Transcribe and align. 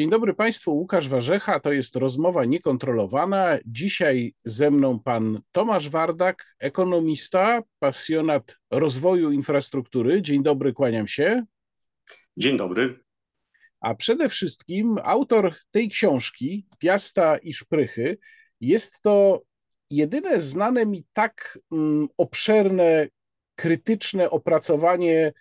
Dzień 0.00 0.10
dobry 0.10 0.34
Państwu, 0.34 0.72
Łukasz 0.76 1.08
Warzecha, 1.08 1.60
to 1.60 1.72
jest 1.72 1.96
rozmowa 1.96 2.44
niekontrolowana. 2.44 3.58
Dzisiaj 3.66 4.34
ze 4.44 4.70
mną 4.70 5.00
pan 5.00 5.40
Tomasz 5.52 5.88
Wardak, 5.88 6.54
ekonomista, 6.58 7.62
pasjonat 7.78 8.56
rozwoju 8.70 9.30
infrastruktury. 9.32 10.22
Dzień 10.22 10.42
dobry, 10.42 10.72
kłaniam 10.72 11.08
się. 11.08 11.44
Dzień 12.36 12.56
dobry. 12.56 13.00
A 13.80 13.94
przede 13.94 14.28
wszystkim 14.28 14.98
autor 15.02 15.54
tej 15.70 15.88
książki, 15.88 16.66
Piasta 16.78 17.38
i 17.38 17.52
Szprychy, 17.52 18.18
jest 18.60 19.02
to 19.02 19.42
jedyne 19.90 20.40
znane 20.40 20.86
mi 20.86 21.04
tak 21.12 21.58
um, 21.70 22.08
obszerne, 22.16 23.08
krytyczne 23.54 24.30
opracowanie 24.30 25.32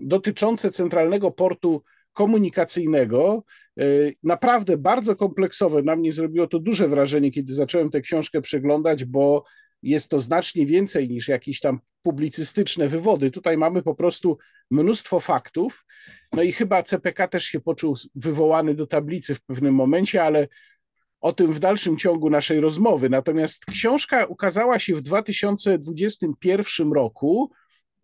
dotyczące 0.00 0.70
centralnego 0.70 1.30
portu 1.30 1.82
komunikacyjnego, 2.14 3.44
e, 3.80 3.84
naprawdę 4.22 4.76
bardzo 4.76 5.16
kompleksowe. 5.16 5.82
Na 5.82 5.96
mnie 5.96 6.12
zrobiło 6.12 6.46
to 6.46 6.58
duże 6.58 6.88
wrażenie, 6.88 7.30
kiedy 7.30 7.52
zacząłem 7.54 7.90
tę 7.90 8.00
książkę 8.00 8.40
przeglądać, 8.40 9.04
bo 9.04 9.44
jest 9.82 10.08
to 10.08 10.20
znacznie 10.20 10.66
więcej 10.66 11.08
niż 11.08 11.28
jakieś 11.28 11.60
tam 11.60 11.80
publicystyczne 12.02 12.88
wywody. 12.88 13.30
Tutaj 13.30 13.56
mamy 13.56 13.82
po 13.82 13.94
prostu 13.94 14.38
mnóstwo 14.70 15.20
faktów. 15.20 15.84
No 16.32 16.42
i 16.42 16.52
chyba 16.52 16.82
CPK 16.82 17.28
też 17.28 17.44
się 17.44 17.60
poczuł 17.60 17.94
wywołany 18.14 18.74
do 18.74 18.86
tablicy 18.86 19.34
w 19.34 19.42
pewnym 19.42 19.74
momencie, 19.74 20.22
ale 20.22 20.48
o 21.20 21.32
tym 21.32 21.52
w 21.52 21.58
dalszym 21.58 21.96
ciągu 21.96 22.30
naszej 22.30 22.60
rozmowy. 22.60 23.10
Natomiast 23.10 23.64
książka 23.64 24.26
ukazała 24.26 24.78
się 24.78 24.96
w 24.96 25.02
2021 25.02 26.92
roku. 26.92 27.50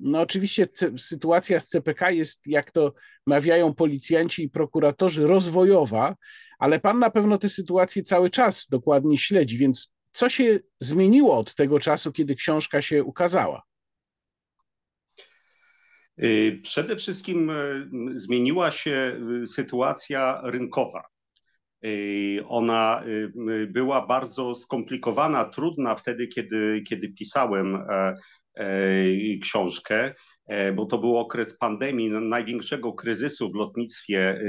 No 0.00 0.20
oczywiście 0.20 0.66
sytuacja 0.98 1.60
z 1.60 1.68
CPK 1.68 2.10
jest, 2.10 2.46
jak 2.46 2.72
to 2.72 2.94
mawiają 3.26 3.74
policjanci 3.74 4.42
i 4.42 4.50
prokuratorzy, 4.50 5.26
rozwojowa, 5.26 6.16
ale 6.58 6.80
pan 6.80 6.98
na 6.98 7.10
pewno 7.10 7.38
tę 7.38 7.48
sytuację 7.48 8.02
cały 8.02 8.30
czas 8.30 8.68
dokładnie 8.70 9.18
śledzi, 9.18 9.58
więc 9.58 9.92
co 10.12 10.28
się 10.28 10.58
zmieniło 10.80 11.38
od 11.38 11.54
tego 11.54 11.80
czasu, 11.80 12.12
kiedy 12.12 12.34
książka 12.34 12.82
się 12.82 13.04
ukazała? 13.04 13.62
Y, 16.22 16.60
przede 16.62 16.96
wszystkim 16.96 17.50
y, 17.50 17.88
zmieniła 18.14 18.70
się 18.70 19.20
y, 19.42 19.46
sytuacja 19.46 20.40
rynkowa. 20.44 21.02
Ona 22.48 23.02
była 23.68 24.06
bardzo 24.06 24.54
skomplikowana, 24.54 25.44
trudna 25.44 25.94
wtedy, 25.94 26.28
kiedy, 26.28 26.82
kiedy 26.88 27.08
pisałem 27.08 27.76
e, 27.76 28.16
E, 28.60 29.38
książkę, 29.42 30.14
e, 30.46 30.72
bo 30.72 30.86
to 30.86 30.98
był 30.98 31.18
okres 31.18 31.58
pandemii, 31.58 32.12
największego 32.12 32.92
kryzysu 32.92 33.50
w 33.50 33.54
lotnictwie 33.54 34.30
e, 34.30 34.40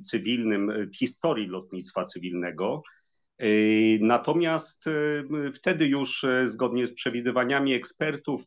cywilnym, 0.00 0.88
w 0.94 0.96
historii 0.96 1.46
lotnictwa 1.46 2.04
cywilnego. 2.04 2.82
Natomiast 4.00 4.84
wtedy 5.54 5.86
już 5.86 6.26
zgodnie 6.46 6.86
z 6.86 6.94
przewidywaniami 6.94 7.72
ekspertów 7.74 8.42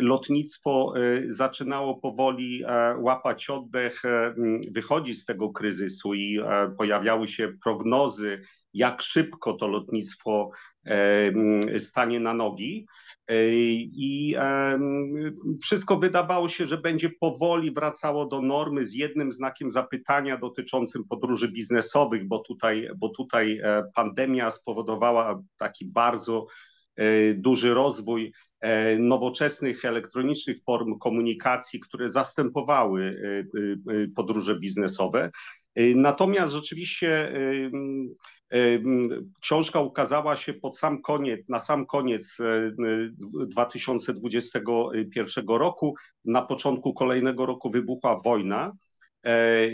lotnictwo 0.00 0.94
zaczynało 1.28 1.96
powoli 2.00 2.62
łapać 2.98 3.50
oddech, 3.50 4.02
wychodzić 4.70 5.18
z 5.20 5.24
tego 5.24 5.50
kryzysu 5.50 6.14
i 6.14 6.38
pojawiały 6.78 7.28
się 7.28 7.52
prognozy, 7.64 8.40
jak 8.74 9.02
szybko 9.02 9.52
to 9.52 9.68
lotnictwo 9.68 10.50
stanie 11.78 12.20
na 12.20 12.34
nogi. 12.34 12.86
I 13.28 14.36
wszystko 15.62 15.96
wydawało 15.96 16.48
się, 16.48 16.66
że 16.66 16.78
będzie 16.78 17.10
powoli 17.20 17.72
wracało 17.72 18.26
do 18.26 18.40
normy 18.40 18.86
z 18.86 18.94
jednym 18.94 19.32
znakiem 19.32 19.70
zapytania 19.70 20.36
dotyczącym 20.36 21.02
podróży 21.08 21.48
biznesowych, 21.48 22.28
bo 22.28 22.38
tutaj, 22.38 22.88
bo 22.96 23.08
tutaj 23.08 23.60
e, 23.62 23.82
pandemia 23.94 24.50
spowodowała 24.50 25.42
taki 25.56 25.86
bardzo 25.86 26.46
e, 26.96 27.34
duży 27.34 27.74
rozwój 27.74 28.32
e, 28.60 28.98
nowoczesnych 28.98 29.84
elektronicznych 29.84 30.56
form 30.66 30.98
komunikacji, 30.98 31.80
które 31.80 32.08
zastępowały 32.08 33.22
podróże 34.16 34.58
biznesowe. 34.58 35.30
Natomiast 35.94 36.52
rzeczywiście 36.52 37.32
Książka 39.40 39.80
ukazała 39.80 40.36
się 40.36 40.54
pod 40.54 40.78
sam 40.78 41.02
koniec, 41.02 41.48
na 41.48 41.60
sam 41.60 41.86
koniec 41.86 42.38
2021 43.46 45.44
e, 45.44 45.58
roku. 45.58 45.94
Na 46.24 46.42
początku 46.42 46.94
kolejnego 46.94 47.46
roku 47.46 47.70
wybuchła 47.70 48.16
wojna 48.24 48.72
e, 49.26 49.68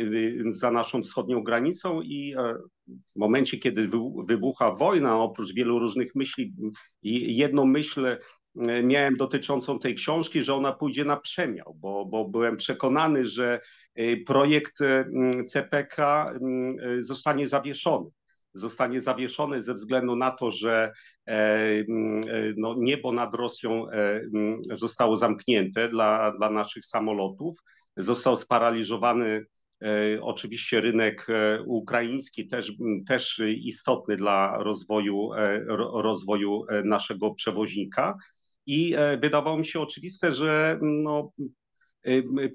za 0.52 0.70
naszą 0.70 1.02
wschodnią 1.02 1.42
granicą 1.42 2.02
i 2.02 2.34
e, 2.38 2.54
w 2.86 3.16
momencie, 3.16 3.58
kiedy 3.58 3.88
wybucha 4.28 4.72
wojna, 4.72 5.18
oprócz 5.18 5.54
wielu 5.54 5.78
różnych 5.78 6.14
myśli, 6.14 6.52
jedną 7.02 7.66
myśl 7.66 8.16
miałem 8.82 9.16
dotyczącą 9.16 9.78
tej 9.78 9.94
książki, 9.94 10.42
że 10.42 10.54
ona 10.54 10.72
pójdzie 10.72 11.04
na 11.04 11.16
przemiał, 11.16 11.76
bo, 11.80 12.06
bo 12.06 12.28
byłem 12.28 12.56
przekonany, 12.56 13.24
że 13.24 13.60
projekt 14.26 14.78
CPK 15.46 16.30
zostanie 17.00 17.48
zawieszony 17.48 18.10
zostanie 18.54 19.00
zawieszony 19.00 19.62
ze 19.62 19.74
względu 19.74 20.16
na 20.16 20.30
to, 20.30 20.50
że 20.50 20.92
e, 21.26 21.32
e, 21.32 21.84
no, 22.56 22.74
niebo 22.78 23.12
nad 23.12 23.34
Rosją 23.34 23.90
e, 23.90 24.20
zostało 24.70 25.18
zamknięte 25.18 25.88
dla, 25.88 26.32
dla 26.32 26.50
naszych 26.50 26.84
samolotów. 26.84 27.56
Został 27.96 28.36
sparaliżowany 28.36 29.44
Oczywiście 30.20 30.80
rynek 30.80 31.26
ukraiński 31.66 32.48
też, 32.48 32.72
też 33.06 33.42
istotny 33.46 34.16
dla 34.16 34.58
rozwoju, 34.58 35.30
rozwoju 35.94 36.62
naszego 36.84 37.34
przewoźnika. 37.34 38.14
I 38.66 38.94
wydawało 39.20 39.58
mi 39.58 39.66
się 39.66 39.80
oczywiste, 39.80 40.32
że 40.32 40.78
no, 40.82 41.32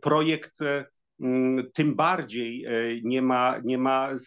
projekt 0.02 0.60
tym 1.74 1.96
bardziej 1.96 2.66
e, 2.66 2.72
nie 3.04 3.22
ma, 3.22 3.60
nie 3.64 3.78
ma 3.78 4.10
e, 4.10 4.18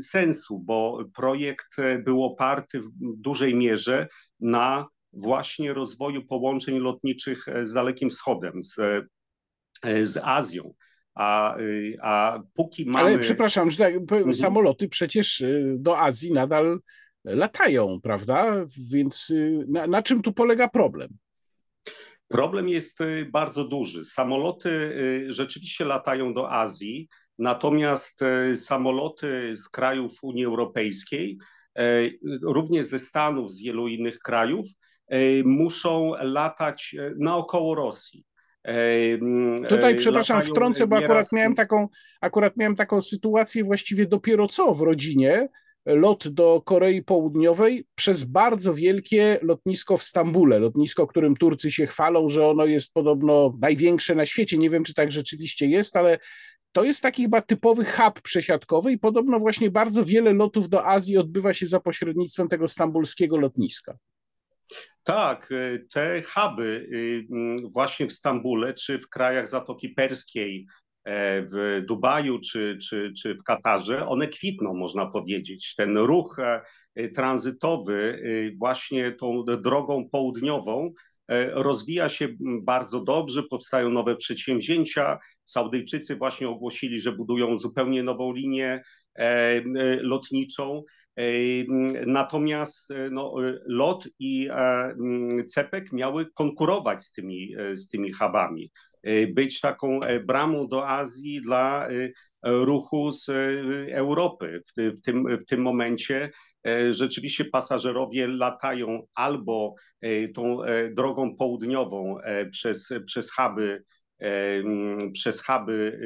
sensu, 0.00 0.58
bo 0.58 1.04
projekt 1.14 1.78
e, 1.78 1.98
był 1.98 2.24
oparty 2.24 2.80
w 2.80 2.90
dużej 3.00 3.54
mierze 3.54 4.08
na 4.40 4.86
właśnie 5.12 5.72
rozwoju 5.72 6.26
połączeń 6.26 6.78
lotniczych 6.78 7.44
z 7.62 7.72
Dalekim 7.72 8.10
Wschodem, 8.10 8.62
z, 8.62 8.76
z 10.02 10.16
Azją. 10.22 10.74
A, 11.14 11.56
a 12.02 12.40
póki 12.54 12.86
mamy. 12.86 13.10
Ale 13.10 13.18
przepraszam, 13.18 13.70
że 13.70 13.78
tak, 13.78 13.94
mhm. 13.94 14.34
samoloty 14.34 14.88
przecież 14.88 15.44
do 15.76 15.98
Azji 15.98 16.32
nadal 16.32 16.80
latają, 17.24 18.00
prawda? 18.02 18.64
Więc 18.90 19.32
na, 19.68 19.86
na 19.86 20.02
czym 20.02 20.22
tu 20.22 20.32
polega 20.32 20.68
problem? 20.68 21.08
Problem 22.28 22.68
jest 22.68 23.00
y, 23.00 23.28
bardzo 23.32 23.64
duży. 23.64 24.04
Samoloty 24.04 24.68
y, 24.68 25.32
rzeczywiście 25.32 25.84
latają 25.84 26.34
do 26.34 26.52
Azji, 26.52 27.08
natomiast 27.38 28.22
y, 28.22 28.56
samoloty 28.56 29.56
z 29.56 29.68
krajów 29.68 30.18
Unii 30.22 30.44
Europejskiej, 30.44 31.38
również 32.42 32.86
ze 32.86 32.98
Stanów, 32.98 33.50
z 33.50 33.62
wielu 33.62 33.88
innych 33.88 34.18
krajów, 34.18 34.66
muszą 35.44 36.12
latać 36.22 36.96
naokoło 37.18 37.74
Rosji. 37.74 38.24
Tutaj, 39.68 39.96
przepraszam, 39.96 40.42
wtrącę, 40.42 40.86
bo 40.86 40.96
akurat 40.96 41.32
miałem, 41.32 41.54
taką, 41.54 41.88
akurat 42.20 42.56
miałem 42.56 42.76
taką 42.76 43.02
sytuację 43.02 43.64
właściwie 43.64 44.06
dopiero 44.06 44.48
co 44.48 44.74
w 44.74 44.80
rodzinie, 44.80 45.48
lot 45.86 46.28
do 46.28 46.62
Korei 46.64 47.02
Południowej 47.02 47.86
przez 47.94 48.24
bardzo 48.24 48.74
wielkie 48.74 49.38
lotnisko 49.42 49.96
w 49.96 50.02
Stambule. 50.02 50.58
Lotnisko, 50.58 51.06
którym 51.06 51.36
Turcy 51.36 51.72
się 51.72 51.86
chwalą, 51.86 52.28
że 52.28 52.48
ono 52.48 52.66
jest 52.66 52.92
podobno 52.92 53.58
największe 53.60 54.14
na 54.14 54.26
świecie. 54.26 54.58
Nie 54.58 54.70
wiem, 54.70 54.84
czy 54.84 54.94
tak 54.94 55.12
rzeczywiście 55.12 55.66
jest, 55.66 55.96
ale 55.96 56.18
to 56.72 56.84
jest 56.84 57.02
taki 57.02 57.22
chyba 57.22 57.40
typowy 57.40 57.84
hub 57.84 58.20
przesiadkowy 58.20 58.92
i 58.92 58.98
podobno 58.98 59.38
właśnie 59.38 59.70
bardzo 59.70 60.04
wiele 60.04 60.32
lotów 60.32 60.68
do 60.68 60.86
Azji 60.86 61.18
odbywa 61.18 61.54
się 61.54 61.66
za 61.66 61.80
pośrednictwem 61.80 62.48
tego 62.48 62.68
stambulskiego 62.68 63.36
lotniska. 63.36 63.98
Tak, 65.04 65.52
y, 65.52 65.86
te 65.92 66.22
huby 66.22 66.88
y, 66.92 67.26
właśnie 67.72 68.06
w 68.06 68.12
Stambule 68.12 68.74
czy 68.74 68.98
w 68.98 69.08
krajach 69.08 69.48
Zatoki 69.48 69.88
Perskiej, 69.88 70.66
w 71.52 71.82
Dubaju 71.88 72.38
czy, 72.38 72.76
czy, 72.88 73.12
czy 73.22 73.34
w 73.34 73.42
Katarze, 73.42 74.06
one 74.06 74.28
kwitną, 74.28 74.74
można 74.74 75.06
powiedzieć. 75.06 75.74
Ten 75.74 75.98
ruch 75.98 76.38
e, 76.38 77.08
tranzytowy 77.08 78.22
e, 78.52 78.56
właśnie 78.58 79.12
tą 79.12 79.44
drogą 79.44 80.08
południową 80.08 80.92
rozwija 81.52 82.08
się 82.08 82.28
bardzo 82.62 83.00
dobrze, 83.00 83.42
powstają 83.42 83.90
nowe 83.90 84.16
przedsięwzięcia. 84.16 85.18
Saudyjczycy 85.44 86.16
właśnie 86.16 86.48
ogłosili, 86.48 87.00
że 87.00 87.12
budują 87.12 87.58
zupełnie 87.58 88.02
nową 88.02 88.32
linię 88.32 88.82
lotniczą. 90.00 90.82
Natomiast 92.06 92.92
no, 93.10 93.34
LOT 93.66 94.08
i 94.18 94.48
CEPEK 95.46 95.92
miały 95.92 96.26
konkurować 96.32 97.02
z 97.02 97.12
tymi, 97.12 97.54
z 97.72 97.88
tymi 97.88 98.12
hubami, 98.12 98.72
być 99.34 99.60
taką 99.60 100.00
bramą 100.26 100.68
do 100.68 100.88
Azji 100.88 101.40
dla 101.42 101.88
ruchu 102.42 103.12
z 103.12 103.28
Europy. 103.92 104.60
W, 104.76 105.00
tym, 105.00 105.38
w 105.38 105.44
tym 105.44 105.62
momencie 105.62 106.30
rzeczywiście 106.90 107.44
pasażerowie 107.44 108.26
latają 108.26 109.02
albo 109.14 109.74
tą 110.34 110.58
drogą 110.90 111.36
południową 111.36 112.16
przez, 112.50 112.88
przez 113.06 113.32
huby 113.32 113.82
przez 115.12 115.46
huby, 115.46 115.98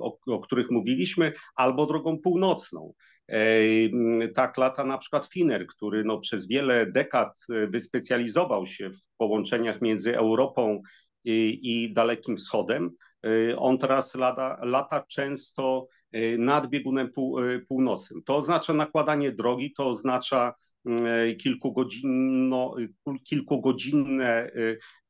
o, 0.00 0.18
o, 0.26 0.40
których 0.40 0.70
mówiliśmy, 0.70 1.32
albo 1.56 1.86
drogą 1.86 2.18
północną. 2.18 2.92
Tak 4.34 4.56
lata 4.58 4.84
na 4.84 4.98
przykład 4.98 5.26
Finer, 5.26 5.66
który 5.66 6.04
no, 6.04 6.18
przez 6.18 6.48
wiele 6.48 6.86
dekad 6.86 7.38
y, 7.50 7.66
wyspecjalizował 7.68 8.66
się 8.66 8.90
w 8.90 9.06
połączeniach 9.16 9.80
między 9.80 10.16
Europą 10.16 10.82
i, 11.24 11.60
i 11.62 11.92
Dalekim 11.92 12.36
Wschodem. 12.36 12.90
On 13.56 13.78
teraz 13.78 14.14
lata, 14.14 14.58
lata 14.62 15.04
często 15.08 15.86
nad 16.38 16.66
biegunem 16.66 17.10
pół, 17.10 17.38
północnym. 17.68 18.22
To 18.22 18.36
oznacza 18.36 18.72
nakładanie 18.72 19.32
drogi, 19.32 19.72
to 19.72 19.88
oznacza 19.88 20.54
kilkugodzinno, 21.42 22.74
kilkugodzinne 23.24 24.50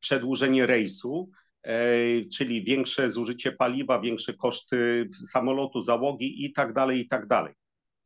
przedłużenie 0.00 0.66
rejsu. 0.66 1.30
E, 1.66 2.24
czyli 2.24 2.64
większe 2.64 3.10
zużycie 3.10 3.52
paliwa, 3.52 4.00
większe 4.00 4.34
koszty 4.34 5.06
samolotu, 5.30 5.82
załogi 5.82 6.44
i 6.44 6.52
tak 6.52 6.72
dalej, 6.72 7.00
i 7.00 7.06
tak 7.06 7.26
dalej. 7.26 7.54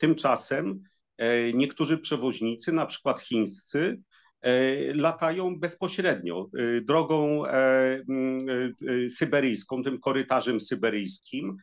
Tymczasem 0.00 0.82
e, 1.19 1.52
niektórzy 1.52 1.99
przewoźnicy, 1.99 2.73
na 2.73 2.87
przykład 2.87 3.20
chińscy, 3.20 4.02
e, 4.43 4.50
latają 4.94 5.58
bezpośrednio 5.58 6.50
drogą 6.82 7.43
syberyjską, 9.11 9.82
tym 9.82 10.00
korytarzem 10.00 10.61
syberyjskim 10.61 11.56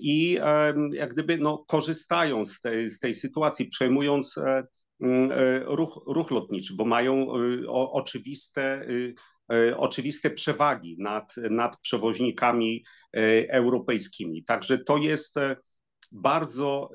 i 0.00 0.38
jak 0.92 1.12
gdyby 1.12 1.38
no, 1.38 1.64
korzystają 1.66 2.46
z 2.46 2.60
tej, 2.60 2.90
z 2.90 3.00
tej 3.00 3.14
sytuacji, 3.14 3.66
przejmując 3.66 4.34
ruch, 5.64 6.02
ruch 6.06 6.30
lotniczy, 6.30 6.74
bo 6.76 6.84
mają 6.84 7.26
oczywiste 7.68 8.86
E, 9.52 9.76
oczywiste 9.76 10.30
przewagi 10.30 10.96
nad, 10.98 11.34
nad 11.50 11.80
przewoźnikami 11.80 12.84
e, 13.16 13.20
europejskimi. 13.52 14.44
Także 14.44 14.78
to 14.78 14.98
jest 14.98 15.36
e, 15.36 15.56
bardzo 16.12 16.90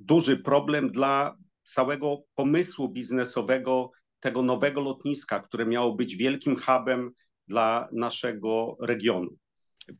duży 0.00 0.36
problem 0.36 0.90
dla 0.90 1.36
całego 1.62 2.22
pomysłu 2.34 2.88
biznesowego 2.88 3.90
tego 4.20 4.42
nowego 4.42 4.80
lotniska, 4.80 5.40
które 5.40 5.66
miało 5.66 5.94
być 5.94 6.16
wielkim 6.16 6.56
hubem 6.56 7.10
dla 7.48 7.88
naszego 7.92 8.76
regionu. 8.80 9.30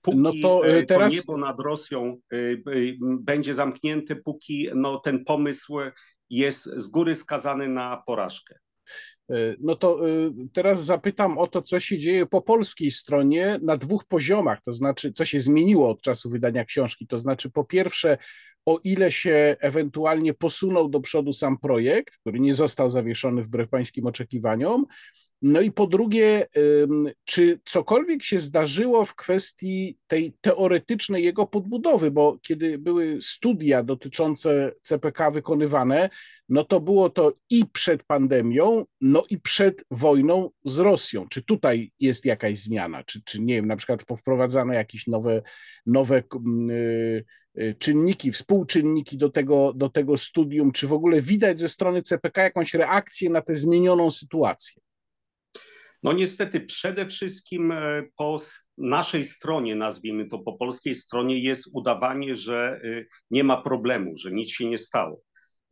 Póki 0.02 0.19
no 0.19 0.32
to, 0.43 0.62
teraz... 0.88 1.12
to 1.12 1.19
niebo 1.19 1.37
nad 1.37 1.61
Rosją 1.61 2.17
będzie 3.00 3.55
zamknięte, 3.55 4.17
póki 4.17 4.69
no, 4.75 4.99
ten 4.99 5.25
pomysł 5.25 5.79
jest 6.31 6.64
z 6.64 6.88
góry 6.88 7.14
skazany 7.14 7.69
na 7.69 8.02
porażkę. 8.06 8.55
E, 9.31 9.55
no 9.61 9.76
to 9.76 10.08
e, 10.08 10.32
teraz 10.52 10.85
zapytam 10.85 11.38
o 11.38 11.47
to, 11.47 11.62
co 11.62 11.81
się 11.81 11.99
dzieje 11.99 12.26
po 12.26 12.43
polskiej 12.43 12.91
stronie 12.91 13.58
na 13.62 13.76
dwóch 13.76 14.05
poziomach, 14.05 14.62
to 14.62 14.73
znaczy, 14.73 15.12
co 15.12 15.25
się 15.25 15.41
zmieniło 15.41 15.91
od 15.91 16.02
czasu 16.02 16.31
wydania 16.31 16.64
książki. 16.64 17.06
To 17.06 17.19
znaczy, 17.19 17.50
po 17.50 17.64
pierwsze, 17.64 18.19
o 18.67 18.81
ile 18.85 19.12
się 19.12 19.57
ewentualnie 19.61 20.35
posunął 20.35 20.89
do 20.89 21.01
przodu 21.01 21.33
sam 21.33 21.59
projekt, 21.59 22.17
który 22.17 22.41
nie 22.41 22.55
został 22.55 22.91
zawieszony 22.91 23.43
wbrew 23.43 23.69
pańskim 23.69 24.07
oczekiwaniom, 24.07 24.87
no 25.43 25.61
i 25.61 25.73
po 25.73 25.87
drugie, 25.87 26.47
czy 27.25 27.61
cokolwiek 27.65 28.23
się 28.23 28.41
zdarzyło 28.41 29.05
w 29.05 29.15
kwestii 29.15 29.99
tej 30.07 30.33
teoretycznej 30.41 31.25
jego 31.25 31.47
podbudowy, 31.47 32.11
bo 32.11 32.39
kiedy 32.43 32.79
były 32.79 33.19
studia 33.21 33.83
dotyczące 33.83 34.73
CPK 34.83 35.31
wykonywane, 35.31 36.11
no 36.49 36.65
to 36.65 36.81
było 36.81 37.11
to 37.11 37.33
i 37.51 37.65
przed 37.73 38.03
pandemią, 38.03 38.85
no 39.01 39.25
i 39.31 39.39
przed 39.39 39.85
wojną 39.91 40.51
z 40.65 40.79
Rosją. 40.79 41.29
Czy 41.29 41.43
tutaj 41.43 41.93
jest 42.01 42.25
jakaś 42.25 42.59
zmiana? 42.59 43.05
Czy, 43.05 43.23
czy 43.25 43.41
nie 43.41 43.55
wiem, 43.55 43.67
na 43.67 43.77
przykład 43.77 44.05
wprowadzano 44.19 44.73
jakieś 44.73 45.07
nowe, 45.07 45.43
nowe 45.87 46.23
yy, 47.55 47.75
czynniki, 47.75 48.33
współczynniki 48.33 49.19
do 49.19 49.31
tego, 49.31 49.73
do 49.73 49.89
tego 49.89 50.17
studium? 50.17 50.73
Czy 50.73 50.87
w 50.87 50.93
ogóle 50.93 51.23
widać 51.23 51.61
ze 51.61 51.69
strony 51.69 52.03
CPK 52.03 52.43
jakąś 52.43 52.75
reakcję 52.75 53.31
na 53.31 53.41
tę 53.43 53.57
zmienioną 53.57 54.11
sytuację? 54.11 54.83
No 56.02 56.12
niestety 56.12 56.61
przede 56.61 57.06
wszystkim 57.06 57.73
e, 57.73 58.02
po 58.17 58.38
naszej 58.79 59.25
stronie, 59.25 59.76
nazwijmy 59.76 60.26
to 60.26 60.38
po 60.38 60.52
polskiej 60.52 60.94
stronie, 60.94 61.38
jest 61.38 61.70
udawanie, 61.73 62.37
że 62.37 62.81
e, 62.85 63.05
nie 63.31 63.44
ma 63.44 63.62
problemu, 63.62 64.12
że 64.17 64.32
nic 64.32 64.50
się 64.50 64.70
nie 64.70 64.79
stało. 64.79 65.20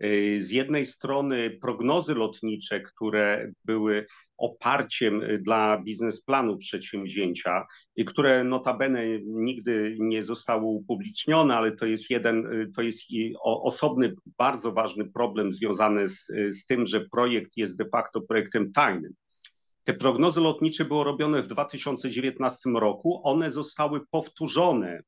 E, 0.01 0.09
z 0.39 0.51
jednej 0.51 0.87
strony 0.87 1.59
prognozy 1.61 2.15
lotnicze, 2.15 2.81
które 2.81 3.53
były 3.65 4.07
oparciem 4.37 5.23
dla 5.41 5.83
biznesplanu 5.83 6.57
przedsięwzięcia 6.57 7.67
i 7.97 8.05
które 8.05 8.45
notabene 8.45 9.05
nigdy 9.27 9.97
nie 10.01 10.23
zostały 10.23 10.65
upublicznione, 10.65 11.57
ale 11.57 11.73
to 11.73 11.87
jest 11.87 12.11
jeden, 12.11 12.69
to 12.77 12.83
jest 12.83 13.03
osobny, 13.45 14.15
bardzo 14.39 14.73
ważny 14.73 15.11
problem 15.11 15.53
związany 15.53 16.09
z, 16.09 16.27
z 16.51 16.67
tym, 16.67 16.87
że 16.87 17.07
projekt 17.13 17.57
jest 17.57 17.79
de 17.79 17.89
facto 17.93 18.21
projektem 18.21 18.73
tajnym. 18.73 19.13
Te 19.89 19.95
prognozy 19.95 20.41
lotnicze 20.41 20.85
były 20.85 21.05
robione 21.05 21.43
w 21.43 21.47
2019 21.47 22.71
roku. 22.71 23.21
One 23.25 23.51
zostały 23.51 24.01
powtórzone 24.11 24.89
e, 24.97 25.03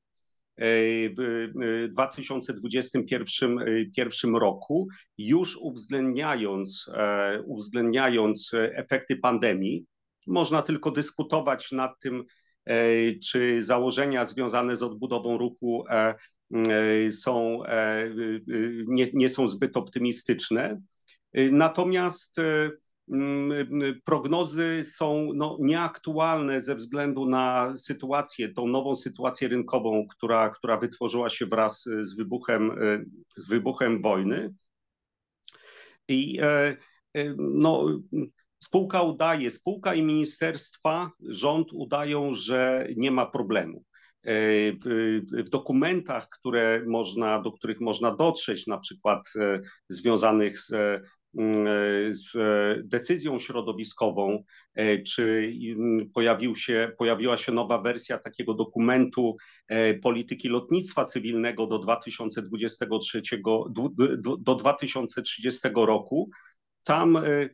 w 1.19 1.88
2021 1.93 3.59
e, 3.59 4.38
roku, 4.38 4.88
już 5.19 5.56
uwzględniając, 5.56 6.87
e, 6.94 7.43
uwzględniając 7.47 8.50
efekty 8.55 9.17
pandemii. 9.17 9.85
Można 10.27 10.62
tylko 10.62 10.91
dyskutować 10.91 11.73
nad 11.73 11.93
tym, 12.00 12.25
czy 13.31 13.65
założenia 13.65 14.25
związane 14.25 14.77
z 14.77 14.82
odbudową 14.82 15.38
ruchu 15.38 15.85
są, 17.11 17.62
nie, 18.87 19.06
nie 19.15 19.29
są 19.29 19.49
zbyt 19.49 19.77
optymistyczne. 19.77 20.81
Natomiast 21.35 22.37
prognozy 24.05 24.85
są 24.85 25.31
no, 25.35 25.57
nieaktualne 25.61 26.61
ze 26.61 26.75
względu 26.75 27.27
na 27.27 27.77
sytuację, 27.77 28.49
tą 28.49 28.67
nową 28.67 28.97
sytuację 28.97 29.49
rynkową, 29.49 30.06
która, 30.11 30.51
która 30.51 30.77
wytworzyła 30.77 31.29
się 31.29 31.46
wraz 31.46 31.89
z 32.01 32.17
wybuchem, 32.17 32.70
z 33.37 33.49
wybuchem 33.49 34.01
wojny. 34.01 34.55
I 36.08 36.39
e, 36.43 36.77
e, 37.15 37.34
no, 37.39 38.01
spółka 38.58 39.03
udaje, 39.03 39.51
spółka 39.51 39.94
i 39.94 40.03
ministerstwa, 40.03 41.11
rząd 41.20 41.73
udają, 41.73 42.32
że 42.32 42.89
nie 42.96 43.11
ma 43.11 43.27
problemu. 43.27 43.84
E, 44.23 44.32
w, 44.73 45.20
w, 45.46 45.49
dokumentach, 45.49 46.29
które 46.29 46.82
można, 46.87 47.43
do 47.43 47.53
których 47.53 47.81
można 47.81 48.17
dotrzeć, 48.17 48.67
na 48.67 48.79
przykład 48.79 49.32
związanych 49.89 50.58
z 50.58 50.73
Mm, 50.73 51.19
z 52.13 52.32
decyzją 52.89 53.39
środowiskową, 53.39 54.44
e, 54.75 55.03
czy 55.03 55.53
mm, 55.79 56.10
pojawił 56.15 56.56
się, 56.56 56.93
pojawiła 56.99 57.37
się 57.37 57.53
nowa 57.53 57.82
wersja 57.82 58.19
takiego 58.19 58.55
dokumentu 58.55 59.37
e, 59.69 59.94
polityki 59.94 60.49
lotnictwa 60.49 61.05
cywilnego 61.05 61.67
do 61.67 61.79
2023, 61.79 63.22
do 64.39 64.55
2030 64.55 65.69
roku. 65.75 66.31
Tam 66.84 67.17
e, 67.17 67.49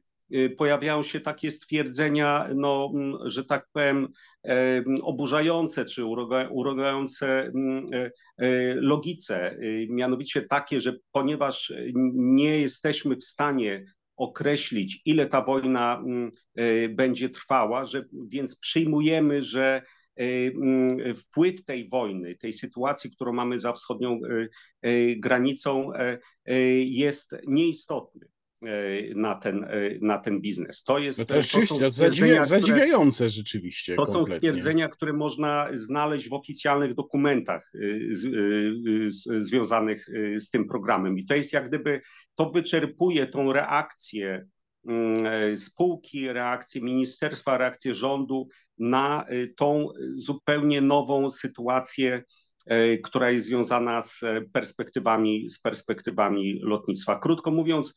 pojawiają 0.59 1.03
się 1.03 1.21
takie 1.21 1.51
stwierdzenia, 1.51 2.49
no, 2.55 2.93
mm, 2.95 3.15
że 3.25 3.45
tak 3.45 3.67
powiem, 3.73 4.09
e, 4.49 4.85
oburzające 5.03 5.85
czy 5.85 6.05
urągające 6.51 7.45
mm, 7.45 7.87
e, 7.93 8.11
e, 8.39 8.75
logice. 8.75 9.53
Y, 9.53 9.87
mianowicie 9.91 10.43
takie, 10.43 10.81
że 10.81 10.97
ponieważ 11.13 11.73
nie 12.15 12.61
jesteśmy 12.61 13.17
w 13.17 13.25
stanie 13.25 13.85
określić, 14.17 15.03
ile 15.05 15.27
ta 15.27 15.45
wojna 15.45 16.03
mm, 16.07 16.31
będzie 16.95 17.29
trwała, 17.29 17.85
że 17.85 18.05
więc 18.33 18.59
przyjmujemy, 18.59 19.43
że 19.43 19.83
wpływ 21.17 21.65
tej 21.65 21.89
wojny, 21.89 22.37
tej 22.37 22.53
sytuacji, 22.53 23.11
którą 23.11 23.33
mamy 23.33 23.59
za 23.59 23.73
wschodnią 23.73 24.21
granicą, 25.17 25.91
jest 26.85 27.37
nieistotny. 27.47 28.27
Na 29.15 29.35
ten, 29.35 29.67
na 30.01 30.19
ten 30.19 30.41
biznes. 30.41 30.85
To 30.85 30.99
jest 30.99 31.19
no 31.19 31.25
to, 31.25 31.35
to 31.35 31.67
są 31.67 31.93
zadziwia, 31.93 32.45
zadziwiające 32.45 33.17
które, 33.17 33.29
rzeczywiście. 33.29 33.97
To 33.97 34.07
kompletnie. 34.07 34.35
są 34.35 34.37
stwierdzenia, 34.37 34.89
które 34.89 35.13
można 35.13 35.69
znaleźć 35.75 36.29
w 36.29 36.33
oficjalnych 36.33 36.95
dokumentach 36.95 37.71
z, 38.11 38.23
z, 39.15 39.45
związanych 39.45 40.07
z 40.39 40.51
tym 40.51 40.69
programem. 40.69 41.19
I 41.19 41.27
to 41.27 41.35
jest 41.35 41.53
jak 41.53 41.69
gdyby, 41.69 42.01
to 42.35 42.51
wyczerpuje 42.51 43.27
tą 43.27 43.53
reakcję 43.53 44.47
mm, 44.89 45.59
spółki, 45.59 46.33
reakcję 46.33 46.83
ministerstwa, 46.83 47.59
reakcję 47.59 47.95
rządu 47.95 48.49
na 48.79 49.25
tą 49.57 49.89
zupełnie 50.17 50.81
nową 50.81 51.31
sytuację 51.31 52.23
E, 52.67 52.99
która 52.99 53.31
jest 53.31 53.47
związana 53.47 54.03
z 54.03 54.25
perspektywami, 54.53 55.51
z 55.51 55.59
perspektywami 55.59 56.61
lotnictwa. 56.63 57.19
Krótko 57.19 57.51
mówiąc, 57.51 57.95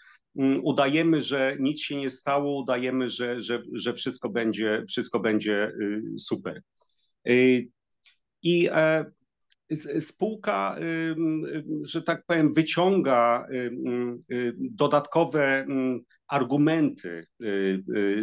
udajemy, 0.64 1.22
że 1.22 1.58
nic 1.60 1.82
się 1.82 1.96
nie 1.96 2.10
stało, 2.10 2.62
udajemy, 2.62 3.10
że, 3.10 3.42
że, 3.42 3.64
że 3.74 3.94
wszystko, 3.94 4.30
będzie, 4.30 4.84
wszystko 4.88 5.20
będzie 5.20 5.68
y, 5.68 6.04
super. 6.20 6.62
Y, 7.30 7.68
I 8.44 8.70
e, 8.72 9.06
spółka, 10.00 10.76
że 11.82 12.02
tak 12.02 12.26
powiem, 12.26 12.54
wyciąga 12.54 13.48
dodatkowe 14.60 15.66
argumenty 16.28 17.24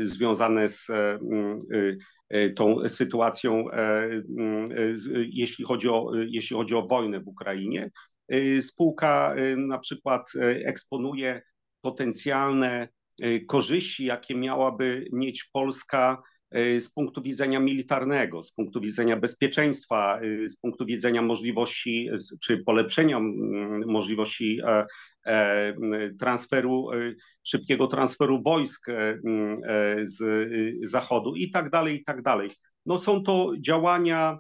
związane 0.03 0.69
z 0.69 0.89
tą 2.57 2.89
sytuacją, 2.89 3.65
jeśli 5.33 5.65
chodzi 5.65 5.89
o, 5.89 6.11
jeśli 6.15 6.57
chodzi 6.57 6.75
o 6.75 6.87
wojnę 6.87 7.21
w 7.21 7.29
Ukrainie. 7.29 7.91
Spółka 8.61 9.35
na 9.57 9.79
przykład 9.79 10.33
eksponuje 10.65 11.43
potencjalne 11.87 12.89
korzyści, 13.47 14.05
jakie 14.05 14.35
miałaby 14.35 15.09
mieć 15.13 15.45
Polska 15.53 16.23
Y, 16.55 16.81
z 16.81 16.91
punktu 16.91 17.23
widzenia 17.23 17.61
militarnego, 17.61 18.43
z 18.43 18.53
punktu 18.53 18.81
widzenia 18.81 19.17
bezpieczeństwa, 19.17 20.21
y, 20.23 20.49
z 20.49 20.57
punktu 20.57 20.87
widzenia 20.87 21.23
możliwości 21.23 22.11
czy 22.43 22.59
polepszenia 22.59 23.21
możliwości 23.87 24.61
e, 24.65 24.87
e, 25.27 25.75
transferu, 26.19 26.93
y, 26.93 27.17
szybkiego 27.45 27.87
transferu 27.87 28.43
wojsk 28.43 28.89
e, 28.89 29.19
z 30.03 30.49
Zachodu 30.83 31.35
i 31.35 31.51
tak 31.51 31.71
dalej, 31.71 31.97
i 31.97 32.05
tak 32.05 32.23
dalej. 32.23 32.51
No 32.87 32.99
są 32.99 33.23
to 33.23 33.53
działania, 33.61 34.39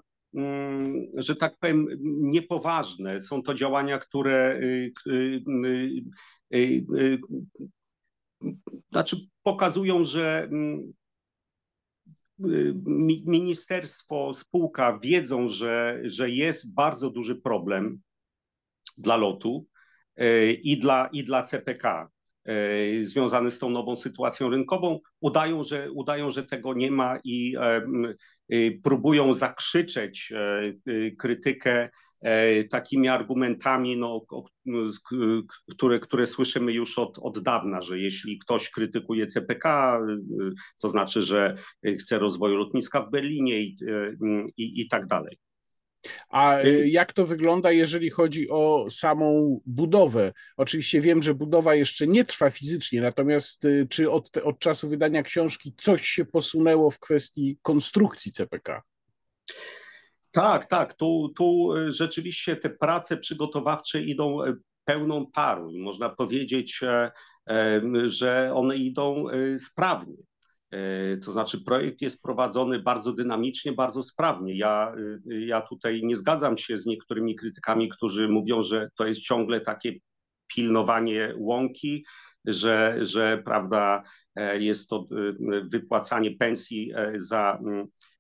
że 1.14 1.36
tak 1.36 1.58
powiem, 1.58 1.86
niepoważne. 2.20 3.20
Są 3.20 3.42
to 3.42 3.54
działania, 3.54 3.98
które 3.98 4.60
znaczy 8.90 9.16
pokazują, 9.42 10.04
że 10.04 10.48
ministerstwo, 13.26 14.34
spółka 14.34 14.98
wiedzą, 15.02 15.48
że, 15.48 16.00
że 16.04 16.30
jest 16.30 16.74
bardzo 16.74 17.10
duży 17.10 17.36
problem 17.36 18.00
dla 18.98 19.16
lotu 19.16 19.66
i 20.62 20.78
dla, 20.78 21.08
i 21.12 21.24
dla 21.24 21.42
CPK 21.42 22.10
e, 22.46 23.04
związany 23.04 23.50
z 23.50 23.58
tą 23.58 23.70
nową 23.70 23.96
sytuacją 23.96 24.50
rynkową, 24.50 24.98
udają, 25.20 25.64
że, 25.64 25.92
udają, 25.92 26.30
że 26.30 26.44
tego 26.44 26.74
nie 26.74 26.90
ma 26.90 27.18
i 27.24 27.54
e, 27.60 28.70
próbują 28.82 29.34
zakrzyczeć 29.34 30.32
krytykę 31.18 31.88
E, 32.22 32.64
takimi 32.64 33.08
argumentami, 33.08 33.96
no, 33.96 34.26
które, 35.70 35.98
które 36.00 36.26
słyszymy 36.26 36.72
już 36.72 36.98
od, 36.98 37.18
od 37.18 37.38
dawna, 37.38 37.80
że 37.80 37.98
jeśli 37.98 38.38
ktoś 38.38 38.70
krytykuje 38.70 39.26
CPK, 39.26 40.00
to 40.80 40.88
znaczy, 40.88 41.22
że 41.22 41.56
chce 41.98 42.18
rozwoju 42.18 42.56
lotniska 42.56 43.02
w 43.02 43.10
Berlinie 43.10 43.60
i, 43.60 43.76
i, 44.56 44.80
i 44.80 44.88
tak 44.88 45.06
dalej. 45.06 45.38
A 46.30 46.60
y, 46.60 46.88
jak 46.88 47.12
to 47.12 47.26
wygląda, 47.26 47.72
jeżeli 47.72 48.10
chodzi 48.10 48.50
o 48.50 48.86
samą 48.90 49.60
budowę? 49.66 50.32
Oczywiście 50.56 51.00
wiem, 51.00 51.22
że 51.22 51.34
budowa 51.34 51.74
jeszcze 51.74 52.06
nie 52.06 52.24
trwa 52.24 52.50
fizycznie, 52.50 53.00
natomiast 53.00 53.62
czy 53.88 54.10
od, 54.10 54.36
od 54.36 54.58
czasu 54.58 54.88
wydania 54.88 55.22
książki 55.22 55.74
coś 55.80 56.08
się 56.08 56.24
posunęło 56.24 56.90
w 56.90 56.98
kwestii 56.98 57.58
konstrukcji 57.62 58.32
CPK? 58.32 58.82
Tak, 60.36 60.66
tak. 60.66 60.94
Tu, 60.94 61.32
tu 61.36 61.76
e, 61.76 61.92
rzeczywiście 61.92 62.56
te 62.56 62.70
prace 62.70 63.16
przygotowawcze 63.16 64.02
idą 64.02 64.42
e, 64.44 64.54
pełną 64.84 65.26
parą 65.26 65.72
można 65.78 66.08
powiedzieć, 66.08 66.80
e, 66.82 67.10
że 68.04 68.50
one 68.54 68.76
idą 68.76 69.24
sprawnie. 69.58 70.16
To 71.24 71.32
znaczy, 71.32 71.60
projekt 71.60 72.02
jest 72.02 72.22
prowadzony 72.22 72.82
bardzo 72.82 73.12
dynamicznie, 73.12 73.72
bardzo 73.72 74.02
sprawnie. 74.02 74.56
Ja, 74.56 74.94
ja 75.26 75.60
tutaj 75.60 76.00
nie 76.04 76.16
zgadzam 76.16 76.56
się 76.56 76.78
z 76.78 76.86
niektórymi 76.86 77.36
krytykami, 77.36 77.88
którzy 77.88 78.28
mówią, 78.28 78.62
że 78.62 78.88
to 78.96 79.06
jest 79.06 79.20
ciągle 79.20 79.60
takie 79.60 79.92
pilnowanie 80.54 81.34
łąki, 81.36 82.04
że, 82.44 82.98
że 83.00 83.42
prawda, 83.44 84.02
jest 84.58 84.88
to 84.88 85.04
wypłacanie 85.70 86.36
pensji 86.36 86.92
za 87.16 87.58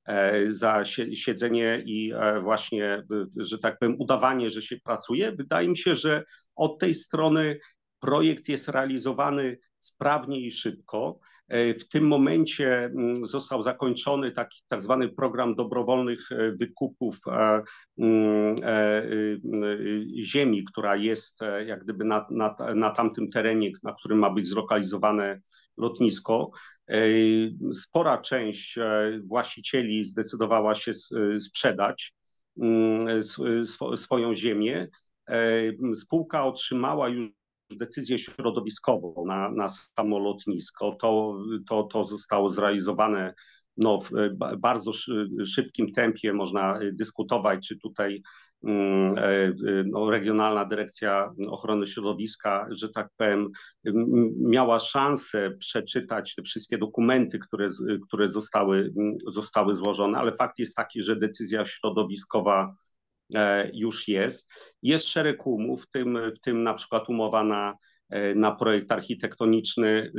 E, 0.06 0.52
za 0.52 0.84
siedzenie 1.14 1.82
i 1.86 2.12
e, 2.12 2.40
właśnie, 2.40 3.02
że 3.36 3.58
tak 3.58 3.78
powiem, 3.78 3.96
udawanie, 3.98 4.50
że 4.50 4.62
się 4.62 4.76
pracuje. 4.80 5.32
Wydaje 5.32 5.68
mi 5.68 5.76
się, 5.76 5.94
że 5.94 6.24
od 6.56 6.78
tej 6.78 6.94
strony 6.94 7.58
projekt 8.00 8.48
jest 8.48 8.68
realizowany 8.68 9.58
sprawnie 9.80 10.40
i 10.40 10.50
szybko. 10.50 11.18
E, 11.48 11.74
w 11.74 11.88
tym 11.88 12.06
momencie 12.06 12.84
mm, 12.84 13.26
został 13.26 13.62
zakończony 13.62 14.32
taki 14.32 14.62
tak 14.68 14.82
zwany 14.82 15.08
program 15.08 15.54
dobrowolnych 15.54 16.28
wykupów 16.60 17.18
mm, 17.98 18.56
ziemi, 20.22 20.64
która 20.64 20.96
jest 20.96 21.40
jak 21.66 21.84
gdyby 21.84 22.04
na, 22.04 22.26
na, 22.30 22.54
na 22.74 22.90
tamtym 22.90 23.30
terenie, 23.30 23.70
na 23.82 23.92
którym 23.92 24.18
ma 24.18 24.30
być 24.30 24.46
zlokalizowane 24.46 25.40
lotnisko. 25.76 26.50
E, 26.88 26.98
spora 27.74 28.18
część 28.18 28.78
e, 28.78 29.20
właścicieli 29.24 30.04
zdecydowała 30.04 30.74
się 30.74 30.92
e, 30.92 31.40
sprzedać 31.40 32.14
mm, 32.62 33.22
swoją 33.96 34.34
ziemię. 34.34 34.88
Spółka 35.94 36.44
otrzymała 36.44 37.08
już 37.08 37.30
decyzję 37.70 38.18
środowiskową 38.18 39.24
na, 39.26 39.50
na 39.50 39.68
samo 39.68 40.18
lotnisko. 40.18 40.96
To, 41.00 41.38
to, 41.68 41.82
to 41.82 42.04
zostało 42.04 42.48
zrealizowane 42.48 43.34
no, 43.76 43.98
w 44.00 44.10
bardzo 44.58 44.92
szybkim 45.46 45.92
tempie. 45.92 46.32
Można 46.32 46.78
dyskutować, 46.92 47.68
czy 47.68 47.78
tutaj 47.78 48.22
Mm, 48.64 49.18
e, 49.18 49.52
no, 49.86 50.10
Regionalna 50.10 50.64
Dyrekcja 50.64 51.32
Ochrony 51.48 51.86
Środowiska, 51.86 52.66
że 52.70 52.88
tak 52.88 53.08
powiem, 53.16 53.48
miała 54.40 54.78
szansę 54.78 55.50
przeczytać 55.58 56.34
te 56.34 56.42
wszystkie 56.42 56.78
dokumenty, 56.78 57.38
które, 57.38 57.68
które 58.08 58.30
zostały, 58.30 58.92
zostały 59.28 59.76
złożone, 59.76 60.18
ale 60.18 60.32
fakt 60.32 60.58
jest 60.58 60.76
taki, 60.76 61.02
że 61.02 61.16
decyzja 61.16 61.66
środowiskowa 61.66 62.72
już 63.72 64.08
jest. 64.08 64.50
Jest 64.82 65.08
szereg 65.08 65.46
umów, 65.46 65.84
w 65.84 65.90
tym, 65.90 66.18
w 66.36 66.40
tym 66.40 66.62
na 66.62 66.74
przykład 66.74 67.08
umowa 67.08 67.44
na, 67.44 67.74
e, 68.10 68.34
na 68.34 68.54
projekt 68.54 68.92
architektoniczny 68.92 70.12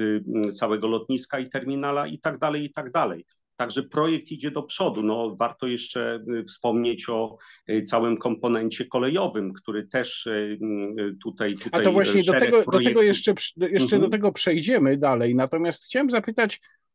y, 0.48 0.52
całego 0.52 0.88
lotniska 0.88 1.40
i 1.40 1.50
terminala 1.50 2.08
i 2.08 2.20
tak 2.20 2.38
dalej, 2.38 2.64
i 2.64 2.72
tak 2.72 2.92
dalej. 2.92 3.26
Także 3.56 3.84
projekt 3.84 4.32
idzie 4.32 4.52
do 4.52 4.64
przodu. 4.64 5.04
No, 5.04 5.36
warto 5.40 5.68
jeszcze 5.68 6.20
y, 6.40 6.44
wspomnieć 6.44 7.10
o 7.10 7.38
y, 7.70 7.82
całym 7.82 8.18
komponencie 8.18 8.86
kolejowym, 8.86 9.54
który 9.54 9.88
też 9.88 10.30
tutaj. 11.24 11.56
tutaj 11.56 11.82
A 11.82 11.84
to 11.84 11.92
właśnie 11.92 12.24
do 12.24 12.40
tego, 12.40 12.64
do 12.64 12.84
tego 12.84 13.02
jeszcze, 13.02 13.34
jeszcze 13.58 13.96
mhm. 13.96 14.02
do 14.02 14.10
tego 14.10 14.32
przejdziemy 14.32 14.98
dalej. 14.98 15.36
Natomiast 15.36 15.86
chciałem 15.86 16.10
zapytać, 16.10 16.60
Mm, 16.60 16.87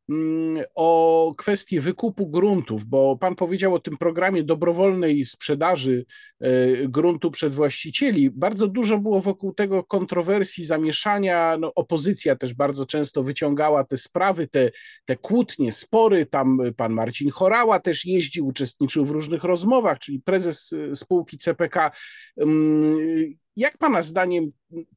o 0.75 1.33
kwestię 1.37 1.81
wykupu 1.81 2.27
gruntów, 2.27 2.85
bo 2.85 3.17
Pan 3.17 3.35
powiedział 3.35 3.75
o 3.75 3.79
tym 3.79 3.97
programie 3.97 4.43
dobrowolnej 4.43 5.25
sprzedaży 5.25 6.05
e, 6.41 6.49
gruntu 6.89 7.31
przez 7.31 7.55
właścicieli. 7.55 8.31
Bardzo 8.31 8.69
dużo 8.69 8.99
było 8.99 9.21
wokół 9.21 9.55
tego 9.55 9.85
kontrowersji, 9.85 10.65
zamieszania. 10.65 11.57
No, 11.61 11.75
opozycja 11.75 12.37
też 12.37 12.55
bardzo 12.55 12.87
często 12.87 13.23
wyciągała 13.23 13.85
te 13.85 13.97
sprawy, 13.97 14.49
te, 14.49 14.71
te 15.05 15.17
kłótnie, 15.17 15.73
spory. 15.73 16.27
Tam 16.27 16.59
pan 16.77 16.93
Marcin 16.93 17.31
Chorała 17.31 17.81
też 17.81 18.05
jeździł, 18.05 18.47
uczestniczył 18.47 19.05
w 19.05 19.11
różnych 19.11 19.45
rozmowach, 19.45 19.99
czyli 19.99 20.21
prezes 20.21 20.73
e, 20.73 20.97
spółki 20.97 21.39
CPK. 21.39 21.91
Mm, 22.37 23.35
jak 23.57 23.79
Pana 23.79 24.03
zdaniem 24.03 24.51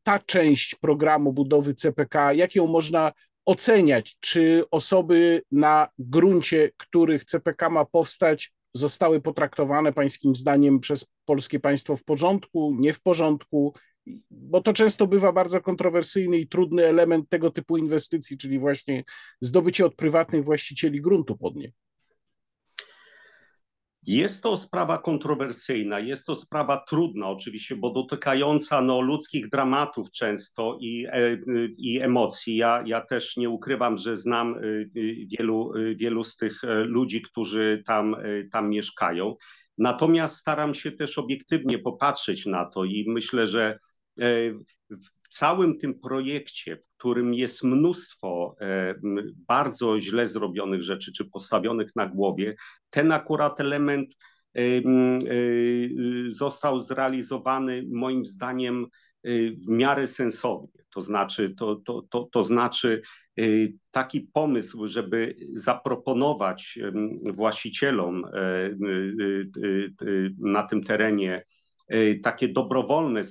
ta 0.04 0.20
część 0.20 0.76
programu 0.76 1.34
budowy 1.34 1.74
CPK, 1.74 2.34
jak 2.34 2.56
ją 2.56 2.68
można 2.68 3.12
oceniać, 3.46 4.18
czy 4.20 4.64
osoby 4.72 5.42
na 5.52 5.88
gruncie, 6.00 6.72
których 6.78 7.26
CPK 7.26 7.70
ma 7.70 7.86
powstać, 7.86 8.54
zostały 8.74 9.22
potraktowane 9.22 9.94
pańskim 9.94 10.36
zdaniem 10.36 10.80
przez 10.80 11.06
polskie 11.26 11.60
państwo 11.60 11.98
w 11.98 12.04
porządku, 12.04 12.76
nie 12.80 12.94
w 12.94 13.02
porządku? 13.02 13.74
bo 14.32 14.62
to 14.62 14.74
często 14.74 15.08
bywa 15.08 15.32
bardzo 15.32 15.62
kontrowersyjny 15.62 16.38
i 16.38 16.48
trudny 16.48 16.86
element 16.86 17.30
tego 17.30 17.52
typu 17.52 17.78
inwestycji, 17.78 18.38
czyli 18.38 18.60
właśnie 18.60 19.04
zdobycie 19.42 19.86
od 19.86 19.96
prywatnych 19.96 20.44
właścicieli 20.44 21.02
gruntu 21.02 21.38
pod 21.38 21.56
nie. 21.56 21.72
Jest 24.08 24.44
to 24.44 24.58
sprawa 24.58 24.98
kontrowersyjna, 24.98 26.00
jest 26.00 26.26
to 26.26 26.36
sprawa 26.36 26.84
trudna 26.90 27.30
oczywiście, 27.30 27.76
bo 27.76 27.90
dotykająca 27.90 28.82
no, 28.82 29.02
ludzkich 29.02 29.50
dramatów 29.50 30.12
często 30.12 30.78
i, 30.82 31.06
e, 31.06 31.38
i 31.78 32.02
emocji. 32.02 32.56
Ja, 32.56 32.84
ja 32.86 33.02
też 33.02 33.38
nie 33.38 33.50
ukrywam, 33.50 33.98
że 33.98 34.18
znam 34.18 34.56
e, 34.56 34.62
wielu, 35.38 35.72
wielu 35.96 36.24
z 36.24 36.36
tych 36.36 36.64
e, 36.64 36.84
ludzi, 36.84 37.22
którzy 37.22 37.84
tam, 37.86 38.16
tam 38.52 38.70
mieszkają. 38.70 39.36
Natomiast 39.78 40.38
staram 40.38 40.74
się 40.74 40.92
też 40.92 41.18
obiektywnie 41.18 41.80
popatrzeć 41.80 42.46
na 42.46 42.66
to 42.66 42.84
i 42.84 43.06
myślę, 43.08 43.48
że 43.48 43.78
w 44.90 45.28
całym 45.30 45.78
tym 45.78 46.00
projekcie, 46.00 46.78
w 46.78 46.88
którym 46.98 47.34
jest 47.34 47.64
mnóstwo 47.64 48.56
bardzo 49.48 50.00
źle 50.00 50.28
zrobionych 50.28 50.84
rzeczy, 50.84 51.12
czy 51.12 51.26
postawionych 51.26 51.90
na 51.96 52.08
głowie, 52.08 52.56
ten 52.90 53.12
akurat 53.12 53.60
element 53.60 54.16
został 56.30 56.80
zrealizowany 56.80 57.84
moim 57.92 58.26
zdaniem 58.26 58.88
w 59.66 59.70
miarę 59.70 60.08
sensownie. 60.08 60.86
To 60.90 61.02
znaczy, 61.02 61.56
to, 61.58 61.76
to, 61.76 62.02
to, 62.10 62.30
to 62.32 62.44
znaczy 62.44 63.02
taki 63.92 64.22
pomysł, 64.34 64.88
żeby 64.88 65.36
zaproponować 65.54 66.80
właścicielom 67.34 68.24
na 70.38 70.64
tym 70.64 70.84
terenie 70.84 71.44
takie 72.24 72.48
dobrowolne 72.48 73.22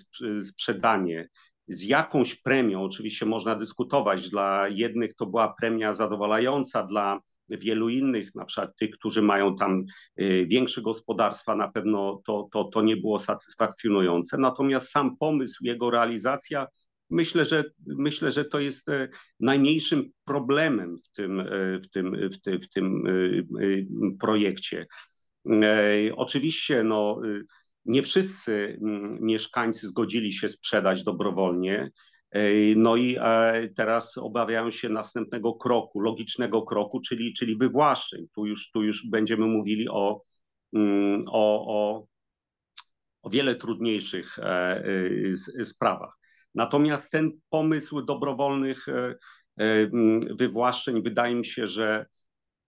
sprzedanie 0.43 1.29
z 1.69 1.83
jakąś 1.83 2.35
premią, 2.35 2.83
oczywiście 2.83 3.27
można 3.27 3.55
dyskutować, 3.55 4.31
dla 4.31 4.69
jednych 4.69 5.15
to 5.15 5.27
była 5.27 5.55
premia 5.61 5.95
zadowalająca, 5.95 6.83
dla 6.83 7.21
wielu 7.49 7.89
innych, 7.89 8.35
na 8.35 8.45
przykład 8.45 8.77
tych, 8.77 8.91
którzy 8.91 9.23
mają 9.23 9.57
tam 9.57 9.83
y, 10.21 10.47
większe 10.49 10.83
gospodarstwa, 10.83 11.57
na 11.57 11.69
pewno 11.69 12.23
to, 12.27 12.49
to, 12.53 12.65
to 12.65 12.83
nie 12.83 12.97
było 12.97 13.19
satysfakcjonujące. 13.19 14.39
Natomiast 14.39 14.91
sam 14.91 15.17
pomysł, 15.17 15.65
jego 15.65 15.91
realizacja, 15.91 16.67
myślę, 17.11 17.45
że, 17.45 17.65
myślę, 17.87 18.33
że 18.33 18.45
to 18.45 18.61
jest 18.61 18.89
e, 18.89 19.09
najmniejszym 19.41 20.11
problemem 20.25 20.97
w 20.99 21.11
tym, 21.11 21.41
e, 21.41 21.47
w 21.81 21.89
tym, 21.91 22.31
w 22.31 22.41
tym, 22.41 22.61
w 22.61 22.69
tym 22.69 23.07
e, 23.07 24.17
projekcie. 24.21 24.87
Oczywiście, 26.17 26.85
no, 26.85 27.21
nie 27.85 28.03
wszyscy 28.03 28.79
mm, 28.83 29.19
mieszkańcy 29.21 29.89
zgodzili 29.89 30.33
się 30.33 30.49
sprzedać 30.49 31.05
dobrowolnie. 31.05 31.91
No 32.77 32.97
i 32.97 33.17
e, 33.21 33.69
teraz 33.77 34.19
obawiają 34.19 34.71
się 34.71 34.89
następnego 34.89 35.55
kroku, 35.55 36.01
logicznego 36.01 36.63
kroku, 36.63 37.01
czyli, 37.01 37.33
czyli 37.33 37.57
wywłaszczeń. 37.57 38.27
Tu 38.35 38.47
już, 38.47 38.71
tu 38.71 38.83
już 38.83 39.07
będziemy 39.11 39.47
mówili 39.47 39.89
o, 39.89 40.23
mm, 40.73 41.25
o, 41.29 41.67
o, 41.67 42.07
o 43.23 43.31
wiele 43.31 43.55
trudniejszych 43.55 44.39
e, 44.39 44.85
e, 45.61 45.65
sprawach. 45.65 46.19
Natomiast 46.55 47.11
ten 47.11 47.31
pomysł 47.51 48.03
dobrowolnych 48.03 48.87
mm, 49.57 50.21
wywłaszczeń 50.39 51.03
wydaje 51.03 51.35
mi 51.35 51.45
się, 51.45 51.67
że 51.67 52.07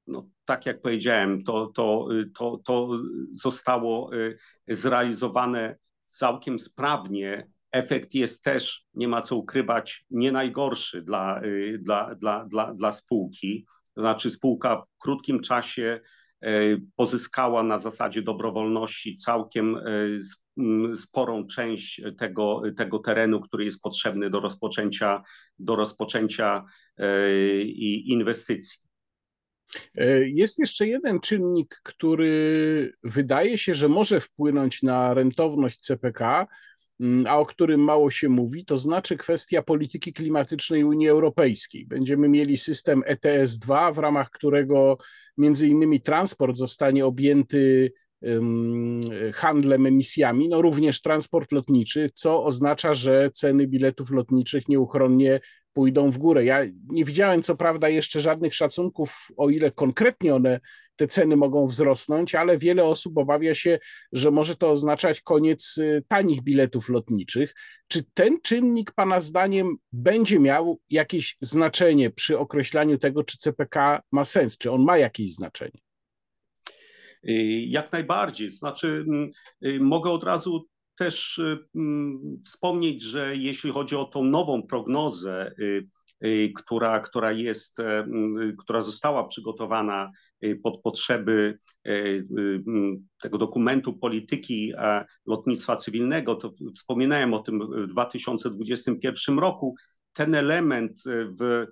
no, 0.07 0.29
tak 0.45 0.67
jak 0.67 0.81
powiedziałem, 0.81 1.43
to, 1.43 1.67
to, 1.67 2.09
to, 2.35 2.61
to 2.65 2.91
zostało 3.31 4.15
y, 4.15 4.37
zrealizowane 4.69 5.77
całkiem 6.07 6.59
sprawnie. 6.59 7.51
Efekt 7.73 8.15
jest 8.15 8.45
też, 8.45 8.85
nie 8.95 9.09
ma 9.09 9.21
co 9.21 9.37
ukrywać, 9.37 10.05
nie 10.11 10.33
najgorszy 10.33 11.03
dla, 11.03 11.43
y, 11.45 11.79
dla, 11.83 12.15
dla, 12.15 12.45
dla, 12.45 12.75
dla 12.75 12.93
spółki. 12.93 13.67
To 13.95 14.01
znaczy 14.01 14.31
spółka 14.31 14.83
w 14.83 14.99
krótkim 14.99 15.41
czasie 15.41 16.01
y, 16.45 16.83
pozyskała 16.97 17.63
na 17.63 17.79
zasadzie 17.79 18.23
dobrowolności 18.23 19.17
całkiem 19.17 19.81
mm, 20.59 20.97
sporą 20.97 21.47
część 21.47 22.03
tego, 22.19 22.63
tego 22.77 22.99
terenu, 22.99 23.41
który 23.41 23.65
jest 23.65 23.83
potrzebny 23.83 24.31
do 24.31 24.41
rozpoczęcia, 24.41 25.23
do 25.59 25.77
rozpoczęcia 25.77 26.65
inwestycji. 28.05 28.86
E, 29.95 30.29
jest 30.29 30.59
jeszcze 30.59 30.87
jeden 30.87 31.21
czynnik, 31.21 31.81
który 31.83 32.93
wydaje 33.05 33.59
się, 33.59 33.75
że 33.75 33.89
może 33.89 34.21
wpłynąć 34.21 34.83
na 34.83 35.15
rentowność 35.15 35.79
CPK, 35.79 36.47
mm, 37.01 37.27
a 37.29 37.37
o 37.37 37.47
którym 37.47 37.81
mało 37.81 38.11
się 38.11 38.29
mówi, 38.29 38.65
to 38.65 38.79
znaczy 38.79 39.17
kwestia 39.17 39.63
polityki 39.63 40.13
klimatycznej 40.13 40.85
Unii 40.85 41.09
Europejskiej. 41.09 41.87
Będziemy 41.87 42.29
mieli 42.29 42.57
system 42.57 43.03
ETS-2, 43.07 43.95
w 43.95 43.99
ramach 43.99 44.31
którego 44.31 44.99
między 45.39 45.69
innymi 45.69 46.01
transport 46.01 46.57
zostanie 46.57 47.07
objęty 47.07 47.93
handlem 49.35 49.87
emisjami, 49.87 50.49
no 50.49 50.63
również 50.63 51.01
transport 51.01 51.53
lotniczy, 51.53 52.11
co 52.15 52.45
oznacza, 52.45 52.95
że 52.95 53.31
ceny 53.35 53.67
biletów 53.67 54.11
lotniczych 54.11 54.69
nieuchronnie 54.69 55.41
pójdą 55.77 56.11
w 56.11 56.19
górę. 56.19 56.45
Ja 56.45 56.61
nie 56.89 57.05
widziałem 57.05 57.43
co 57.43 57.57
prawda 57.57 57.89
jeszcze 57.89 58.21
żadnych 58.21 58.55
szacunków, 58.55 59.29
o 59.37 59.51
ile 59.51 59.71
konkretnie 59.71 60.35
one, 60.35 60.61
te 60.97 61.07
ceny 61.07 61.37
mogą 61.37 61.67
wzrosnąć, 61.67 62.35
ale 62.35 62.59
wiele 62.59 62.85
osób 62.85 63.19
obawia 63.19 63.55
się, 63.55 63.79
że 64.13 64.31
może 64.31 64.57
to 64.57 64.71
oznaczać 64.71 65.21
koniec 65.21 65.79
y, 65.79 66.05
tanich 66.09 66.43
biletów 66.43 66.89
lotniczych. 66.89 67.55
Czy 67.89 68.05
ten 68.15 68.41
czynnik 68.43 68.93
Pana 68.93 69.21
zdaniem 69.21 69.77
będzie 69.93 70.39
miał 70.39 70.81
jakieś 70.91 71.37
znaczenie 71.41 72.11
przy 72.11 72.39
określaniu 72.39 72.99
tego, 72.99 73.25
czy 73.25 73.39
CPK 73.39 74.03
ma 74.13 74.25
sens, 74.25 74.59
czy 74.59 74.71
on 74.71 74.85
ma 74.85 74.99
jakieś 74.99 75.35
znaczenie? 75.35 75.81
Y, 77.29 77.33
jak 77.67 77.93
najbardziej. 77.93 78.51
Znaczy, 78.51 79.05
mm, 79.09 79.31
y, 79.67 79.81
mogę 79.81 80.11
od 80.11 80.25
razu 80.25 80.67
też 80.97 81.41
mm, 81.75 82.39
wspomnieć, 82.45 83.03
że 83.03 83.37
jeśli 83.37 83.73
chodzi 83.73 83.97
o 83.97 84.05
tą 84.05 84.25
nową 84.25 84.63
prognozę, 84.63 85.55
y, 85.59 85.89
która, 86.55 87.01
która 87.01 87.33
jest, 87.33 87.81
e, 87.81 87.99
mm, 87.99 88.57
która 88.57 88.81
została 88.81 89.25
przygotowana 89.25 90.11
pod 90.63 90.81
potrzeby 90.83 91.59
e, 91.85 91.91
mm, 92.39 93.09
tego 93.23 93.39
dokumentu 93.39 93.99
polityki 93.99 94.73
e, 94.77 95.05
lotnictwa 95.27 95.77
cywilnego, 95.77 96.35
to 96.35 96.53
wspominałem 96.75 97.35
o 97.35 97.39
tym 97.39 97.61
w 97.87 97.87
2021 97.87 99.39
roku. 99.39 99.75
Ten 100.13 100.35
element 100.35 101.03
w 101.41 101.67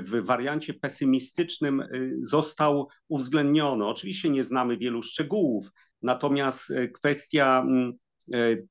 w 0.00 0.26
wariancie 0.26 0.74
pesymistycznym 0.74 1.82
został 2.20 2.88
uwzględniony. 3.08 3.86
Oczywiście 3.86 4.30
nie 4.30 4.44
znamy 4.44 4.76
wielu 4.78 5.02
szczegółów, 5.02 5.70
natomiast 6.02 6.72
kwestia 6.94 7.66
E, 7.66 8.09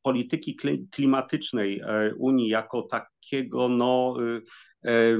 polityki 0.01 0.57
klimatycznej 0.91 1.81
e, 1.83 2.13
Unii 2.15 2.49
jako 2.49 2.81
takiego 2.81 3.69
no, 3.69 4.15
e, 4.85 5.17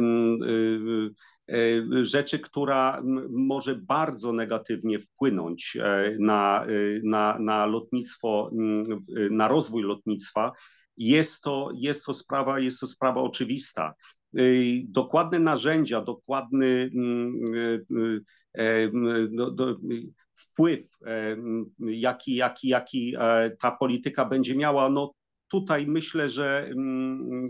rzeczy, 2.01 2.39
która 2.39 3.01
może 3.29 3.75
bardzo 3.75 4.33
negatywnie 4.33 4.99
wpłynąć 4.99 5.77
na, 6.19 6.65
na, 7.03 7.37
na 7.39 7.65
lotnictwo, 7.65 8.51
na 9.31 9.47
rozwój 9.47 9.83
lotnictwa, 9.83 10.51
jest 10.97 11.43
to, 11.43 11.71
jest 11.75 12.05
to, 12.05 12.13
sprawa, 12.13 12.59
jest 12.59 12.79
to 12.79 12.87
sprawa 12.87 13.21
oczywista. 13.21 13.93
Dokładne 14.83 15.39
narzędzia, 15.39 16.01
dokładny 16.01 16.89
do, 19.31 19.51
do, 19.51 19.75
wpływ, 20.39 20.97
e, 21.05 21.37
jaki, 21.79 22.35
jaki, 22.35 22.67
jaki 22.67 23.15
e, 23.19 23.51
ta 23.61 23.71
polityka 23.71 24.25
będzie 24.25 24.55
miała, 24.55 24.89
no 24.89 25.13
tutaj 25.47 25.87
myślę, 25.87 26.29
że 26.29 26.67
mm, 26.67 27.47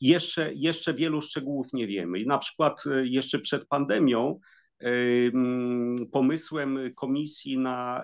jeszcze, 0.00 0.52
jeszcze 0.54 0.94
wielu 0.94 1.22
szczegółów 1.22 1.66
nie 1.72 1.86
wiemy. 1.86 2.18
I 2.18 2.26
na 2.26 2.38
przykład 2.38 2.82
e, 2.86 3.06
jeszcze 3.06 3.38
przed 3.38 3.66
pandemią 3.66 4.40
mm, 4.80 5.96
pomysłem 6.12 6.78
komisji 6.94 7.58
na 7.58 8.02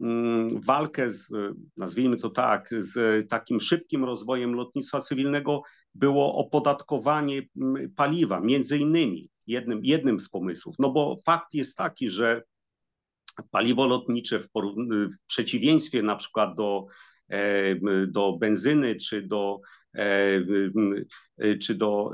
mm, 0.00 0.60
walkę 0.60 1.12
z, 1.12 1.28
nazwijmy 1.76 2.16
to 2.16 2.30
tak, 2.30 2.68
z 2.78 3.28
takim 3.28 3.60
szybkim 3.60 4.04
rozwojem 4.04 4.54
lotnictwa 4.54 5.00
cywilnego 5.00 5.62
było 5.94 6.34
opodatkowanie 6.34 7.42
paliwa, 7.96 8.40
między 8.40 8.78
innymi 8.78 9.30
jednym, 9.46 9.80
jednym 9.82 10.20
z 10.20 10.28
pomysłów. 10.28 10.74
No 10.78 10.90
bo 10.90 11.16
fakt 11.26 11.54
jest 11.54 11.76
taki, 11.76 12.08
że 12.08 12.42
paliwo 13.50 13.86
lotnicze 13.86 14.40
w, 14.40 14.48
w 14.84 15.26
przeciwieństwie 15.26 16.02
na 16.02 16.16
przykład 16.16 16.56
do, 16.56 16.86
e, 17.28 17.74
do 18.06 18.36
benzyny 18.40 18.96
czy 18.96 19.22
do, 19.22 19.60
e, 19.96 21.56
czy 21.62 21.74
do 21.74 22.12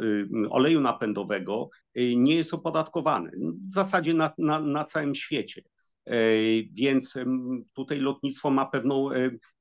oleju 0.50 0.80
napędowego 0.80 1.68
nie 2.16 2.34
jest 2.34 2.54
opodatkowane. 2.54 3.30
W 3.70 3.72
zasadzie 3.72 4.14
na, 4.14 4.32
na, 4.38 4.60
na 4.60 4.84
całym 4.84 5.14
świecie. 5.14 5.62
E, 6.06 6.20
więc 6.72 7.14
tutaj 7.74 8.00
lotnictwo 8.00 8.50
ma 8.50 8.66
pewną 8.66 9.08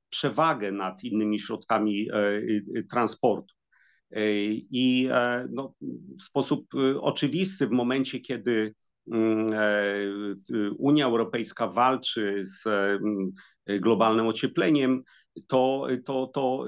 przewagę 0.08 0.72
nad 0.72 1.04
innymi 1.04 1.38
środkami 1.38 2.08
transportu. 2.90 3.54
I 4.70 5.08
no, 5.50 5.74
w 6.18 6.22
sposób 6.22 6.66
oczywisty 7.00 7.66
w 7.66 7.70
momencie, 7.70 8.20
kiedy 8.20 8.74
Unia 10.78 11.06
Europejska 11.06 11.68
walczy 11.68 12.42
z 12.44 12.64
globalnym 13.66 14.26
ociepleniem, 14.26 15.02
to, 15.46 15.86
to, 16.04 16.26
to 16.26 16.64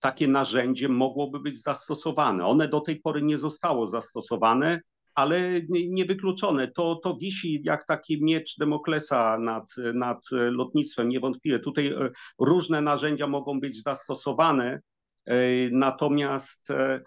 takie 0.00 0.28
narzędzie 0.28 0.88
mogłoby 0.88 1.40
być 1.40 1.62
zastosowane. 1.62 2.46
One 2.46 2.68
do 2.68 2.80
tej 2.80 3.00
pory 3.00 3.22
nie 3.22 3.38
zostało 3.38 3.86
zastosowane, 3.86 4.80
ale 5.14 5.60
niewykluczone. 5.70 6.68
To, 6.68 7.00
to 7.02 7.16
wisi 7.16 7.62
jak 7.64 7.86
taki 7.86 8.24
miecz 8.24 8.56
Demoklesa 8.58 9.38
nad, 9.38 9.64
nad 9.94 10.18
lotnictwem, 10.30 11.08
niewątpliwie. 11.08 11.58
Tutaj 11.58 11.86
e, 11.86 12.10
różne 12.38 12.80
narzędzia 12.80 13.26
mogą 13.26 13.60
być 13.60 13.82
zastosowane, 13.82 14.80
e, 15.26 15.36
natomiast 15.72 16.70
e, 16.70 17.00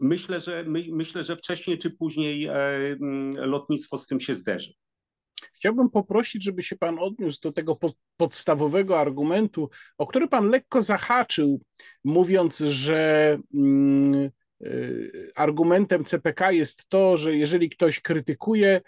myślę, 0.00 0.40
że, 0.40 0.64
my, 0.66 0.84
myślę, 0.90 1.22
że 1.22 1.36
wcześniej 1.36 1.78
czy 1.78 1.90
później 1.90 2.48
lotnictwo 3.36 3.98
z 3.98 4.06
tym 4.06 4.20
się 4.20 4.34
zderzy. 4.34 4.72
Chciałbym 5.52 5.90
poprosić, 5.90 6.44
żeby 6.44 6.62
się 6.62 6.76
Pan 6.76 6.98
odniósł 6.98 7.40
do 7.42 7.52
tego 7.52 7.78
podstawowego 8.16 9.00
argumentu, 9.00 9.70
o 9.98 10.06
który 10.06 10.28
Pan 10.28 10.48
lekko 10.48 10.82
zahaczył, 10.82 11.60
mówiąc, 12.04 12.58
że 12.58 13.38
mm, 13.54 14.30
y, 14.64 15.30
argumentem 15.36 16.04
CPK 16.04 16.52
jest 16.52 16.88
to, 16.88 17.16
że 17.16 17.36
jeżeli 17.36 17.70
ktoś 17.70 18.00
krytykuje, 18.00 18.80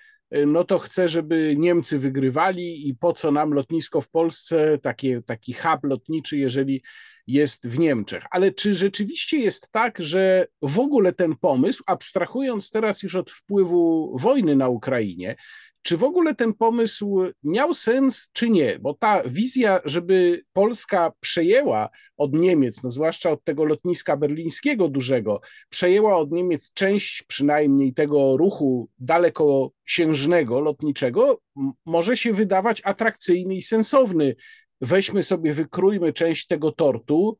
no 0.47 0.65
to 0.65 0.79
chce, 0.79 1.09
żeby 1.09 1.55
Niemcy 1.59 1.99
wygrywali 1.99 2.89
i 2.89 2.95
po 2.95 3.13
co 3.13 3.31
nam 3.31 3.53
lotnisko 3.53 4.01
w 4.01 4.11
Polsce, 4.11 4.79
takie, 4.79 5.23
taki 5.23 5.53
hub 5.53 5.85
lotniczy, 5.85 6.39
jeżeli 6.39 6.83
jest 7.27 7.69
w 7.69 7.79
Niemczech. 7.79 8.25
Ale 8.31 8.53
czy 8.53 8.75
rzeczywiście 8.75 9.39
jest 9.39 9.71
tak, 9.73 10.03
że 10.03 10.47
w 10.63 10.79
ogóle 10.79 11.13
ten 11.13 11.37
pomysł, 11.37 11.83
abstrahując 11.87 12.71
teraz 12.71 13.03
już 13.03 13.15
od 13.15 13.31
wpływu 13.31 14.17
wojny 14.19 14.57
na 14.57 14.69
Ukrainie, 14.69 15.37
czy 15.83 15.97
w 15.97 16.05
ogóle 16.05 16.35
ten 16.35 16.55
pomysł 16.55 17.23
miał 17.45 17.75
sens, 17.75 18.29
czy 18.33 18.51
nie? 18.51 18.79
Bo 18.79 18.95
ta 18.95 19.23
wizja, 19.27 19.81
żeby 19.85 20.45
Polska 20.53 21.13
przejęła 21.21 21.89
od 22.17 22.33
Niemiec, 22.33 22.83
no 22.83 22.91
zwłaszcza 22.91 23.31
od 23.31 23.45
tego 23.45 23.65
lotniska 23.65 24.17
berlińskiego 24.17 24.89
dużego, 24.89 25.41
przejęła 25.69 26.17
od 26.17 26.33
Niemiec 26.33 26.73
część 26.73 27.23
przynajmniej 27.23 27.95
tego 27.95 28.37
ruchu 28.37 28.89
dalekosiężnego 28.99 30.61
lotniczego, 30.61 31.41
może 31.87 32.17
się 32.17 32.33
wydawać 32.33 32.83
atrakcyjny 32.85 33.55
i 33.55 33.63
sensowny. 33.63 34.37
Weźmy 34.81 35.23
sobie, 35.23 35.55
wykrójmy 35.55 36.13
część 36.13 36.47
tego 36.47 36.73
tortu, 36.73 37.39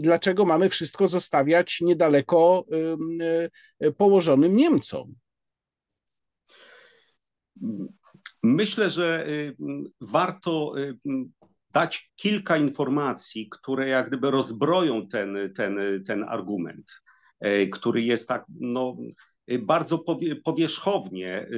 dlaczego 0.00 0.44
mamy 0.44 0.68
wszystko 0.68 1.08
zostawiać 1.08 1.80
niedaleko 1.80 2.64
e, 3.80 3.90
położonym 3.92 4.56
Niemcom? 4.56 5.14
Myślę, 8.42 8.90
że 8.90 9.28
y, 9.28 9.56
warto 10.00 10.78
y, 10.78 10.98
dać 11.72 12.12
kilka 12.16 12.56
informacji, 12.56 13.48
które 13.50 13.88
jak 13.88 14.08
gdyby 14.08 14.30
rozbroją 14.30 15.08
ten, 15.08 15.36
ten, 15.56 15.78
ten 16.06 16.24
argument, 16.28 16.92
y, 17.46 17.68
który 17.72 18.02
jest 18.02 18.28
tak 18.28 18.44
no, 18.60 18.96
bardzo 19.62 20.04
powierzchownie 20.44 21.48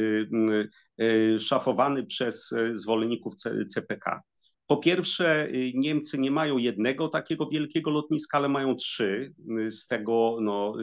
szafowany 1.39 2.07
przez 2.07 2.55
zwolenników 2.75 3.35
CPK. 3.69 4.21
Po 4.67 4.77
pierwsze, 4.77 5.49
Niemcy 5.75 6.19
nie 6.19 6.31
mają 6.31 6.59
jednego 6.59 7.09
takiego 7.09 7.49
wielkiego 7.49 7.91
lotniska, 7.91 8.39
ale 8.39 8.49
mają 8.49 8.75
trzy. 8.75 9.35
Z 9.71 9.87
tego 9.87 10.39
no, 10.41 10.75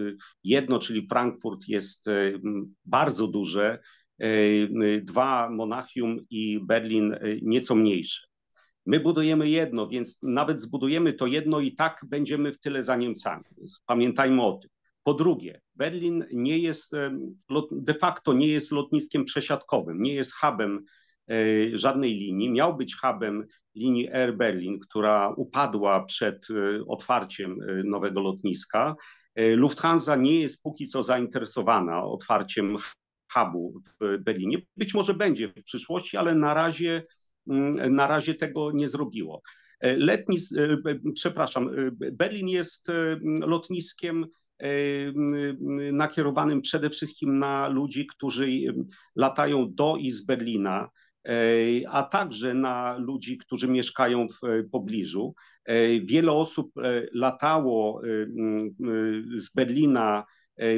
jedno, 0.44 0.80
czyli 0.80 1.08
Frankfurt, 1.08 1.68
jest 1.68 2.06
bardzo 2.86 3.28
duże 3.28 3.80
E, 3.80 4.01
dwa 5.02 5.50
Monachium 5.50 6.20
i 6.30 6.60
Berlin 6.60 7.14
e, 7.14 7.20
nieco 7.42 7.76
mniejsze. 7.76 8.28
My 8.86 9.00
budujemy 9.00 9.50
jedno, 9.50 9.88
więc 9.88 10.20
nawet 10.24 10.62
zbudujemy 10.62 11.14
to 11.14 11.28
jedno 11.28 11.60
i 11.60 11.76
tak 11.76 12.06
będziemy 12.08 12.52
w 12.52 12.60
tyle 12.60 12.84
za 12.84 12.96
Niemcami. 12.96 13.44
Pamiętajmy 13.86 14.44
o 14.44 14.54
tym. 14.54 14.70
Po 15.04 15.14
drugie, 15.14 15.62
Berlin 15.76 16.26
nie 16.34 16.58
jest, 16.58 16.94
e, 16.94 17.18
de 17.72 17.94
facto 17.94 18.34
nie 18.34 18.48
jest 18.48 18.72
lotniskiem 18.72 19.24
przesiadkowym, 19.24 20.02
nie 20.02 20.14
jest 20.14 20.34
hubem 20.36 20.86
żadnej 21.74 22.14
linii. 22.14 22.52
Miał 22.52 22.78
być 22.78 22.96
hubem 22.96 23.46
linii 23.76 24.10
Air 24.10 24.38
Berlin, 24.38 24.80
która 24.80 25.34
upadła 25.38 26.04
przed 26.04 26.48
otwarciem 26.88 27.58
nowego 27.84 28.22
lotniska. 28.22 28.96
Lufthansa 29.36 30.16
nie 30.16 30.40
jest 30.40 30.64
póki 30.64 30.86
co 30.86 31.04
zainteresowana 31.04 32.04
otwarciem 32.04 32.78
hubu 33.34 33.74
w 34.00 34.18
Berlinie. 34.18 34.58
Być 34.78 34.94
może 34.94 35.14
będzie 35.14 35.48
w 35.48 35.64
przyszłości, 35.64 36.18
ale 36.18 36.36
na 36.36 36.54
razie, 36.54 37.04
mm, 37.48 37.96
na 37.96 38.08
razie 38.08 38.36
tego 38.36 38.72
nie 38.72 38.88
zrobiło. 38.88 39.42
E, 39.82 39.98
Letnis, 39.98 40.52
e, 40.58 40.78
przepraszam, 41.14 41.70
e, 41.70 41.92
Berlin 42.12 42.48
jest 42.48 42.92
lotniskiem 43.48 44.26
nakierowanym 45.92 46.62
przede 46.62 46.90
wszystkim 46.90 47.40
na 47.40 47.68
ludzi, 47.68 48.08
którzy 48.08 48.48
latają 49.16 49.74
do 49.74 49.98
i 50.00 50.12
z 50.12 50.26
Berlina, 50.26 50.90
a 51.88 52.04
także 52.04 52.54
na 52.54 52.98
ludzi, 52.98 53.38
którzy 53.38 53.68
mieszkają 53.68 54.28
w 54.28 54.70
pobliżu. 54.72 55.34
Wiele 56.04 56.32
osób 56.32 56.72
latało 57.14 58.02
z 59.38 59.50
Berlina 59.56 60.24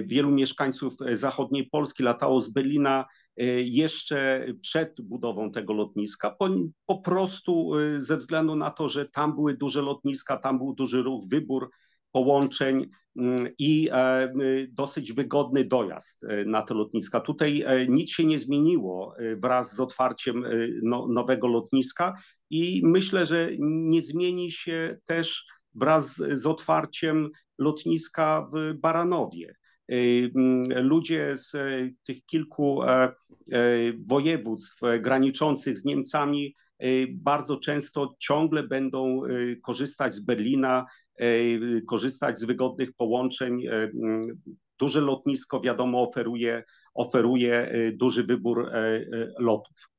wielu 0.04 0.32
mieszkańców 0.32 0.94
e, 1.02 1.18
zachodniej 1.18 1.70
Polski 1.70 2.04
latało 2.04 2.42
z 2.42 2.50
Berlina 2.50 3.06
e, 3.38 3.44
jeszcze 3.62 4.46
przed 4.62 5.02
budową 5.02 5.52
tego 5.52 5.74
lotniska, 5.74 6.32
po, 6.32 6.50
po 6.86 7.02
prostu 7.02 7.72
ze 7.98 8.18
względu 8.18 8.56
na 8.56 8.72
to, 8.72 8.90
że 8.90 9.10
tam 9.10 9.36
były 9.36 9.58
duże 9.58 9.82
lotniska, 9.82 10.38
tam 10.38 10.58
był 10.58 10.74
duży 10.74 11.02
ruch, 11.02 11.24
wybór 11.32 11.70
połączeń 12.12 12.90
mm, 13.18 13.48
i 13.60 13.90
dosyć 14.70 15.14
wygodny 15.14 15.66
dojazd 15.66 16.26
na 16.46 16.62
te 16.62 16.74
lotniska. 16.74 17.20
Tutaj 17.20 17.66
nic 17.90 18.12
się 18.12 18.26
nie 18.26 18.40
zmieniło 18.40 19.16
wraz 19.38 19.76
z 19.76 19.80
otwarciem 19.80 20.44
no, 20.84 21.08
nowego 21.08 21.48
lotniska 21.48 22.16
i 22.50 22.82
myślę, 22.84 23.26
że 23.26 23.50
nie 23.60 24.02
zmieni 24.02 24.52
się 24.52 24.98
też 25.06 25.46
wraz 25.76 26.16
z 26.16 26.46
otwarciem 26.46 27.30
lotniska 27.58 28.48
w 28.54 28.74
Baranowie. 28.74 29.56
Y, 29.92 30.32
mm, 30.36 30.88
ludzie 30.88 31.38
z 31.38 31.56
e, 31.56 31.90
tych 32.06 32.26
kilku 32.26 32.84
e, 32.84 32.88
e, 32.94 33.12
województw 34.08 34.82
graniczących 35.00 35.80
z 35.80 35.86
Niemcami 35.86 36.56
bardzo 37.10 37.58
często 37.58 38.16
ciągle 38.20 38.64
będą 38.64 39.22
korzystać 39.62 40.14
z 40.14 40.20
Berlina, 40.20 40.86
korzystać 41.88 42.40
z 42.40 42.46
wygodnych 42.46 42.94
połączeń. 42.94 43.68
Mm, 43.68 44.22
duże 44.80 45.02
lotnisko, 45.02 45.62
wiadomo, 45.62 46.10
oferuje, 46.10 46.64
oferuje 46.94 47.72
duży 47.94 48.24
wybór 48.24 48.72
lotów. 49.40 49.90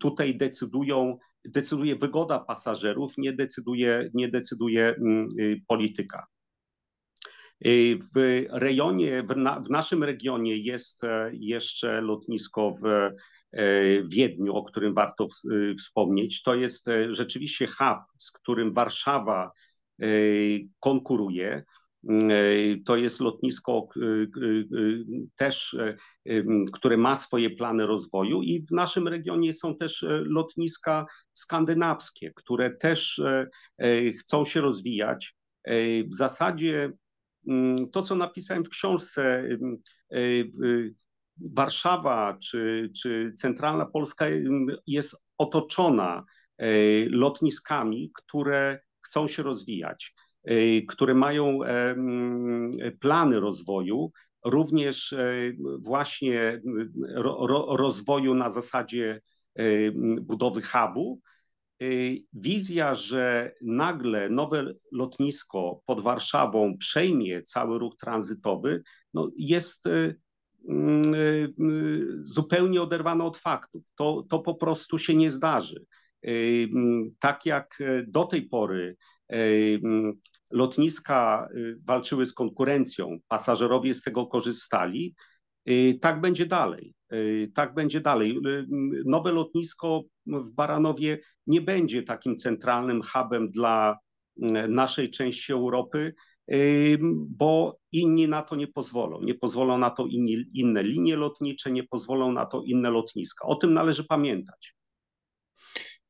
Tutaj 0.00 0.36
decydują, 0.36 1.18
decyduje 1.44 1.96
wygoda 1.96 2.38
pasażerów, 2.38 3.12
nie 3.18 3.32
decyduje, 3.32 4.10
nie 4.14 4.28
decyduje 4.28 4.94
mm, 4.94 5.28
polityka. 5.66 6.26
Y, 7.66 7.98
w 8.14 8.44
rejonie, 8.50 9.22
w, 9.22 9.36
na, 9.36 9.60
w, 9.60 9.70
naszym 9.70 10.04
regionie 10.04 10.56
jest 10.56 11.04
e, 11.04 11.30
jeszcze 11.32 12.00
lotnisko 12.00 12.72
w 12.82 12.86
e, 12.86 13.12
Wiedniu, 14.02 14.54
o 14.54 14.64
którym 14.64 14.94
warto 14.94 15.26
w, 15.28 15.52
y, 15.52 15.74
wspomnieć. 15.74 16.42
To 16.42 16.54
jest 16.54 16.88
e, 16.88 17.14
rzeczywiście 17.14 17.66
hub, 17.66 17.98
z 18.18 18.30
którym 18.30 18.72
Warszawa 18.72 19.50
konkuruje. 20.80 21.64
To 22.84 22.96
jest 22.96 23.20
lotnisko 23.20 23.88
też, 25.36 25.76
które 26.72 26.96
ma 26.96 27.16
swoje 27.16 27.50
plany 27.50 27.86
rozwoju 27.86 28.42
i 28.42 28.62
w 28.62 28.70
naszym 28.70 29.08
regionie 29.08 29.54
są 29.54 29.76
też 29.76 30.04
lotniska 30.08 31.06
skandynawskie, 31.32 32.32
które 32.36 32.70
też 32.70 33.22
chcą 34.18 34.44
się 34.44 34.60
rozwijać. 34.60 35.34
W 36.10 36.14
zasadzie 36.14 36.92
Mm, 36.92 37.01
to, 37.92 38.02
co 38.02 38.14
napisałem 38.14 38.64
w 38.64 38.68
książce, 38.68 39.48
y, 40.12 40.94
Warszawa 41.56 42.38
czy, 42.42 42.90
czy 43.02 43.32
centralna 43.36 43.86
Polska 43.86 44.26
jest 44.86 45.16
otoczona 45.38 46.24
e, 46.58 46.66
lotniskami, 47.08 48.10
które 48.14 48.80
chcą 49.00 49.28
się 49.28 49.42
rozwijać, 49.42 50.14
e, 50.44 50.54
które 50.88 51.14
mają 51.14 51.64
e, 51.64 51.94
plany 53.00 53.40
rozwoju, 53.40 54.12
również 54.44 55.14
właśnie 55.78 56.60
rozwoju 57.68 58.34
na 58.34 58.50
zasadzie 58.50 59.20
budowy 60.20 60.62
hubu, 60.62 61.20
wizja, 62.32 62.94
że 62.94 63.52
nagle 63.62 64.30
nowe 64.30 64.74
lotnisko 64.92 65.82
pod 65.86 66.00
Warszawą 66.00 66.78
przejmie 66.78 67.42
cały 67.42 67.78
ruch 67.78 67.96
tranzytowy, 67.96 68.82
no 69.14 69.30
jest 69.36 69.88
mm, 70.68 71.14
zupełnie 72.24 72.82
oderwana 72.82 73.24
od 73.24 73.36
faktów. 73.36 73.86
To, 73.94 74.26
to 74.28 74.38
po 74.38 74.54
prostu 74.54 74.98
się 74.98 75.14
nie 75.14 75.30
zdarzy. 75.30 75.84
Tak 77.18 77.46
jak 77.46 77.78
do 78.06 78.24
tej 78.24 78.48
pory 78.48 78.96
lotniska 80.50 81.48
walczyły 81.86 82.26
z 82.26 82.34
konkurencją, 82.34 83.18
pasażerowie 83.28 83.94
z 83.94 84.02
tego 84.02 84.26
korzystali, 84.26 85.14
tak 86.00 86.20
będzie 86.20 86.46
dalej. 86.46 86.94
Tak 87.54 87.74
będzie 87.74 88.00
dalej. 88.00 88.40
Nowe 89.04 89.32
lotnisko 89.32 90.02
w 90.26 90.52
Baranowie 90.52 91.18
nie 91.46 91.60
będzie 91.60 92.02
takim 92.02 92.36
centralnym 92.36 93.00
hubem 93.02 93.46
dla 93.46 93.98
naszej 94.68 95.10
części 95.10 95.52
Europy, 95.52 96.14
bo 97.28 97.78
inni 97.92 98.28
na 98.28 98.42
to 98.42 98.56
nie 98.56 98.66
pozwolą. 98.66 99.20
Nie 99.22 99.34
pozwolą 99.34 99.78
na 99.78 99.90
to 99.90 100.06
inni, 100.06 100.44
inne 100.54 100.82
linie 100.82 101.16
lotnicze, 101.16 101.70
nie 101.70 101.84
pozwolą 101.84 102.32
na 102.32 102.46
to 102.46 102.62
inne 102.66 102.90
lotniska. 102.90 103.48
O 103.48 103.54
tym 103.54 103.74
należy 103.74 104.04
pamiętać. 104.04 104.74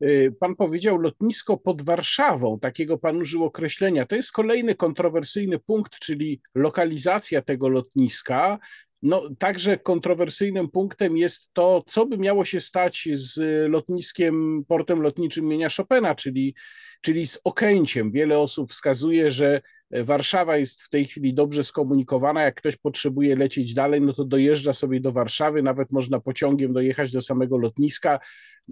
Y, 0.02 0.34
pan 0.40 0.56
powiedział 0.56 0.98
lotnisko 0.98 1.56
pod 1.56 1.82
Warszawą, 1.82 2.58
takiego 2.60 2.98
pan 2.98 3.16
użył 3.16 3.44
określenia. 3.44 4.06
To 4.06 4.16
jest 4.16 4.32
kolejny 4.32 4.74
kontrowersyjny 4.74 5.58
punkt, 5.58 5.98
czyli 5.98 6.40
lokalizacja 6.54 7.42
tego 7.42 7.68
lotniska. 7.68 8.58
No, 9.02 9.28
także 9.38 9.78
kontrowersyjnym 9.78 10.68
punktem 10.68 11.16
jest 11.16 11.50
to, 11.52 11.82
co 11.86 12.06
by 12.06 12.18
miało 12.18 12.44
się 12.44 12.60
stać 12.60 13.08
z 13.12 13.40
lotniskiem, 13.70 14.64
portem 14.68 15.02
lotniczym 15.02 15.44
imienia 15.44 15.68
Chopina, 15.76 16.14
czyli, 16.14 16.54
czyli 17.00 17.26
z 17.26 17.40
Okęciem. 17.44 18.12
Wiele 18.12 18.38
osób 18.38 18.70
wskazuje, 18.70 19.30
że 19.30 19.60
Warszawa 19.90 20.56
jest 20.56 20.82
w 20.82 20.88
tej 20.88 21.04
chwili 21.04 21.34
dobrze 21.34 21.64
skomunikowana. 21.64 22.42
Jak 22.42 22.54
ktoś 22.54 22.76
potrzebuje 22.76 23.36
lecieć 23.36 23.74
dalej, 23.74 24.00
no 24.00 24.12
to 24.12 24.24
dojeżdża 24.24 24.72
sobie 24.72 25.00
do 25.00 25.12
Warszawy, 25.12 25.62
nawet 25.62 25.92
można 25.92 26.20
pociągiem 26.20 26.72
dojechać 26.72 27.12
do 27.12 27.20
samego 27.20 27.58
lotniska 27.58 28.18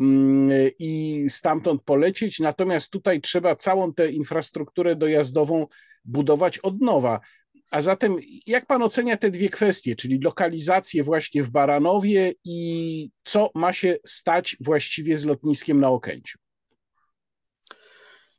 mm, 0.01 0.71
i 0.79 1.25
stamtąd 1.29 1.83
polecieć. 1.83 2.39
Natomiast 2.41 2.91
tutaj 2.91 3.21
trzeba 3.21 3.57
całą 3.57 3.95
tę 3.95 4.11
infrastrukturę 4.11 4.97
dojazdową 4.97 5.67
budować 6.05 6.59
od 6.59 6.81
nowa. 6.81 7.21
A 7.71 7.81
zatem, 7.81 8.17
jak 8.47 8.67
pan 8.67 8.83
ocenia 8.83 9.17
te 9.17 9.31
dwie 9.31 9.49
kwestie, 9.49 9.97
czyli 9.97 10.21
lokalizację 10.21 11.05
właśnie 11.05 11.43
w 11.43 11.51
Baranowie 11.51 12.35
i 12.45 13.11
co 13.25 13.51
ma 13.55 13.73
się 13.73 13.97
stać 14.07 14.57
właściwie 14.61 15.19
z 15.19 15.25
lotniskiem 15.25 15.81
na 15.81 15.89
Okęciu? 15.89 16.39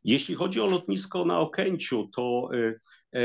Jeśli 0.04 0.36
chodzi 0.36 0.62
o 0.62 0.67
lotnisko 0.67 1.26
na 1.26 1.39
Okęciu, 1.39 2.10
to 2.15 2.50
e, 2.54 2.74
e, 3.20 3.22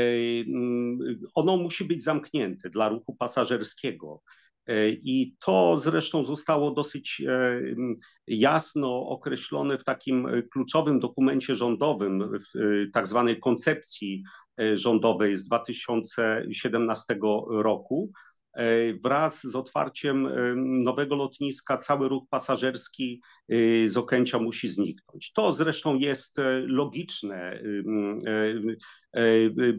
ono 1.35 1.57
musi 1.57 1.85
być 1.85 2.03
zamknięte 2.03 2.69
dla 2.69 2.89
ruchu 2.89 3.15
pasażerskiego. 3.15 4.21
E, 4.67 4.89
I 4.89 5.35
to 5.39 5.79
zresztą 5.79 6.23
zostało 6.23 6.71
dosyć 6.71 7.21
jasno 8.27 9.07
określone 9.07 9.77
w 9.77 9.83
takim 9.83 10.27
kluczowym 10.51 10.99
dokumencie 10.99 11.55
rządowym, 11.55 12.31
w 12.31 12.59
tak 12.93 13.07
zwanej 13.07 13.39
koncepcji 13.39 14.23
rządowej 14.75 15.35
z 15.35 15.43
2017 15.43 17.19
roku, 17.49 18.11
E, 18.11 18.36
wraz 19.03 19.41
z 19.41 19.55
otwarciem 19.55 20.27
e, 20.27 20.31
nowego 20.55 21.15
lotniska 21.15 21.77
cały 21.77 22.09
ruch 22.09 22.23
pasażerski 22.29 23.21
e, 23.49 23.55
z 23.89 23.97
Okęcia 23.97 24.39
musi 24.39 24.69
zniknąć. 24.69 25.31
To 25.33 25.53
zresztą 25.53 25.97
jest 25.97 26.37
logiczne, 26.65 27.59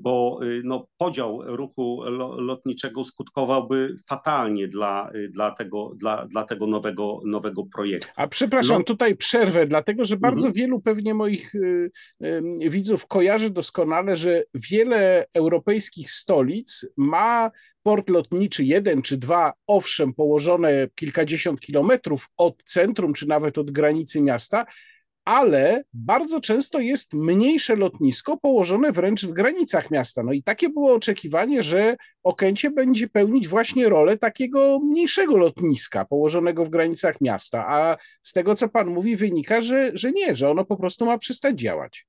bo 0.02 0.40
no, 0.64 0.86
podział 0.96 1.40
ruchu 1.44 2.02
lotniczego 2.38 3.04
skutkowałby 3.04 3.94
fatalnie 4.08 4.68
dla, 4.68 5.10
dla, 5.30 5.50
tego, 5.50 5.92
dla, 5.96 6.26
dla 6.26 6.44
tego 6.44 6.66
nowego, 6.66 7.20
nowego 7.24 7.66
projektu. 7.74 8.08
A 8.16 8.28
przepraszam, 8.28 8.78
no... 8.78 8.84
tutaj 8.84 9.16
przerwę, 9.16 9.66
dlatego 9.66 10.04
że 10.04 10.16
bardzo 10.16 10.48
mhm. 10.48 10.54
wielu 10.54 10.80
pewnie 10.80 11.14
moich 11.14 11.52
widzów 12.60 13.06
kojarzy 13.06 13.50
doskonale, 13.50 14.16
że 14.16 14.42
wiele 14.54 15.26
europejskich 15.34 16.10
stolic 16.10 16.86
ma 16.96 17.50
port 17.88 18.10
lotniczy 18.10 18.64
jeden 18.64 19.02
czy 19.02 19.16
dwa, 19.16 19.52
owszem, 19.66 20.14
położone 20.14 20.88
kilkadziesiąt 20.94 21.60
kilometrów 21.60 22.28
od 22.36 22.62
centrum, 22.64 23.12
czy 23.12 23.28
nawet 23.28 23.58
od 23.58 23.70
granicy 23.70 24.20
miasta, 24.20 24.66
ale 25.24 25.84
bardzo 25.92 26.40
często 26.40 26.80
jest 26.80 27.14
mniejsze 27.14 27.76
lotnisko 27.76 28.36
położone 28.36 28.92
wręcz 28.92 29.26
w 29.26 29.32
granicach 29.32 29.90
miasta. 29.90 30.22
No 30.22 30.32
i 30.32 30.42
takie 30.42 30.68
było 30.68 30.94
oczekiwanie, 30.94 31.62
że 31.62 31.96
Okęcie 32.22 32.70
będzie 32.70 33.08
pełnić 33.08 33.48
właśnie 33.48 33.88
rolę 33.88 34.18
takiego 34.18 34.80
mniejszego 34.80 35.36
lotniska 35.36 36.04
położonego 36.04 36.64
w 36.64 36.70
granicach 36.70 37.20
miasta, 37.20 37.68
a 37.68 37.96
z 38.22 38.32
tego, 38.32 38.54
co 38.54 38.68
pan 38.68 38.88
mówi, 38.88 39.16
wynika, 39.16 39.60
że, 39.60 39.90
że 39.94 40.12
nie, 40.12 40.34
że 40.34 40.50
ono 40.50 40.64
po 40.64 40.76
prostu 40.76 41.06
ma 41.06 41.18
przestać 41.18 41.60
działać. 41.60 42.06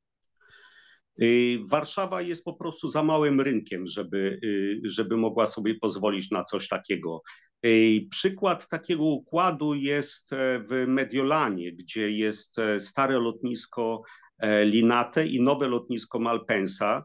Y, 1.22 1.60
Warszawa 1.72 2.22
jest 2.22 2.46
po 2.46 2.54
prostu 2.54 2.90
za 2.90 3.04
małym 3.04 3.42
rynkiem, 3.42 3.88
żeby, 3.88 4.40
y, 4.44 4.80
żeby 4.84 5.18
mogła 5.18 5.46
sobie 5.46 5.76
pozwolić 5.76 6.32
na 6.32 6.44
coś 6.44 6.68
takiego. 6.68 7.22
Y, 7.66 8.08
przykład 8.10 8.68
takiego 8.68 9.04
układu 9.04 9.74
jest 9.76 10.34
e, 10.34 10.60
w 10.60 10.88
Mediolanie, 10.88 11.74
gdzie 11.74 12.12
jest 12.12 12.60
e, 12.60 12.82
stare 12.82 13.20
lotnisko 13.20 14.02
e, 14.40 14.66
Linate 14.66 15.28
i 15.28 15.42
nowe 15.42 15.68
lotnisko 15.68 16.20
Malpensa. 16.20 17.04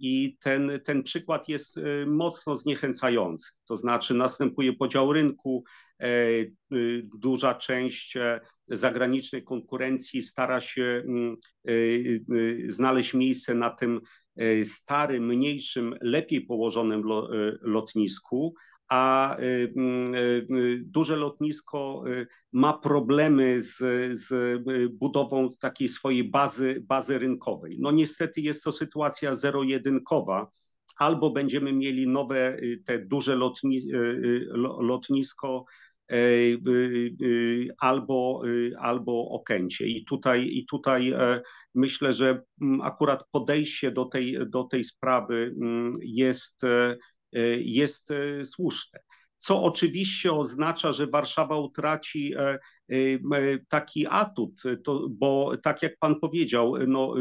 I 0.00 0.36
ten, 0.40 0.80
ten 0.84 1.02
przykład 1.02 1.48
jest 1.48 1.80
mocno 2.06 2.56
zniechęcający. 2.56 3.50
To 3.68 3.76
znaczy, 3.76 4.14
następuje 4.14 4.72
podział 4.72 5.12
rynku, 5.12 5.64
duża 7.04 7.54
część 7.54 8.14
zagranicznej 8.68 9.44
konkurencji 9.44 10.22
stara 10.22 10.60
się 10.60 11.02
mm, 11.06 11.36
znaleźć 12.68 13.14
miejsce 13.14 13.54
na 13.54 13.70
tym 13.70 14.00
starym, 14.64 15.26
mniejszym, 15.26 15.94
lepiej 16.00 16.40
położonym 16.40 17.02
lotnisku, 17.60 18.54
a 18.92 19.36
y, 19.40 19.72
mm, 19.76 20.14
y, 20.14 20.46
y, 20.50 20.82
duże 20.86 21.16
lotnisko 21.16 22.04
ma 22.52 22.72
problemy 22.72 23.62
z, 23.62 23.78
z 24.20 24.62
budową 24.92 25.48
takiej 25.60 25.88
swojej 25.88 26.30
bazy, 26.30 26.84
bazy 26.88 27.18
rynkowej. 27.18 27.76
No 27.80 27.90
niestety 27.90 28.40
jest 28.40 28.64
to 28.64 28.72
sytuacja 28.72 29.34
zero-jedynkowa. 29.34 30.48
Albo 30.98 31.30
będziemy 31.30 31.72
mieli 31.72 32.06
nowe, 32.08 32.56
te 32.84 32.98
duże 32.98 33.36
lotni, 33.36 33.80
lotnisko, 34.80 35.64
albo, 37.78 38.42
albo 38.78 39.28
Okęcie. 39.28 39.86
I 39.86 40.04
tutaj, 40.04 40.48
I 40.52 40.66
tutaj 40.66 41.10
e, 41.10 41.40
myślę, 41.74 42.12
że 42.12 42.42
mm, 42.62 42.80
akurat 42.80 43.24
podejście 43.30 43.90
do 43.90 44.04
tej, 44.04 44.38
do 44.46 44.64
tej 44.64 44.84
sprawy 44.84 45.54
mm, 45.60 45.96
jest 46.02 46.64
e, 46.64 46.96
E, 47.32 47.40
jest 47.60 48.10
e, 48.10 48.44
słuszne. 48.46 49.00
Co 49.36 49.62
oczywiście 49.62 50.32
oznacza, 50.32 50.92
że 50.92 51.06
Warszawa 51.06 51.56
utraci 51.56 52.34
e, 52.36 52.58
taki 53.68 54.06
atut, 54.06 54.62
to, 54.84 55.08
bo 55.10 55.56
tak 55.62 55.82
jak 55.82 55.98
pan 55.98 56.20
powiedział, 56.20 56.74
no, 56.86 57.14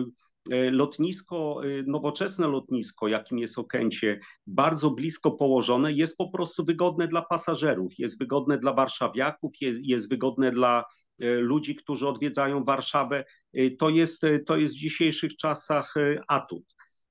lotnisko, 0.72 1.62
nowoczesne 1.88 2.48
lotnisko, 2.48 3.08
jakim 3.08 3.40
jest 3.40 3.60
Okęcie, 3.60 4.20
bardzo 4.48 4.92
blisko 4.92 5.32
położone, 5.32 5.94
jest 5.94 6.18
po 6.18 6.30
prostu 6.30 6.66
wygodne 6.66 7.08
dla 7.08 7.22
pasażerów, 7.22 7.92
jest 7.98 8.20
wygodne 8.20 8.58
dla 8.58 8.74
warszawiaków, 8.74 9.52
jest, 9.62 10.10
wygodne 10.10 10.52
dla 10.52 10.84
ludzi, 11.20 11.76
którzy 11.76 12.08
odwiedzają 12.08 12.64
Warszawę. 12.64 13.24
To 13.80 13.90
jest, 13.90 14.22
to 14.46 14.58
jest 14.58 14.76
w 14.76 14.80
dzisiejszych 14.80 15.36
czasach 15.36 15.94
atut. 16.28 16.64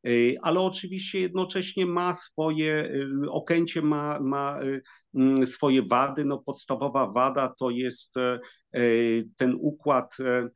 Y, 0.06 0.36
ale 0.42 0.60
oczywiście 0.60 1.20
jednocześnie 1.20 1.86
ma 1.86 2.14
swoje, 2.14 2.84
y, 3.24 3.30
Okęcie 3.30 3.82
ma, 3.82 4.20
ma 4.20 4.60
mm, 5.14 5.46
swoje 5.46 5.82
wady. 5.82 6.24
No 6.24 6.38
podstawowa 6.38 7.10
wada 7.10 7.54
to 7.58 7.70
jest 7.70 8.16
e, 8.16 8.40
e, 8.72 8.80
ten 9.36 9.56
układ 9.60 10.16
e, 10.20 10.50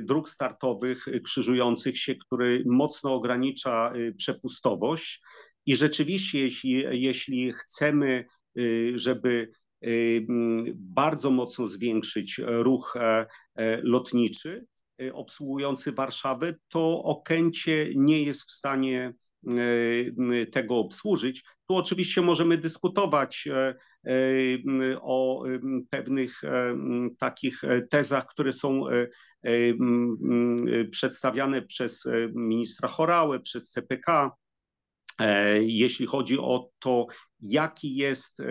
dróg 0.00 0.28
startowych 0.28 1.06
krzyżujących 1.24 1.98
się, 1.98 2.14
który 2.14 2.62
mocno 2.66 3.14
ogranicza 3.14 3.92
przepustowość. 4.16 5.20
I 5.66 5.76
rzeczywiście, 5.76 6.40
jeśli, 6.40 6.84
jeśli 6.90 7.52
chcemy, 7.52 8.24
żeby 8.94 9.50
bardzo 10.74 11.30
mocno 11.30 11.66
zwiększyć 11.68 12.40
ruch 12.46 12.94
lotniczy, 13.82 14.66
obsługujący 15.12 15.92
Warszawę, 15.92 16.54
to 16.68 17.02
Okęcie 17.02 17.88
nie 17.94 18.22
jest 18.22 18.48
w 18.48 18.52
stanie 18.52 19.12
tego 20.52 20.76
obsłużyć. 20.76 21.44
Tu 21.68 21.76
oczywiście 21.76 22.22
możemy 22.22 22.58
dyskutować 22.58 23.48
o 25.00 25.44
pewnych 25.90 26.40
takich 27.18 27.60
tezach, 27.90 28.26
które 28.26 28.52
są 28.52 28.82
przedstawiane 30.90 31.62
przez 31.62 32.04
ministra 32.34 32.88
Chorałę, 32.88 33.40
przez 33.40 33.70
CPK, 33.70 34.30
jeśli 35.60 36.06
chodzi 36.06 36.38
o 36.38 36.70
to, 36.78 37.06
jaki 37.40 37.96
jest 37.96 38.42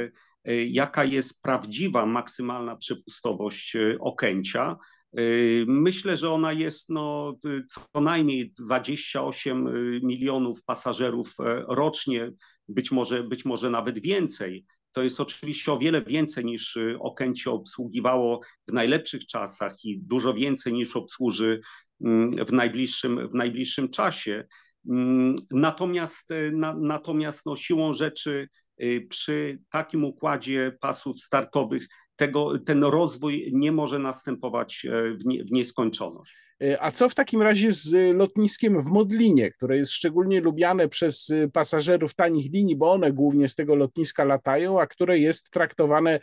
E, 0.47 0.65
jaka 0.65 1.03
jest 1.03 1.41
prawdziwa 1.41 2.05
maksymalna 2.05 2.75
przepustowość 2.75 3.75
e, 3.75 3.97
Okęcia. 3.99 4.75
E, 5.13 5.21
myślę, 5.67 6.17
że 6.17 6.29
ona 6.29 6.53
jest 6.53 6.89
no, 6.89 7.37
co 7.67 8.01
najmniej 8.01 8.51
28 8.51 9.69
milionów 10.03 10.63
pasażerów 10.63 11.35
rocznie, 11.67 12.31
być 12.67 12.91
może, 12.91 13.23
być 13.23 13.45
może 13.45 13.69
nawet 13.69 13.99
więcej. 13.99 14.65
To 14.91 15.03
jest 15.03 15.19
oczywiście 15.19 15.71
o 15.71 15.79
wiele 15.79 16.01
więcej 16.01 16.45
niż 16.45 16.77
Okęcie 16.99 17.51
obsługiwało 17.51 18.41
w 18.67 18.73
najlepszych 18.73 19.25
czasach 19.25 19.85
i 19.85 19.99
dużo 19.99 20.33
więcej 20.33 20.73
niż 20.73 20.95
obsłuży 20.95 21.59
mm, 22.05 22.31
w 22.45 22.51
najbliższym, 22.51 23.29
w 23.29 23.33
najbliższym 23.33 23.89
czasie. 23.89 24.45
Mm, 24.89 25.35
natomiast, 25.51 26.29
na, 26.51 26.75
natomiast 26.79 27.45
no, 27.45 27.55
siłą 27.55 27.93
rzeczy 27.93 28.47
Y, 28.83 29.07
przy 29.09 29.59
takim 29.69 30.03
układzie 30.03 30.77
pasów 30.81 31.19
startowych 31.19 31.87
tego, 32.17 32.59
ten 32.59 32.83
rozwój 32.83 33.49
nie 33.53 33.71
może 33.71 33.99
następować 33.99 34.85
e, 34.85 35.13
w, 35.13 35.25
nie, 35.25 35.43
w 35.43 35.51
nieskończoność. 35.51 36.37
E, 36.63 36.81
a 36.81 36.91
co 36.91 37.09
w 37.09 37.15
takim 37.15 37.41
razie 37.41 37.71
z 37.71 38.15
lotniskiem 38.15 38.83
w 38.83 38.87
Modlinie, 38.87 39.51
które 39.51 39.77
jest 39.77 39.91
szczególnie 39.91 40.41
lubiane 40.41 40.87
przez 40.87 41.29
e, 41.29 41.47
pasażerów 41.47 42.15
tanich 42.15 42.51
linii, 42.51 42.75
bo 42.75 42.91
one 42.91 43.11
głównie 43.11 43.47
z 43.47 43.55
tego 43.55 43.75
lotniska 43.75 44.23
latają, 44.23 44.81
a 44.81 44.87
które 44.87 45.19
jest 45.19 45.51
traktowane 45.51 46.19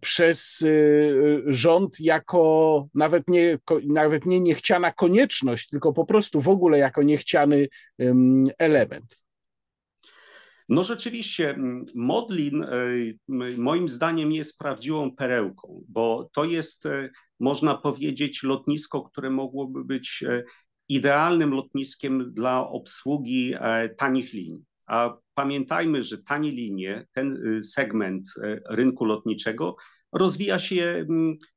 przez 0.00 0.64
rząd 1.46 2.00
jako 2.00 2.86
nawet 2.94 3.28
nie, 3.28 3.58
nawet 3.86 4.26
nie 4.26 4.40
niechciana 4.40 4.92
konieczność, 4.92 5.68
tylko 5.68 5.92
po 5.92 6.04
prostu 6.04 6.40
w 6.40 6.48
ogóle 6.48 6.78
jako 6.78 7.02
niechciany 7.02 7.68
element? 8.58 9.25
No 10.68 10.84
rzeczywiście, 10.84 11.58
Modlin 11.94 12.62
e, 12.62 12.68
moim 13.58 13.88
zdaniem 13.88 14.32
jest 14.32 14.58
prawdziwą 14.58 15.16
perełką, 15.16 15.84
bo 15.88 16.30
to 16.32 16.44
jest, 16.44 16.86
e, 16.86 17.10
można 17.40 17.74
powiedzieć, 17.74 18.42
lotnisko, 18.42 19.02
które 19.02 19.30
mogłoby 19.30 19.84
być 19.84 20.24
e, 20.28 20.42
idealnym 20.88 21.50
lotniskiem 21.50 22.32
dla 22.34 22.68
obsługi 22.68 23.54
tanich 23.98 24.32
linii. 24.32 24.64
A 24.86 25.16
pamiętajmy, 25.34 26.02
że 26.02 26.18
tanie 26.18 26.52
linie, 26.52 27.06
ten 27.14 27.60
segment 27.62 28.28
rynku 28.70 29.04
lotniczego 29.04 29.76
rozwija 30.12 30.58
się 30.58 31.06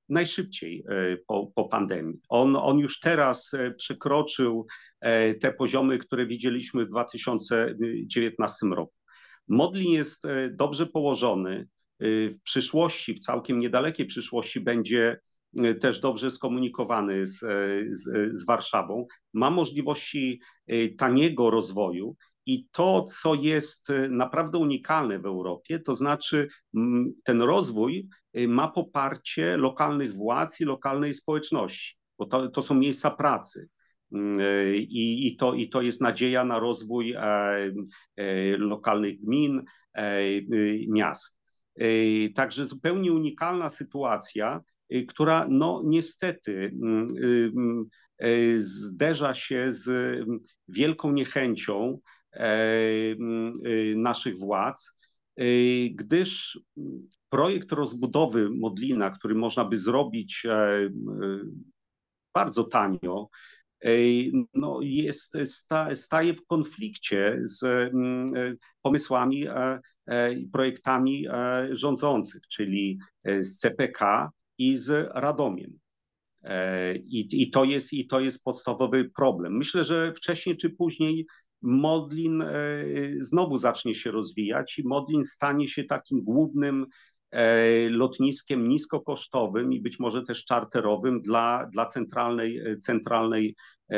najszybciej 0.09 0.83
po, 1.27 1.51
po 1.55 1.65
pandemii. 1.65 2.19
On, 2.29 2.55
on 2.55 2.79
już 2.79 2.99
teraz 2.99 3.51
przekroczył 3.77 4.67
te 5.41 5.53
poziomy, 5.57 5.97
które 5.97 6.27
widzieliśmy 6.27 6.85
w 6.85 6.89
2019 6.89 8.65
roku. 8.65 8.98
Modlin 9.49 9.91
jest 9.91 10.25
e, 10.25 10.49
dobrze 10.49 10.85
położony. 10.85 11.67
E, 11.99 12.29
w 12.29 12.41
przyszłości, 12.41 13.13
w 13.13 13.19
całkiem 13.19 13.59
niedalekiej 13.59 14.05
przyszłości 14.05 14.59
będzie 14.59 15.19
e, 15.57 15.75
też 15.75 15.99
dobrze 15.99 16.31
skomunikowany 16.31 17.27
z, 17.27 17.39
z, 17.91 18.37
z, 18.39 18.45
Warszawą, 18.45 19.05
ma 19.33 19.49
możliwości 19.51 20.41
taniego 20.97 21.49
rozwoju 21.49 22.15
i 22.45 22.65
to, 22.71 23.03
co 23.03 23.35
jest 23.35 23.87
naprawdę 24.09 24.57
unikalne 24.57 25.19
w 25.19 25.25
Europie, 25.25 25.79
to 25.79 25.95
znaczy 25.95 26.47
ten 27.23 27.41
rozwój 27.41 28.07
ma 28.47 28.67
poparcie 28.67 29.57
lokalnych 29.57 30.13
władz 30.13 30.59
i 30.59 30.65
lokalnej 30.65 31.13
społeczności, 31.13 31.97
bo 32.19 32.25
to, 32.25 32.49
to 32.49 32.61
są 32.61 32.75
miejsca 32.75 33.11
pracy. 33.11 33.69
I, 34.11 35.27
i, 35.27 35.35
to, 35.35 35.53
I 35.53 35.69
to 35.69 35.81
jest 35.81 36.01
nadzieja 36.01 36.45
na 36.45 36.59
rozwój 36.59 37.13
e, 37.13 37.21
e, 37.21 38.57
lokalnych 38.57 39.19
gmin, 39.19 39.63
e, 39.93 40.21
miast. 40.87 41.39
Także 42.35 42.65
zupełnie 42.65 43.13
unikalna 43.13 43.69
sytuacja, 43.69 44.61
która 45.07 45.47
no 45.49 45.81
niestety 45.85 46.71
mm, 46.81 47.07
mm, 47.21 47.85
zderza 48.59 49.33
się 49.33 49.71
z 49.71 50.17
wielką 50.67 51.11
niechęcią 51.11 51.99
mm, 52.33 53.53
naszych 53.95 54.37
władz, 54.37 54.97
gdyż 55.91 56.59
projekt 57.29 57.71
rozbudowy 57.71 58.49
Modlina, 58.49 59.09
który 59.09 59.35
można 59.35 59.65
by 59.65 59.79
zrobić 59.79 60.47
bardzo 62.33 62.63
tanio, 62.63 63.29
no 64.53 64.79
jest, 64.81 65.37
sta, 65.45 65.95
staje 65.95 66.33
w 66.33 66.45
konflikcie 66.45 67.39
z 67.43 67.63
mm, 67.63 68.35
e, 68.35 68.55
pomysłami 68.81 69.47
e, 69.47 69.79
e, 70.07 70.33
i 70.33 70.47
projektami 70.47 71.25
rządzących, 71.71 72.41
czyli 72.47 72.99
z 73.25 73.59
CPK 73.59 74.31
i 74.57 74.77
z 74.77 75.11
Radomiem. 75.13 75.79
I, 77.03 77.41
I, 77.41 77.49
to 77.49 77.63
jest, 77.63 77.93
I 77.93 78.07
to 78.07 78.19
jest 78.19 78.43
podstawowy 78.43 79.09
problem. 79.15 79.57
Myślę, 79.57 79.83
że 79.83 80.13
wcześniej 80.13 80.57
czy 80.57 80.69
później 80.69 81.25
Modlin 81.61 82.43
znowu 83.19 83.57
zacznie 83.57 83.95
się 83.95 84.11
rozwijać 84.11 84.79
i 84.79 84.87
Modlin 84.87 85.23
stanie 85.23 85.67
się 85.67 85.83
takim 85.83 86.23
głównym 86.23 86.85
lotniskiem 87.89 88.67
niskokosztowym 88.67 89.73
i 89.73 89.81
być 89.81 89.99
może 89.99 90.23
też 90.23 90.45
czarterowym 90.45 91.21
dla, 91.21 91.67
dla 91.73 91.85
centralnej, 91.85 92.57
e, 92.57 92.77
centralnej 92.77 93.55
e, 93.89 93.97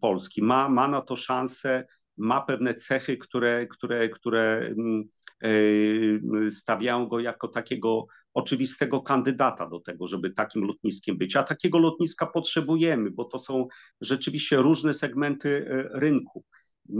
Polski. 0.00 0.42
Ma, 0.42 0.68
ma 0.68 0.88
na 0.88 1.00
to 1.00 1.16
szansę, 1.16 1.84
ma 2.16 2.40
pewne 2.40 2.74
cechy, 2.74 3.16
które, 3.16 3.66
które, 3.66 4.08
które 4.08 4.74
mm, 4.78 6.50
stawiają 6.50 7.06
go 7.06 7.20
jako 7.20 7.48
takiego 7.48 8.06
oczywistego 8.34 9.00
kandydata 9.00 9.68
do 9.68 9.80
tego, 9.80 10.06
żeby 10.06 10.30
takim 10.30 10.62
lotniskiem 10.62 11.18
być. 11.18 11.36
A 11.36 11.42
takiego 11.42 11.78
lotniska 11.78 12.26
potrzebujemy, 12.26 13.10
bo 13.10 13.24
to 13.24 13.38
są 13.38 13.66
rzeczywiście 14.00 14.56
różne 14.56 14.94
segmenty 14.94 15.66
rynku. 15.94 16.44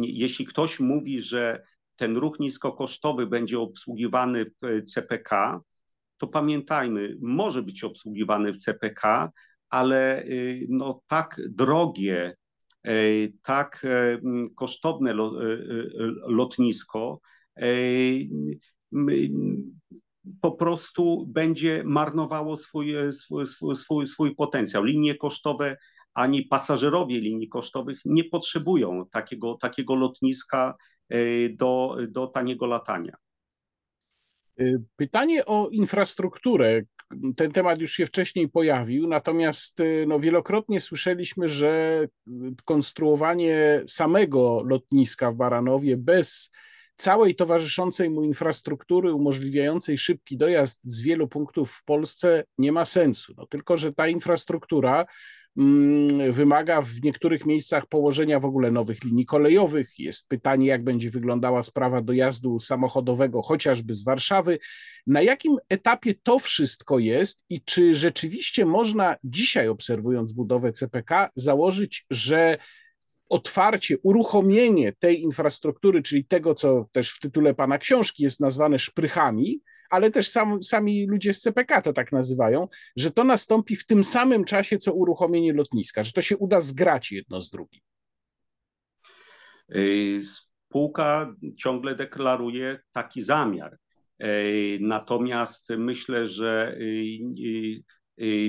Jeśli 0.02 0.44
ktoś 0.44 0.80
mówi, 0.80 1.20
że 1.20 1.62
ten 2.00 2.16
ruch 2.16 2.40
niskokosztowy 2.40 3.26
będzie 3.26 3.58
obsługiwany 3.58 4.44
w 4.44 4.84
CPK, 4.84 5.60
to 6.16 6.26
pamiętajmy, 6.26 7.16
może 7.20 7.62
być 7.62 7.84
obsługiwany 7.84 8.52
w 8.52 8.56
CPK, 8.56 9.30
ale 9.70 10.24
y, 10.24 10.66
no, 10.68 11.02
tak 11.06 11.40
drogie, 11.48 12.36
y, 12.88 13.32
tak 13.42 13.86
kosztowne 14.56 15.14
lotnisko 16.26 17.20
po 20.40 20.52
prostu 20.52 21.26
będzie 21.28 21.82
marnowało 21.84 22.56
swój, 22.56 22.94
swój, 23.12 23.76
swój, 23.76 24.08
swój 24.08 24.34
potencjał. 24.34 24.84
Linie 24.84 25.14
kosztowe 25.14 25.76
ani 26.14 26.42
pasażerowie 26.42 27.20
linii 27.20 27.48
kosztowych 27.48 28.00
nie 28.04 28.24
potrzebują 28.24 29.06
takiego, 29.10 29.54
takiego 29.54 29.96
lotniska 29.96 30.74
do, 31.50 31.96
do 32.08 32.26
taniego 32.26 32.66
latania. 32.66 33.16
Y, 34.60 34.82
pytanie 34.96 35.46
o 35.46 35.68
infrastrukturę. 35.68 36.82
Ten 37.36 37.52
temat 37.52 37.80
już 37.80 37.92
się 37.92 38.06
wcześniej 38.06 38.48
pojawił, 38.48 39.08
natomiast 39.08 39.80
y, 39.80 40.04
no, 40.08 40.20
wielokrotnie 40.20 40.80
słyszeliśmy, 40.80 41.48
że 41.48 42.06
konstruowanie 42.64 43.82
samego 43.86 44.62
lotniska 44.66 45.32
w 45.32 45.36
Baranowie 45.36 45.96
bez 45.96 46.50
całej 46.94 47.34
towarzyszącej 47.34 48.10
mu 48.10 48.22
infrastruktury 48.22 49.14
umożliwiającej 49.14 49.98
szybki 49.98 50.36
dojazd 50.36 50.84
z 50.84 51.02
wielu 51.02 51.28
punktów 51.28 51.72
w 51.72 51.84
Polsce 51.84 52.44
nie 52.58 52.72
ma 52.72 52.84
sensu. 52.84 53.34
No, 53.36 53.46
tylko, 53.46 53.76
że 53.76 53.92
ta 53.92 54.08
infrastruktura 54.08 55.06
wymaga 56.30 56.82
w 56.82 57.02
niektórych 57.02 57.46
miejscach 57.46 57.86
położenia 57.86 58.40
w 58.40 58.44
ogóle 58.44 58.70
nowych 58.70 59.04
linii 59.04 59.26
kolejowych. 59.26 59.98
Jest 59.98 60.28
pytanie, 60.28 60.66
jak 60.66 60.84
będzie 60.84 61.10
wyglądała 61.10 61.62
sprawa 61.62 62.02
dojazdu 62.02 62.60
samochodowego, 62.60 63.42
chociażby 63.42 63.94
z 63.94 64.04
Warszawy. 64.04 64.58
Na 65.06 65.22
jakim 65.22 65.56
etapie 65.68 66.14
to 66.22 66.38
wszystko 66.38 66.98
jest 66.98 67.44
i 67.48 67.62
czy 67.64 67.94
rzeczywiście 67.94 68.66
można 68.66 69.16
dzisiaj, 69.24 69.68
obserwując 69.68 70.32
budowę 70.32 70.72
CPK, 70.72 71.30
założyć, 71.34 72.06
że 72.10 72.58
otwarcie, 73.28 73.98
uruchomienie 74.02 74.92
tej 74.92 75.22
infrastruktury, 75.22 76.02
czyli 76.02 76.24
tego, 76.24 76.54
co 76.54 76.88
też 76.92 77.10
w 77.10 77.20
tytule 77.20 77.54
pana 77.54 77.78
książki 77.78 78.22
jest 78.22 78.40
nazwane 78.40 78.78
szprychami, 78.78 79.60
ale 79.90 80.10
też 80.10 80.28
sam, 80.28 80.62
sami 80.62 81.06
ludzie 81.06 81.34
z 81.34 81.40
CPK 81.40 81.82
to 81.82 81.92
tak 81.92 82.12
nazywają, 82.12 82.68
że 82.96 83.10
to 83.10 83.24
nastąpi 83.24 83.76
w 83.76 83.86
tym 83.86 84.04
samym 84.04 84.44
czasie, 84.44 84.78
co 84.78 84.92
uruchomienie 84.92 85.52
lotniska, 85.52 86.04
że 86.04 86.12
to 86.12 86.22
się 86.22 86.36
uda 86.36 86.60
zgrać 86.60 87.12
jedno 87.12 87.42
z 87.42 87.50
drugim. 87.50 87.80
Spółka 90.22 91.34
ciągle 91.58 91.94
deklaruje 91.94 92.78
taki 92.92 93.22
zamiar. 93.22 93.78
Natomiast 94.80 95.70
myślę, 95.78 96.28
że 96.28 96.78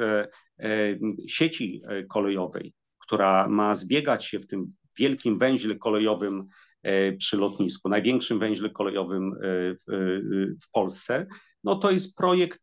sieci 1.29 1.83
kolejowej, 2.09 2.73
która 2.99 3.49
ma 3.49 3.75
zbiegać 3.75 4.25
się 4.25 4.39
w 4.39 4.47
tym 4.47 4.67
wielkim 4.99 5.39
węźle 5.39 5.77
kolejowym 5.77 6.45
przy 7.19 7.37
lotnisku, 7.37 7.89
największym 7.89 8.39
węźle 8.39 8.71
kolejowym 8.71 9.35
w, 9.43 9.85
w 10.67 10.71
Polsce, 10.71 11.27
no 11.65 11.75
to 11.75 11.91
jest 11.91 12.17
projekt, 12.17 12.63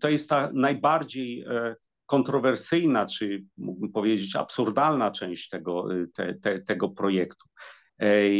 to 0.00 0.08
jest 0.08 0.30
ta 0.30 0.50
najbardziej 0.54 1.44
kontrowersyjna, 2.06 3.06
czy 3.06 3.44
mógłbym 3.56 3.92
powiedzieć 3.92 4.36
absurdalna 4.36 5.10
część 5.10 5.48
tego, 5.48 5.88
te, 6.14 6.34
te, 6.34 6.60
tego 6.60 6.88
projektu. 6.88 7.46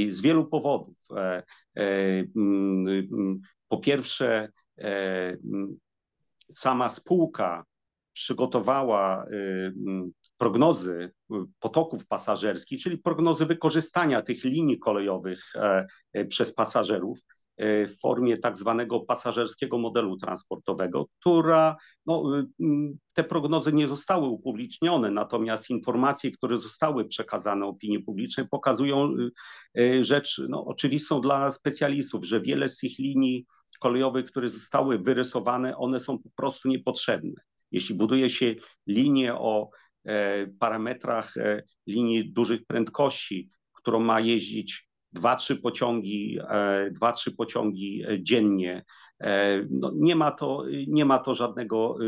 Z 0.08 0.20
wielu 0.20 0.48
powodów. 0.48 0.96
Po 3.68 3.78
pierwsze, 3.78 4.48
sama 6.50 6.90
spółka 6.90 7.64
przygotowała 8.16 9.26
prognozy 10.36 11.10
potoków 11.58 12.06
pasażerskich, 12.06 12.82
czyli 12.82 12.98
prognozy 12.98 13.46
wykorzystania 13.46 14.22
tych 14.22 14.44
linii 14.44 14.78
kolejowych 14.78 15.52
przez 16.28 16.54
pasażerów 16.54 17.18
w 17.58 18.00
formie 18.00 18.38
tak 18.38 18.56
zwanego 18.56 19.00
pasażerskiego 19.00 19.78
modelu 19.78 20.16
transportowego, 20.16 21.06
która, 21.06 21.76
no, 22.06 22.24
te 23.12 23.24
prognozy 23.24 23.72
nie 23.72 23.88
zostały 23.88 24.26
upublicznione, 24.26 25.10
natomiast 25.10 25.70
informacje, 25.70 26.30
które 26.30 26.58
zostały 26.58 27.04
przekazane 27.04 27.66
opinii 27.66 28.02
publicznej 28.02 28.48
pokazują 28.48 29.12
rzecz 30.00 30.42
no, 30.48 30.64
oczywistą 30.64 31.20
dla 31.20 31.50
specjalistów, 31.50 32.24
że 32.24 32.40
wiele 32.40 32.68
z 32.68 32.78
tych 32.78 32.98
linii 32.98 33.46
kolejowych, 33.80 34.26
które 34.26 34.50
zostały 34.50 34.98
wyrysowane, 34.98 35.76
one 35.76 36.00
są 36.00 36.18
po 36.18 36.30
prostu 36.36 36.68
niepotrzebne. 36.68 37.34
Jeśli 37.72 37.94
buduje 37.94 38.30
się 38.30 38.54
linię 38.86 39.34
o 39.34 39.70
parametrach 40.58 41.34
linii 41.86 42.32
dużych 42.32 42.66
prędkości, 42.66 43.50
którą 43.72 44.00
ma 44.00 44.20
jeździć 44.20 44.88
dwa, 45.12 45.36
trzy 45.36 45.56
pociągi, 45.56 46.38
dwa, 46.90 47.12
trzy 47.12 47.32
pociągi 47.32 48.04
dziennie. 48.20 48.84
No 49.70 49.92
nie, 49.94 50.16
ma 50.16 50.30
to, 50.30 50.64
nie 50.88 51.04
ma 51.04 51.18
to 51.18 51.34
żadnego, 51.34 51.98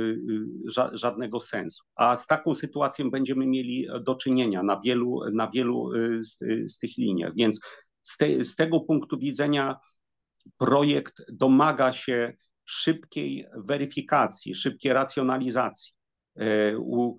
żadnego 0.92 1.40
sensu. 1.40 1.84
A 1.94 2.16
z 2.16 2.26
taką 2.26 2.54
sytuacją 2.54 3.10
będziemy 3.10 3.46
mieli 3.46 3.86
do 4.00 4.14
czynienia 4.14 4.62
na 4.62 4.80
wielu, 4.84 5.20
na 5.32 5.50
wielu 5.50 5.90
z, 6.20 6.38
z 6.72 6.78
tych 6.78 6.96
liniach. 6.98 7.32
Więc 7.36 7.60
z, 8.02 8.16
te, 8.16 8.44
z 8.44 8.56
tego 8.56 8.80
punktu 8.80 9.18
widzenia 9.18 9.76
projekt 10.58 11.14
domaga 11.32 11.92
się 11.92 12.32
szybkiej 12.68 13.46
weryfikacji, 13.68 14.54
szybkiej 14.54 14.92
racjonalizacji, 14.92 15.92
u, 16.78 17.16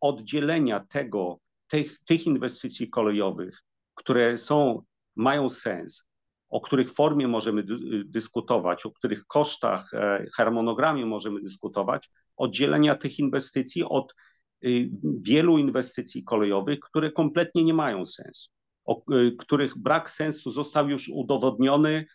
oddzielenia 0.00 0.80
tego, 0.80 1.40
tych, 1.68 1.98
tych 2.04 2.26
inwestycji 2.26 2.90
kolejowych, 2.90 3.58
które 3.94 4.38
są, 4.38 4.82
mają 5.16 5.48
sens, 5.48 6.04
o 6.48 6.60
których 6.60 6.92
formie 6.92 7.28
możemy 7.28 7.64
dyskutować, 8.04 8.86
o 8.86 8.90
których 8.90 9.26
kosztach, 9.26 9.90
harmonogramie 10.36 11.06
możemy 11.06 11.42
dyskutować, 11.42 12.08
oddzielenia 12.36 12.94
tych 12.94 13.18
inwestycji 13.18 13.84
od 13.84 14.14
wielu 15.20 15.58
inwestycji 15.58 16.24
kolejowych, 16.24 16.80
które 16.80 17.12
kompletnie 17.12 17.64
nie 17.64 17.74
mają 17.74 18.06
sensu, 18.06 18.50
o 18.84 19.02
których 19.38 19.78
brak 19.78 20.10
sensu 20.10 20.50
został 20.50 20.88
już 20.88 21.08
udowodniony 21.08 22.06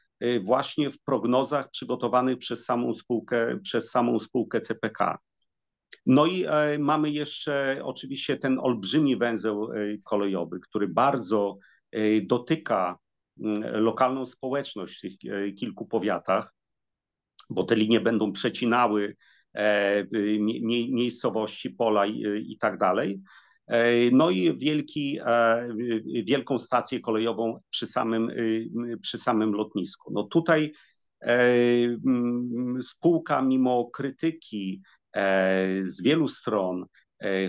właśnie 0.41 0.89
w 0.89 1.01
prognozach 1.01 1.69
przygotowanych 1.69 2.37
przez 2.37 2.65
samą 2.65 2.93
spółkę, 2.93 3.59
przez 3.63 3.89
samą 3.89 4.19
spółkę 4.19 4.61
CPK. 4.61 5.17
No 6.05 6.25
i 6.25 6.45
mamy 6.79 7.09
jeszcze 7.09 7.79
oczywiście 7.83 8.37
ten 8.37 8.59
olbrzymi 8.59 9.17
węzeł 9.17 9.67
kolejowy, 10.03 10.59
który 10.59 10.87
bardzo 10.87 11.57
dotyka 12.23 12.97
lokalną 13.73 14.25
społeczność 14.25 14.97
w 14.97 15.01
tych 15.01 15.13
kilku 15.55 15.85
powiatach, 15.85 16.53
bo 17.49 17.63
te 17.63 17.75
linie 17.75 18.01
będą 18.01 18.31
przecinały 18.31 19.15
miejscowości, 20.89 21.69
pola 21.69 22.05
i, 22.05 22.23
i 22.51 22.57
tak 22.57 22.77
dalej. 22.77 23.21
No 24.11 24.29
i 24.29 24.57
wielki, 24.57 25.19
wielką 26.25 26.59
stację 26.59 26.99
kolejową 26.99 27.59
przy 27.69 27.87
samym, 27.87 28.31
przy 29.01 29.17
samym 29.17 29.53
lotnisku. 29.53 30.11
No 30.13 30.23
tutaj 30.23 30.71
spółka 32.81 33.41
mimo 33.41 33.85
krytyki 33.85 34.81
z 35.83 36.03
wielu 36.03 36.27
stron, 36.27 36.85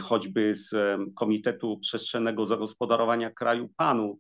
choćby 0.01 0.55
z 0.55 0.75
Komitetu 1.15 1.79
Przestrzennego 1.79 2.47
Zagospodarowania 2.47 3.31
Kraju 3.31 3.69
PANU, 3.77 4.19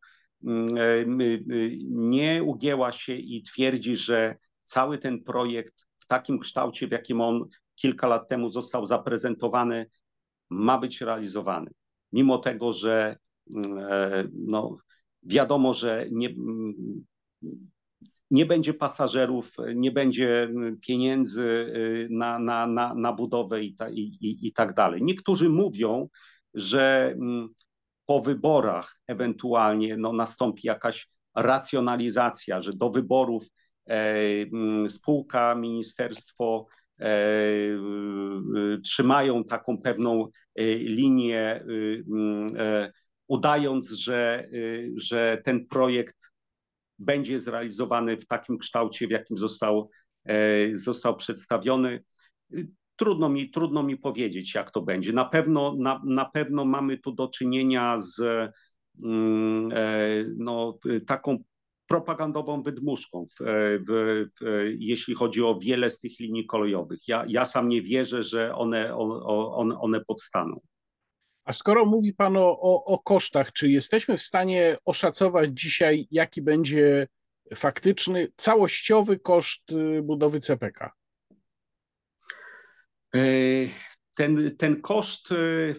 nie 1.88 2.42
ugięła 2.42 2.92
się 2.92 3.14
i 3.14 3.42
twierdzi, 3.42 3.96
że 3.96 4.36
cały 4.62 4.98
ten 4.98 5.22
projekt 5.22 5.86
w 5.98 6.06
takim 6.06 6.38
kształcie, 6.38 6.88
w 6.88 6.92
jakim 6.92 7.20
on 7.20 7.44
kilka 7.74 8.06
lat 8.06 8.28
temu 8.28 8.48
został 8.48 8.86
zaprezentowany, 8.86 9.86
ma 10.50 10.78
być 10.78 11.00
realizowany. 11.00 11.70
Mimo 12.12 12.38
tego, 12.38 12.72
że 12.72 13.16
no, 14.32 14.76
wiadomo, 15.22 15.74
że 15.74 16.06
nie, 16.10 16.28
nie 18.30 18.46
będzie 18.46 18.74
pasażerów, 18.74 19.56
nie 19.74 19.92
będzie 19.92 20.52
pieniędzy 20.86 21.72
na, 22.10 22.38
na, 22.38 22.66
na, 22.66 22.94
na 22.94 23.12
budowę 23.12 23.62
i, 23.62 23.74
ta, 23.74 23.90
i, 23.90 24.00
i, 24.00 24.46
i 24.46 24.52
tak 24.52 24.74
dalej. 24.74 25.02
Niektórzy 25.02 25.48
mówią, 25.48 26.08
że 26.54 27.16
po 28.06 28.20
wyborach 28.20 29.00
ewentualnie 29.06 29.96
no, 29.96 30.12
nastąpi 30.12 30.66
jakaś 30.66 31.08
racjonalizacja, 31.34 32.60
że 32.60 32.72
do 32.72 32.90
wyborów 32.90 33.46
e, 33.88 34.88
spółka, 34.88 35.54
ministerstwo 35.54 36.66
e, 36.68 36.81
trzymają 38.84 39.44
taką 39.44 39.78
pewną 39.78 40.28
linię, 40.78 41.64
e, 42.58 42.92
udając, 43.28 43.90
że, 43.90 44.48
że 44.96 45.42
ten 45.44 45.66
projekt 45.66 46.16
będzie 46.98 47.40
zrealizowany 47.40 48.16
w 48.16 48.26
takim 48.26 48.58
kształcie, 48.58 49.06
w 49.06 49.10
jakim 49.10 49.36
został, 49.36 49.90
został 50.72 51.16
przedstawiony. 51.16 52.04
Trudno 52.96 53.28
mi, 53.28 53.50
trudno 53.50 53.82
mi 53.82 53.96
powiedzieć, 53.96 54.54
jak 54.54 54.70
to 54.70 54.82
będzie. 54.82 55.12
Na 55.12 55.24
pewno, 55.24 55.76
na, 55.78 56.02
na 56.04 56.24
pewno 56.24 56.64
mamy 56.64 56.98
tu 56.98 57.12
do 57.12 57.28
czynienia 57.28 57.98
z 57.98 58.22
no, 60.36 60.78
taką 61.06 61.38
propagandową 61.86 62.62
wydmuszką, 62.62 63.24
w, 63.26 63.44
w, 63.88 64.24
w, 64.40 64.64
jeśli 64.78 65.14
chodzi 65.14 65.42
o 65.42 65.58
wiele 65.58 65.90
z 65.90 66.00
tych 66.00 66.20
linii 66.20 66.46
kolejowych. 66.46 67.08
Ja, 67.08 67.24
ja 67.28 67.46
sam 67.46 67.68
nie 67.68 67.82
wierzę, 67.82 68.22
że 68.22 68.54
one, 68.54 68.96
one, 68.96 69.80
one 69.80 70.00
powstaną. 70.04 70.60
A 71.44 71.52
skoro 71.52 71.84
mówi 71.84 72.14
Pan 72.14 72.36
o, 72.36 72.60
o, 72.60 72.84
o 72.84 72.98
kosztach, 72.98 73.52
czy 73.52 73.70
jesteśmy 73.70 74.16
w 74.16 74.22
stanie 74.22 74.76
oszacować 74.84 75.50
dzisiaj, 75.52 76.08
jaki 76.10 76.42
będzie 76.42 77.08
faktyczny, 77.54 78.28
całościowy 78.36 79.18
koszt 79.18 79.72
y, 79.72 80.02
budowy 80.02 80.40
CPK? 80.40 80.92
E, 83.14 83.18
ten, 84.16 84.56
ten 84.56 84.80
koszt 84.80 85.32
y, 85.32 85.74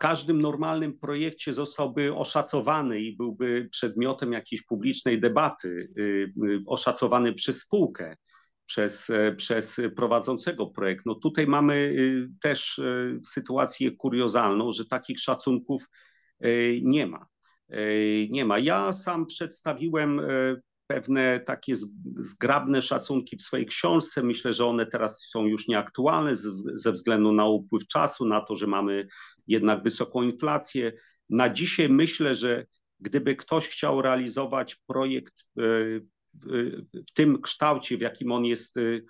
każdym 0.00 0.40
normalnym 0.40 0.98
projekcie 0.98 1.52
zostałby 1.52 2.14
oszacowany 2.14 3.00
i 3.00 3.16
byłby 3.16 3.68
przedmiotem 3.70 4.32
jakiejś 4.32 4.62
publicznej 4.62 5.20
debaty, 5.20 5.88
y, 5.98 6.32
oszacowany 6.66 7.32
przez 7.32 7.60
spółkę 7.60 8.16
przez, 8.70 9.10
e, 9.10 9.34
przez 9.34 9.80
prowadzącego 9.96 10.66
projekt. 10.66 11.06
No 11.06 11.14
tutaj 11.14 11.46
mamy 11.46 11.74
y, 11.74 12.28
też 12.42 12.78
e, 12.78 13.18
sytuację 13.24 13.90
kuriozalną, 13.90 14.72
że 14.72 14.86
takich 14.86 15.20
szacunków 15.20 15.88
e, 16.40 16.48
nie 16.82 17.06
ma. 17.06 17.26
Nie 18.30 18.44
ma. 18.44 18.58
Ja 18.58 18.92
sam 18.92 19.26
przedstawiłem 19.26 20.20
pewne 20.90 21.40
takie 21.40 21.74
zgrabne 22.16 22.82
szacunki 22.82 23.36
w 23.36 23.42
swojej 23.42 23.66
książce. 23.66 24.22
Myślę, 24.22 24.52
że 24.52 24.66
one 24.66 24.86
teraz 24.86 25.26
są 25.28 25.46
już 25.46 25.68
nieaktualne 25.68 26.36
ze 26.74 26.92
względu 26.92 27.32
na 27.32 27.46
upływ 27.46 27.86
czasu, 27.86 28.26
na 28.26 28.40
to, 28.40 28.56
że 28.56 28.66
mamy 28.66 29.06
jednak 29.46 29.82
wysoką 29.82 30.22
inflację. 30.22 30.92
Na 31.30 31.50
dzisiaj 31.50 31.88
myślę, 31.88 32.34
że 32.34 32.66
gdyby 33.00 33.36
ktoś 33.36 33.68
chciał 33.68 34.02
realizować 34.02 34.76
projekt 34.86 35.34
w, 35.56 37.12
tym 37.14 37.40
kształcie, 37.42 37.96
w 37.96 38.00
jakim 38.00 38.32
on 38.32 38.44
jest, 38.44 38.76
y, 38.76 39.06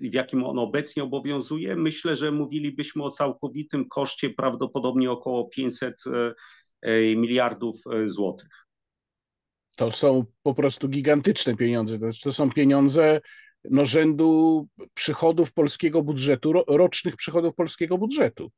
w 0.00 0.14
jakim 0.14 0.44
on 0.44 0.58
obecnie 0.58 1.02
obowiązuje, 1.02 1.76
myślę, 1.76 2.16
że 2.16 2.32
mówilibyśmy 2.32 3.02
o 3.02 3.10
całkowitym 3.10 3.88
koszcie 3.88 4.30
prawdopodobnie 4.30 5.10
około 5.10 5.48
500 5.48 5.94
e, 6.06 6.34
e, 6.82 7.16
miliardów 7.16 7.76
e, 7.86 8.10
złotych. 8.10 8.71
To 9.76 9.90
są 9.90 10.24
po 10.42 10.54
prostu 10.54 10.88
gigantyczne 10.88 11.56
pieniądze. 11.56 11.98
To, 12.22 12.32
są 12.32 12.50
pieniądze 12.50 13.20
no, 13.70 13.86
rzędu 13.86 14.68
przychodów 14.94 15.52
polskiego 15.52 16.02
budżetu, 16.02 16.52
rocznych 16.68 17.16
przychodów 17.16 17.54
polskiego 17.54 17.98
budżetu. 17.98 18.50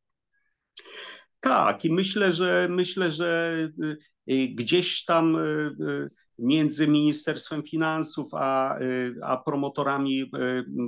Tak, 1.44 1.84
i 1.84 1.92
myślę, 1.92 2.32
że 2.32 2.66
myślę, 2.70 3.10
że 3.10 3.58
y, 3.84 3.96
y, 4.32 4.48
gdzieś 4.48 5.04
tam 5.04 5.36
y, 5.36 6.10
między 6.38 6.88
Ministerstwem 6.88 7.62
Finansów 7.62 8.28
a, 8.32 8.78
a 9.22 9.36
promotorami 9.36 10.30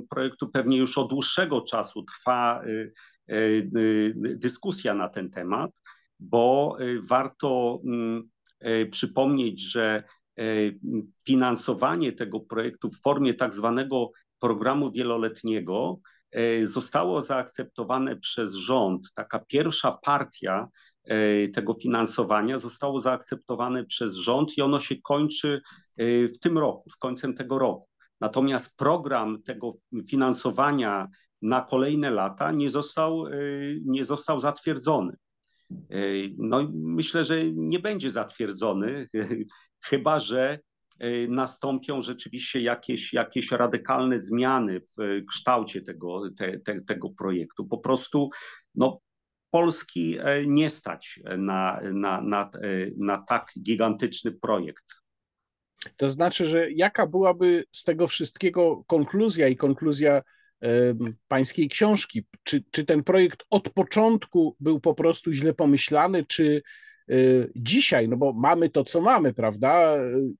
projektu 0.09 0.49
pewnie 0.49 0.77
już 0.77 0.97
od 0.97 1.09
dłuższego 1.09 1.61
czasu 1.61 2.03
trwa 2.03 2.61
dyskusja 4.15 4.93
na 4.93 5.09
ten 5.09 5.29
temat, 5.29 5.71
bo 6.19 6.77
warto 7.09 7.81
mm, 7.85 8.29
przypomnieć, 8.91 9.61
że 9.61 10.03
finansowanie 11.27 12.11
tego 12.11 12.39
projektu 12.39 12.89
w 12.89 13.01
formie 13.01 13.33
tak 13.33 13.53
zwanego 13.53 14.11
programu 14.39 14.91
wieloletniego 14.91 15.99
E, 16.31 16.67
zostało 16.67 17.21
zaakceptowane 17.21 18.15
przez 18.15 18.53
rząd. 18.53 19.13
Taka 19.13 19.39
pierwsza 19.39 19.91
partia 19.91 20.67
e, 21.03 21.47
tego 21.47 21.73
finansowania 21.73 22.59
zostało 22.59 23.01
zaakceptowane 23.01 23.85
przez 23.85 24.15
rząd 24.15 24.57
i 24.57 24.61
ono 24.61 24.79
się 24.79 24.95
kończy 25.01 25.61
e, 25.97 26.27
w 26.27 26.39
tym 26.39 26.57
roku, 26.57 26.89
z 26.89 26.95
końcem 26.97 27.33
tego 27.33 27.59
roku. 27.59 27.87
Natomiast 28.21 28.77
program 28.77 29.43
tego 29.43 29.73
finansowania 30.09 31.07
na 31.41 31.61
kolejne 31.61 32.09
lata 32.09 32.51
nie 32.51 32.69
został, 32.69 33.25
nie 33.85 34.05
został 34.05 34.39
zatwierdzony. 34.39 35.17
No, 36.37 36.71
myślę, 36.73 37.25
że 37.25 37.51
nie 37.53 37.79
będzie 37.79 38.09
zatwierdzony, 38.09 39.07
chyba 39.89 40.19
że 40.19 40.59
Y, 41.03 41.27
nastąpią 41.29 42.01
rzeczywiście 42.01 42.61
jakieś, 42.61 43.13
jakieś 43.13 43.51
radykalne 43.51 44.21
zmiany 44.21 44.79
w 44.79 45.25
kształcie 45.29 45.81
tego, 45.81 46.21
te, 46.37 46.59
te, 46.59 46.81
tego 46.81 47.09
projektu. 47.09 47.65
Po 47.65 47.77
prostu 47.77 48.29
no, 48.75 48.99
Polski 49.51 50.17
e, 50.19 50.45
nie 50.45 50.69
stać 50.69 51.19
na, 51.37 51.81
na, 51.93 52.21
na, 52.21 52.41
e, 52.41 52.49
na 52.97 53.17
tak 53.17 53.47
gigantyczny 53.61 54.31
projekt. 54.31 54.85
To 55.97 56.09
znaczy, 56.09 56.47
że 56.47 56.71
jaka 56.71 57.07
byłaby 57.07 57.63
z 57.71 57.83
tego 57.83 58.07
wszystkiego 58.07 58.83
konkluzja 58.87 59.47
i 59.47 59.57
konkluzja 59.57 60.21
pańskiej 61.27 61.69
książki? 61.69 62.25
Czy, 62.43 62.63
czy 62.71 62.85
ten 62.85 63.03
projekt 63.03 63.43
od 63.49 63.69
początku 63.69 64.55
był 64.59 64.79
po 64.79 64.93
prostu 64.93 65.33
źle 65.33 65.53
pomyślany, 65.53 66.25
czy 66.25 66.61
Y, 67.11 67.51
dzisiaj, 67.55 68.09
no 68.09 68.17
bo 68.17 68.33
mamy 68.33 68.69
to, 68.69 68.83
co 68.83 69.01
mamy, 69.01 69.33
prawda? 69.33 69.97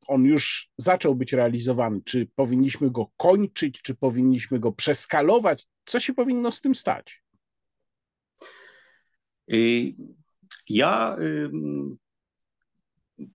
On 0.07 0.23
już 0.23 0.69
zaczął 0.77 1.15
być 1.15 1.33
realizowany. 1.33 2.01
Czy 2.05 2.27
powinniśmy 2.35 2.91
go 2.91 3.11
kończyć, 3.17 3.81
czy 3.81 3.95
powinniśmy 3.95 4.59
go 4.59 4.71
przeskalować? 4.71 5.67
Co 5.85 5.99
się 5.99 6.13
powinno 6.13 6.51
z 6.51 6.61
tym 6.61 6.75
stać? 6.75 7.23
Y, 9.53 9.93
ja 10.69 11.15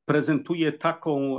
prezentuję 0.05 0.73
taką 0.73 1.39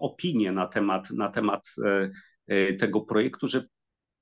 opinię 0.00 0.52
na 0.52 0.66
temat, 0.66 1.10
na 1.10 1.28
temat 1.28 1.68
e, 1.84 2.10
e, 2.46 2.72
tego 2.72 3.00
projektu, 3.00 3.48
że 3.48 3.64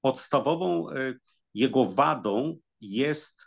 podstawową 0.01 0.91
e, 0.91 1.15
jego 1.55 1.85
wadą 1.85 2.57
jest 2.81 3.47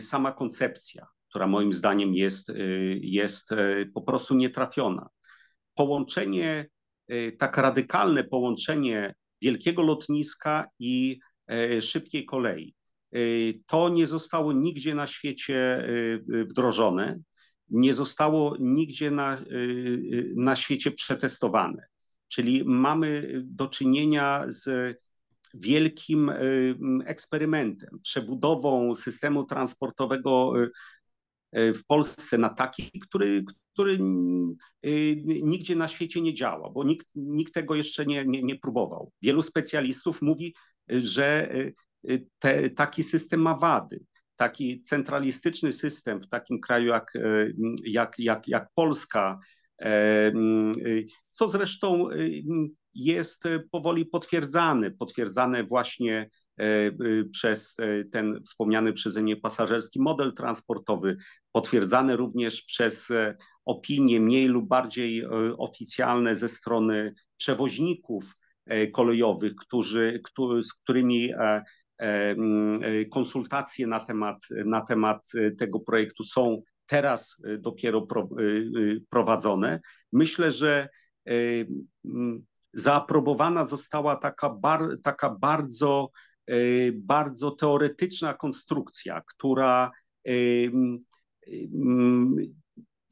sama 0.00 0.32
koncepcja 0.32 1.06
która 1.30 1.46
moim 1.46 1.72
zdaniem 1.72 2.14
jest, 2.14 2.50
y, 2.50 3.00
jest 3.02 3.48
po 3.94 4.02
prostu 4.02 4.34
nietrafiona. 4.34 5.08
Połączenie, 5.74 6.66
tak 7.38 7.56
radykalne 7.56 8.24
połączenie 8.24 9.14
wielkiego 9.42 9.82
lotniska 9.82 10.66
i 10.78 11.18
szybkiej 11.80 12.26
kolei. 12.26 12.74
To 13.66 13.88
nie 13.88 14.06
zostało 14.06 14.52
nigdzie 14.52 14.94
na 14.94 15.06
świecie 15.06 15.88
wdrożone, 16.28 17.20
nie 17.68 17.94
zostało 17.94 18.56
nigdzie 18.60 19.10
na, 19.10 19.42
na 20.36 20.56
świecie 20.56 20.90
przetestowane. 20.90 21.86
Czyli 22.28 22.64
mamy 22.64 23.32
do 23.44 23.68
czynienia 23.68 24.44
z 24.48 24.96
wielkim 25.54 26.32
eksperymentem, 27.04 27.98
przebudową 28.02 28.94
systemu 28.94 29.44
transportowego 29.44 30.52
E, 31.52 31.72
w 31.72 31.86
Polsce 31.86 32.38
na 32.38 32.48
taki, 32.48 33.00
który, 33.00 33.44
który 33.72 33.92
e, 33.92 33.98
nigdzie 35.42 35.76
na 35.76 35.88
świecie 35.88 36.20
nie 36.20 36.34
działa, 36.34 36.70
bo 36.70 36.84
nikt, 36.84 37.06
nikt 37.14 37.54
tego 37.54 37.74
jeszcze 37.74 38.06
nie, 38.06 38.24
nie, 38.24 38.42
nie 38.42 38.56
próbował. 38.56 39.12
Wielu 39.22 39.42
specjalistów 39.42 40.22
mówi, 40.22 40.54
że 40.88 41.54
e, 42.08 42.18
te, 42.38 42.70
taki 42.70 43.02
system 43.02 43.40
ma 43.40 43.54
wady. 43.54 44.00
Taki 44.36 44.82
centralistyczny 44.82 45.72
system 45.72 46.20
w 46.20 46.28
takim 46.28 46.60
kraju 46.60 46.86
jak, 46.86 47.12
jak, 47.84 48.14
jak, 48.18 48.48
jak 48.48 48.68
Polska, 48.74 49.38
co 51.30 51.48
zresztą 51.48 52.08
jest 52.94 53.44
powoli 53.70 54.06
potwierdzany, 54.06 54.90
potwierdzane 54.90 55.64
właśnie 55.64 56.30
E, 56.60 56.86
y, 56.88 57.28
przez 57.32 57.76
e, 57.78 58.04
ten 58.04 58.40
wspomniany 58.44 58.92
przeze 58.92 59.22
mnie 59.22 59.36
pasażerski 59.36 60.00
model 60.00 60.32
transportowy, 60.32 61.16
potwierdzane 61.52 62.16
również 62.16 62.62
przez 62.62 63.10
e, 63.10 63.36
opinie 63.64 64.20
mniej 64.20 64.46
lub 64.46 64.68
bardziej 64.68 65.26
oficjalne 65.58 66.36
ze 66.36 66.48
strony 66.48 67.14
przewoźników 67.36 68.36
kolejowych, 68.92 69.54
którzy, 69.54 70.20
z 70.62 70.74
którymi 70.74 71.32
konsultacje 73.10 73.86
na 73.86 74.00
temat, 74.00 74.38
na 74.64 74.80
temat 74.80 75.30
tego 75.58 75.80
projektu 75.80 76.24
są 76.24 76.62
teraz 76.86 77.42
dopiero 77.58 78.06
prowadzone. 79.10 79.80
Myślę, 80.12 80.50
że 80.50 80.88
zaaprobowana 82.72 83.66
została 83.66 84.16
taka, 84.16 84.50
bar, 84.50 84.96
taka 85.02 85.30
bardzo 85.30 86.10
Y, 86.50 86.92
bardzo 86.96 87.50
teoretyczna 87.50 88.34
konstrukcja, 88.34 89.22
która 89.26 89.90
y, 90.28 90.70
mm, 91.74 92.36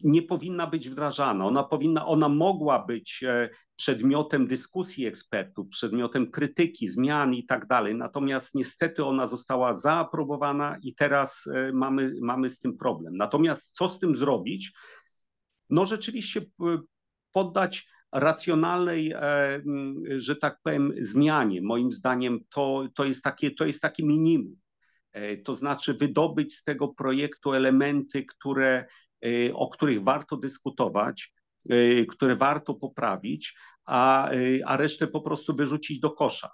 nie 0.05 0.23
powinna 0.23 0.67
być 0.67 0.91
wdrażana. 0.91 1.47
Ona 1.47 1.65
powinna, 1.65 2.07
ona 2.07 2.29
mogła 2.29 2.85
być 2.85 3.25
e, 3.27 3.49
przedmiotem 3.77 4.47
dyskusji 4.47 5.07
ekspertów, 5.07 5.69
przedmiotem 5.69 6.31
krytyki, 6.31 6.89
zmian 6.89 7.35
i 7.35 7.47
tak 7.47 7.67
dalej. 7.67 7.95
Natomiast 7.95 8.55
niestety 8.55 9.05
ona 9.05 9.27
została 9.27 9.75
zaaprobowana 9.75 10.77
i 10.83 10.95
teraz 10.95 11.47
e, 11.47 11.73
mamy, 11.73 12.13
mamy 12.23 12.51
z 12.51 12.61
tym 12.61 12.77
problem. 12.77 13.17
Natomiast 13.17 13.75
co 13.77 13.89
z 13.89 13.99
tym 13.99 14.17
zrobić? 14.17 14.73
No 15.71 15.87
rzeczywiście 15.87 16.41
poddać 17.33 17.87
racjonalnej, 18.13 19.15
że 20.17 20.37
tak 20.37 20.59
powiem, 20.63 20.93
zmianie. 20.99 21.63
Moim 21.63 21.93
zdaniem 21.93 22.41
to, 22.55 22.89
to, 22.95 23.05
jest, 23.05 23.25
takie, 23.25 23.51
to 23.51 23.65
jest 23.65 23.83
takie 23.83 24.07
minimum. 24.07 24.57
To 25.45 25.57
znaczy 25.57 25.95
wydobyć 25.95 26.57
z 26.57 26.63
tego 26.65 26.89
projektu 26.89 27.53
elementy, 27.53 28.25
które, 28.25 28.85
o 29.55 29.69
których 29.69 30.03
warto 30.03 30.37
dyskutować, 30.37 31.33
które 32.09 32.37
warto 32.37 32.75
poprawić, 32.75 33.55
a, 33.87 34.31
a 34.67 34.77
resztę 34.77 35.07
po 35.07 35.21
prostu 35.21 35.57
wyrzucić 35.57 36.01
do 36.01 36.11
kosza. 36.11 36.51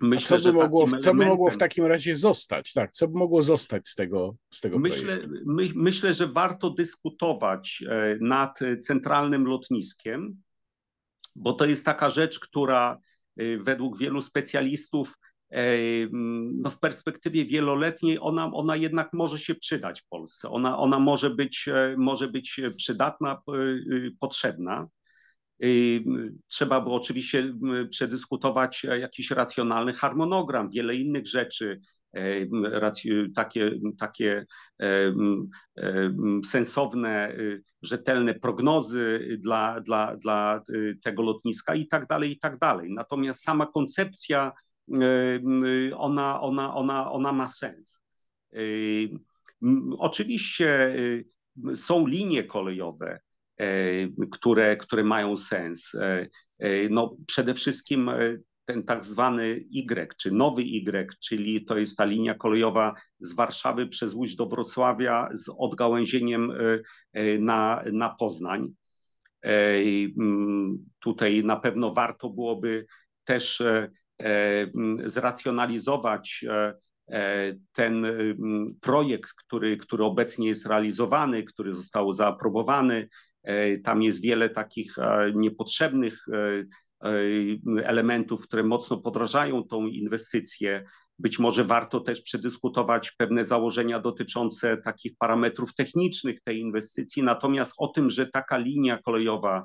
Myślę, 0.00 0.40
co 0.40 0.52
by, 0.52 0.58
mogło, 0.58 0.88
co 0.98 1.14
by 1.14 1.26
mogło 1.26 1.50
w 1.50 1.56
takim 1.56 1.84
razie 1.84 2.16
zostać? 2.16 2.72
Tak, 2.72 2.90
co 2.90 3.08
by 3.08 3.18
mogło 3.18 3.42
zostać 3.42 3.88
z 3.88 3.94
tego, 3.94 4.36
z 4.50 4.60
tego 4.60 4.78
myślę, 4.78 5.28
my, 5.46 5.68
myślę, 5.74 6.14
że 6.14 6.26
warto 6.26 6.70
dyskutować 6.70 7.84
e, 7.88 8.16
nad 8.20 8.58
centralnym 8.80 9.44
lotniskiem, 9.44 10.42
bo 11.36 11.52
to 11.52 11.64
jest 11.64 11.84
taka 11.84 12.10
rzecz, 12.10 12.40
która 12.40 12.98
e, 13.36 13.56
według 13.56 13.98
wielu 13.98 14.22
specjalistów 14.22 15.14
e, 15.50 15.76
no 16.52 16.70
w 16.70 16.78
perspektywie 16.78 17.44
wieloletniej 17.44 18.18
ona, 18.20 18.52
ona 18.52 18.76
jednak 18.76 19.12
może 19.12 19.38
się 19.38 19.54
przydać 19.54 20.00
w 20.00 20.08
Polsce. 20.08 20.50
Ona, 20.50 20.78
ona 20.78 20.98
może, 20.98 21.30
być, 21.30 21.68
może 21.96 22.28
być 22.28 22.60
przydatna, 22.76 23.42
potrzebna. 24.20 24.88
Trzeba 26.46 26.80
było 26.80 26.96
oczywiście 26.96 27.54
przedyskutować 27.90 28.84
jakiś 28.84 29.30
racjonalny 29.30 29.92
harmonogram, 29.92 30.68
wiele 30.70 30.96
innych 30.96 31.26
rzeczy, 31.26 31.80
e, 32.12 33.30
takie, 33.34 33.72
takie 33.98 34.46
e, 34.80 35.14
sensowne, 36.44 37.32
y, 37.38 37.62
rzetelne 37.82 38.34
prognozy 38.34 39.36
dla, 39.38 39.80
dla, 39.80 40.16
dla 40.16 40.62
y, 40.74 40.98
tego 41.02 41.22
lotniska 41.22 41.74
i 41.74 41.86
tak 41.86 42.06
dalej, 42.06 42.32
i 42.32 42.38
tak 42.38 42.58
dalej. 42.58 42.90
Natomiast 42.92 43.42
sama 43.42 43.66
koncepcja, 43.66 44.52
y, 45.02 45.96
ona, 45.96 46.40
ona, 46.40 46.74
ona, 46.74 47.12
ona 47.12 47.32
ma 47.32 47.48
sens. 47.48 48.02
Oczywiście 49.98 50.96
są 51.74 52.06
linie 52.06 52.44
kolejowe, 52.44 53.20
E, 53.20 53.29
które, 54.30 54.76
które 54.76 55.04
mają 55.04 55.36
sens. 55.36 55.94
E, 55.94 56.28
e, 56.58 56.88
no, 56.88 57.16
przede 57.26 57.54
wszystkim 57.54 58.10
ten 58.64 58.82
tak 58.82 59.04
zwany 59.04 59.64
Y, 59.74 60.16
czy 60.16 60.30
nowy 60.30 60.62
Y, 60.62 61.18
czyli 61.20 61.64
to 61.64 61.78
jest 61.78 61.96
ta 61.96 62.04
linia 62.04 62.34
kolejowa 62.34 62.94
z 63.20 63.34
Warszawy 63.34 63.86
przez 63.86 64.14
Łódź 64.14 64.36
do 64.36 64.46
Wrocławia 64.46 65.28
z 65.34 65.50
odgałęzieniem 65.58 66.52
na, 67.40 67.82
na 67.92 68.08
Poznań. 68.18 68.68
Tutaj 70.98 71.44
na 71.44 71.56
pewno 71.56 71.92
warto 71.92 72.30
byłoby 72.30 72.86
też 73.24 73.62
zracjonalizować 75.04 76.44
ten 77.72 78.06
projekt, 78.80 79.30
który, 79.32 79.76
który 79.76 80.04
obecnie 80.04 80.48
jest 80.48 80.66
realizowany, 80.66 81.42
który 81.42 81.72
został 81.72 82.12
zaaprobowany 82.12 83.08
E, 83.08 83.29
tam 83.84 84.02
jest 84.02 84.22
wiele 84.22 84.50
takich 84.50 84.98
e, 84.98 85.32
niepotrzebnych 85.34 86.26
e, 86.28 86.64
elementów, 87.84 88.42
które 88.42 88.62
mocno 88.62 88.96
podrażają 88.98 89.64
tą 89.64 89.86
inwestycję. 89.86 90.84
Być 91.18 91.38
może 91.38 91.64
warto 91.64 92.00
też 92.00 92.20
przedyskutować 92.20 93.12
pewne 93.12 93.44
założenia 93.44 94.00
dotyczące 94.00 94.76
takich 94.76 95.12
parametrów 95.18 95.74
technicznych 95.74 96.40
tej 96.40 96.58
inwestycji. 96.58 97.22
Natomiast 97.22 97.74
o 97.78 97.88
tym, 97.88 98.10
że 98.10 98.26
taka 98.26 98.58
linia 98.58 98.98
kolejowa, 98.98 99.64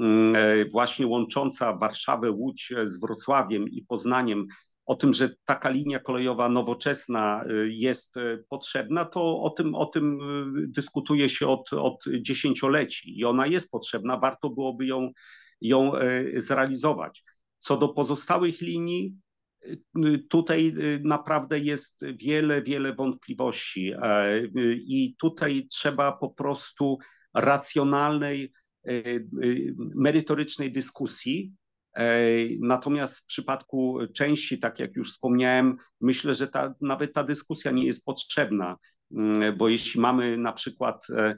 mm, 0.00 0.36
właśnie 0.70 1.06
łącząca 1.06 1.76
Warszawę, 1.76 2.30
Łódź 2.30 2.72
z 2.86 3.00
Wrocławiem 3.00 3.68
i 3.68 3.82
Poznaniem, 3.82 4.46
o 4.86 4.94
tym, 4.94 5.12
że 5.12 5.30
taka 5.44 5.70
linia 5.70 5.98
kolejowa 5.98 6.48
nowoczesna 6.48 7.44
y, 7.50 7.72
jest 7.72 8.16
y, 8.16 8.44
potrzebna, 8.48 9.04
to 9.04 9.40
o 9.40 9.50
tym, 9.50 9.74
o 9.74 9.86
tym 9.86 10.20
y, 10.64 10.68
dyskutuje 10.68 11.28
się 11.28 11.46
od, 11.46 11.72
od 11.72 12.04
dziesięcioleci 12.20 13.18
i 13.18 13.24
ona 13.24 13.46
jest 13.46 13.70
potrzebna, 13.70 14.18
warto 14.18 14.50
byłoby 14.50 14.86
ją, 14.86 15.10
ją 15.60 15.92
zrealizować. 16.36 17.22
Co 17.58 17.76
do 17.76 17.88
pozostałych 17.88 18.60
linii, 18.60 19.14
tutaj 20.28 20.74
naprawdę 21.04 21.58
jest 21.58 22.00
wiele, 22.22 22.62
wiele 22.62 22.94
wątpliwości 22.94 23.92
i 24.76 25.14
tutaj 25.18 25.66
trzeba 25.70 26.12
po 26.12 26.30
prostu 26.30 26.98
racjonalnej, 27.34 28.52
merytorycznej 29.94 30.72
dyskusji, 30.72 31.52
Natomiast 32.60 33.18
w 33.18 33.24
przypadku 33.24 33.98
części, 34.14 34.58
tak 34.58 34.78
jak 34.78 34.96
już 34.96 35.10
wspomniałem, 35.10 35.76
myślę, 36.00 36.34
że 36.34 36.48
ta, 36.48 36.74
nawet 36.80 37.12
ta 37.12 37.24
dyskusja 37.24 37.70
nie 37.70 37.84
jest 37.84 38.04
potrzebna, 38.04 38.76
mm, 39.20 39.56
bo 39.56 39.68
jeśli 39.68 40.00
mamy 40.00 40.36
na 40.36 40.52
przykład 40.52 41.06
e, 41.10 41.36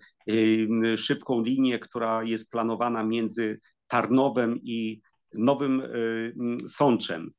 e, 0.92 0.96
szybką 0.96 1.42
linię, 1.42 1.78
która 1.78 2.22
jest 2.22 2.50
planowana 2.50 3.04
między 3.04 3.60
Tarnowem 3.86 4.58
i 4.62 5.00
Nowym 5.34 5.80
e, 5.80 5.88
Sączem, 6.68 7.30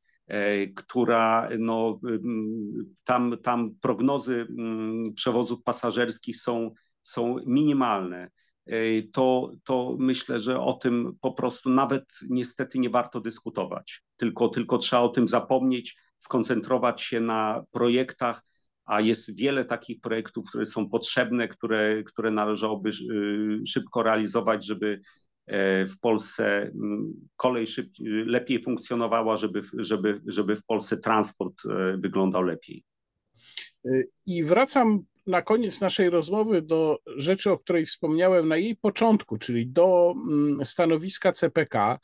która 0.75 1.49
no, 1.59 1.99
tam, 3.03 3.37
tam 3.43 3.75
prognozy 3.81 4.47
przewozów 5.15 5.63
pasażerskich 5.63 6.37
są, 6.37 6.71
są 7.03 7.35
minimalne 7.45 8.29
to, 9.13 9.51
to 9.63 9.95
myślę, 9.99 10.39
że 10.39 10.59
o 10.59 10.73
tym 10.73 11.17
po 11.21 11.33
prostu 11.33 11.69
nawet 11.69 12.03
niestety 12.29 12.79
nie 12.79 12.89
warto 12.89 13.21
dyskutować, 13.21 14.01
tylko, 14.17 14.49
tylko 14.49 14.77
trzeba 14.77 15.01
o 15.01 15.09
tym 15.09 15.27
zapomnieć, 15.27 15.97
skoncentrować 16.17 17.01
się 17.01 17.19
na 17.19 17.63
projektach, 17.71 18.41
a 18.85 19.01
jest 19.01 19.37
wiele 19.37 19.65
takich 19.65 20.01
projektów, 20.01 20.49
które 20.49 20.65
są 20.65 20.89
potrzebne, 20.89 21.47
które, 21.47 22.03
które 22.03 22.31
należałoby 22.31 22.89
y, 22.89 23.65
szybko 23.67 24.03
realizować, 24.03 24.65
żeby 24.65 25.01
e, 25.47 25.85
w 25.85 25.99
Polsce 25.99 26.61
mm, 26.61 27.13
kolej 27.35 27.67
szyb, 27.67 27.89
lepiej 28.25 28.63
funkcjonowała, 28.63 29.37
żeby, 29.37 29.61
żeby, 29.73 30.21
żeby 30.25 30.55
w 30.55 30.65
Polsce 30.65 30.97
transport 30.97 31.53
e, 31.65 31.97
wyglądał 31.97 32.43
lepiej. 32.43 32.83
I 34.25 34.43
wracam 34.43 35.03
na 35.29 35.41
koniec 35.41 35.81
naszej 35.81 36.09
rozmowy 36.09 36.61
do 36.61 36.99
rzeczy, 37.05 37.51
o 37.51 37.57
której 37.57 37.85
wspomniałem 37.85 38.47
na 38.47 38.57
jej 38.57 38.75
początku, 38.75 39.37
czyli 39.37 39.67
do 39.67 40.13
mm, 40.15 40.65
stanowiska 40.65 41.31
CPK. 41.31 41.99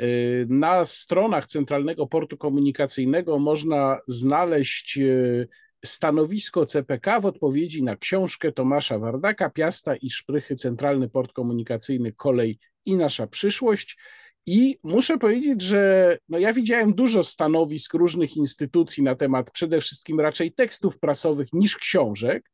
Y, 0.00 0.46
na 0.48 0.84
stronach 0.84 1.46
Centralnego 1.46 2.06
Portu 2.06 2.36
Komunikacyjnego 2.36 3.38
można 3.38 3.98
znaleźć 4.06 4.98
y, 4.98 5.48
stanowisko 5.84 6.66
CPK 6.66 7.20
w 7.20 7.26
odpowiedzi 7.26 7.82
na 7.82 7.96
książkę 7.96 8.52
Tomasza 8.52 8.98
Wardaka 8.98 9.50
Piasta 9.50 9.96
i 9.96 10.10
Szprychy 10.10 10.54
Centralny 10.54 11.08
Port 11.08 11.32
Komunikacyjny 11.32 12.12
Kolej 12.12 12.58
i 12.84 12.96
Nasza 12.96 13.26
Przyszłość. 13.26 13.98
I 14.52 14.78
muszę 14.82 15.18
powiedzieć, 15.18 15.62
że 15.62 16.18
no 16.28 16.38
ja 16.38 16.52
widziałem 16.52 16.94
dużo 16.94 17.24
stanowisk 17.24 17.94
różnych 17.94 18.36
instytucji 18.36 19.02
na 19.02 19.14
temat 19.14 19.50
przede 19.50 19.80
wszystkim 19.80 20.20
raczej 20.20 20.52
tekstów 20.52 20.98
prasowych 20.98 21.52
niż 21.52 21.76
książek. 21.76 22.50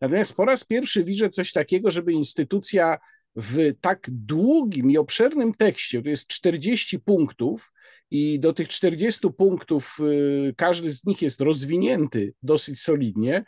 Natomiast 0.00 0.34
po 0.34 0.44
raz 0.44 0.64
pierwszy 0.64 1.04
widzę 1.04 1.28
coś 1.28 1.52
takiego, 1.52 1.90
żeby 1.90 2.12
instytucja 2.12 2.98
w 3.36 3.72
tak 3.80 4.06
długim 4.10 4.90
i 4.90 4.98
obszernym 4.98 5.54
tekście, 5.54 6.02
to 6.02 6.08
jest 6.08 6.28
40 6.28 6.98
punktów, 6.98 7.72
i 8.10 8.40
do 8.40 8.52
tych 8.52 8.68
40 8.68 9.28
punktów 9.38 9.98
y, 10.00 10.54
każdy 10.56 10.92
z 10.92 11.04
nich 11.04 11.22
jest 11.22 11.40
rozwinięty 11.40 12.34
dosyć 12.42 12.80
solidnie, 12.80 13.44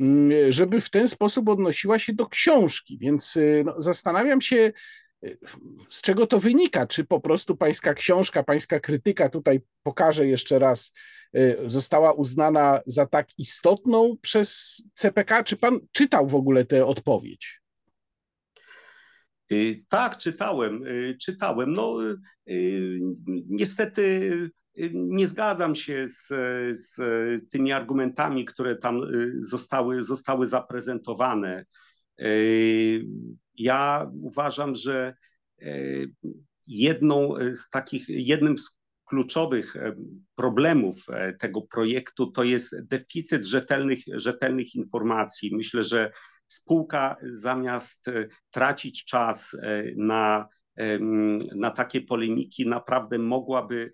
y, 0.00 0.52
żeby 0.52 0.80
w 0.80 0.90
ten 0.90 1.08
sposób 1.08 1.48
odnosiła 1.48 1.98
się 1.98 2.12
do 2.12 2.26
książki. 2.26 2.98
Więc 2.98 3.36
y, 3.36 3.62
no, 3.66 3.74
zastanawiam 3.78 4.40
się, 4.40 4.72
z 5.88 6.02
czego 6.02 6.26
to 6.26 6.40
wynika? 6.40 6.86
Czy 6.86 7.04
po 7.04 7.20
prostu 7.20 7.56
pańska 7.56 7.94
książka, 7.94 8.42
pańska 8.42 8.80
krytyka, 8.80 9.28
tutaj 9.28 9.60
pokażę 9.82 10.26
jeszcze 10.26 10.58
raz, 10.58 10.92
y, 11.36 11.56
została 11.66 12.12
uznana 12.12 12.80
za 12.86 13.06
tak 13.06 13.38
istotną 13.38 14.16
przez 14.20 14.82
CPK? 14.94 15.44
Czy 15.44 15.56
pan 15.56 15.80
czytał 15.92 16.28
w 16.28 16.34
ogóle 16.34 16.64
tę 16.64 16.86
odpowiedź? 16.86 17.60
Y, 19.52 19.84
tak, 19.88 20.16
czytałem, 20.16 20.86
y, 20.86 21.16
czytałem. 21.20 21.72
No, 21.72 21.96
niestety 23.48 24.30
nie 24.94 25.26
zgadzam 25.26 25.74
się 25.74 26.08
z, 26.08 26.28
z 26.78 26.96
tymi 27.50 27.72
argumentami, 27.72 28.44
które 28.44 28.76
tam 28.76 29.00
zostały, 29.40 30.04
zostały 30.04 30.46
zaprezentowane. 30.46 31.64
Ja 33.58 34.10
uważam, 34.22 34.74
że 34.74 35.14
e, 35.62 35.66
jedną 36.66 37.34
z 37.54 37.68
takich, 37.68 38.04
jednym 38.08 38.58
z 38.58 38.78
kluczowych 39.04 39.76
e, 39.76 39.96
problemów 40.34 41.04
e, 41.08 41.32
tego 41.32 41.62
projektu 41.62 42.30
to 42.30 42.44
jest 42.44 42.86
deficyt 42.86 43.46
rzetelnych, 43.46 43.98
rzetelnych 44.06 44.74
informacji. 44.74 45.56
Myślę, 45.56 45.82
że 45.82 46.10
spółka 46.46 47.16
zamiast 47.22 48.10
tracić 48.50 49.04
czas 49.04 49.56
na 49.96 50.48
na 51.54 51.70
takie 51.70 52.00
polemiki 52.00 52.66
naprawdę 52.66 53.18
mogłaby 53.18 53.92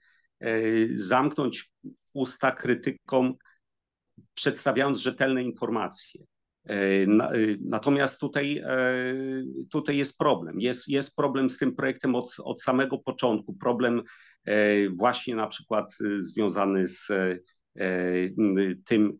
zamknąć 0.95 1.73
usta 2.13 2.51
krytykom, 2.51 3.35
przedstawiając 4.35 4.99
rzetelne 4.99 5.43
informacje. 5.43 6.25
Natomiast 7.61 8.21
tutaj, 8.21 8.63
tutaj 9.71 9.97
jest 9.97 10.19
problem. 10.19 10.61
Jest, 10.61 10.89
jest 10.89 11.17
problem 11.17 11.51
z 11.51 11.59
tym 11.59 11.75
projektem 11.75 12.15
od, 12.15 12.37
od 12.45 12.63
samego 12.63 12.99
początku. 12.99 13.55
Problem 13.55 14.03
właśnie 14.97 15.37
na 15.37 15.47
przykład 15.47 15.93
związany 16.19 16.87
z 16.87 17.09
tym, 18.85 19.17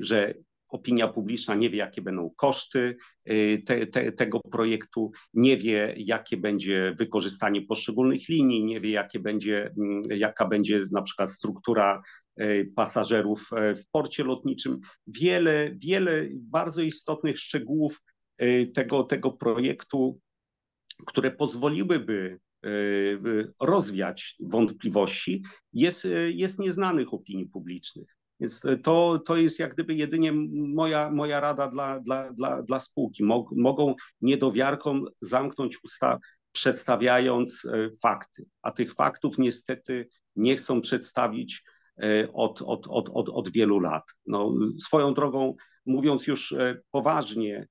że 0.00 0.34
opinia 0.72 1.08
publiczna 1.08 1.54
nie 1.54 1.70
wie, 1.70 1.78
jakie 1.78 2.02
będą 2.02 2.30
koszty 2.36 2.96
y, 3.30 3.62
te, 3.66 3.86
te, 3.86 4.12
tego 4.12 4.40
projektu, 4.40 5.12
nie 5.34 5.56
wie, 5.56 5.94
jakie 5.96 6.36
będzie 6.36 6.94
wykorzystanie 6.98 7.62
poszczególnych 7.62 8.28
linii, 8.28 8.64
nie 8.64 8.80
wie, 8.80 8.90
jakie 8.90 9.20
będzie, 9.20 9.74
mm, 9.78 10.02
jaka 10.10 10.48
będzie 10.48 10.84
na 10.92 11.02
przykład 11.02 11.32
struktura 11.32 12.02
y, 12.40 12.72
pasażerów 12.76 13.50
y, 13.72 13.76
w 13.76 13.88
porcie 13.90 14.24
lotniczym. 14.24 14.80
Wiele, 15.06 15.70
wiele 15.76 16.28
bardzo 16.32 16.82
istotnych 16.82 17.38
szczegółów 17.38 18.02
tego, 18.74 19.02
tego 19.02 19.32
projektu, 19.32 20.20
które 21.06 21.30
pozwoliłyby 21.30 22.38
rozwiać 23.60 24.36
wątpliwości, 24.40 25.42
jest, 25.72 26.08
jest 26.34 26.58
nieznanych 26.58 27.14
opinii 27.14 27.46
publicznych. 27.46 28.16
Więc 28.42 28.62
to, 28.82 29.18
to 29.18 29.36
jest 29.36 29.58
jak 29.58 29.74
gdyby 29.74 29.94
jedynie 29.94 30.32
moja, 30.52 31.10
moja 31.10 31.40
rada 31.40 31.68
dla, 31.68 32.00
dla, 32.00 32.32
dla, 32.32 32.62
dla 32.62 32.80
spółki. 32.80 33.24
Mogą 33.56 33.94
niedowiarkom 34.20 35.04
zamknąć 35.20 35.78
usta, 35.84 36.18
przedstawiając 36.52 37.64
e, 37.64 37.90
fakty, 38.02 38.44
a 38.62 38.70
tych 38.70 38.94
faktów 38.94 39.38
niestety 39.38 40.08
nie 40.36 40.56
chcą 40.56 40.80
przedstawić 40.80 41.62
e, 42.02 42.32
od, 42.32 42.62
od, 42.62 42.86
od, 42.88 43.10
od, 43.12 43.28
od 43.28 43.52
wielu 43.52 43.80
lat. 43.80 44.04
No, 44.26 44.54
swoją 44.78 45.14
drogą, 45.14 45.54
mówiąc 45.86 46.26
już 46.26 46.52
e, 46.52 46.80
poważnie, 46.90 47.66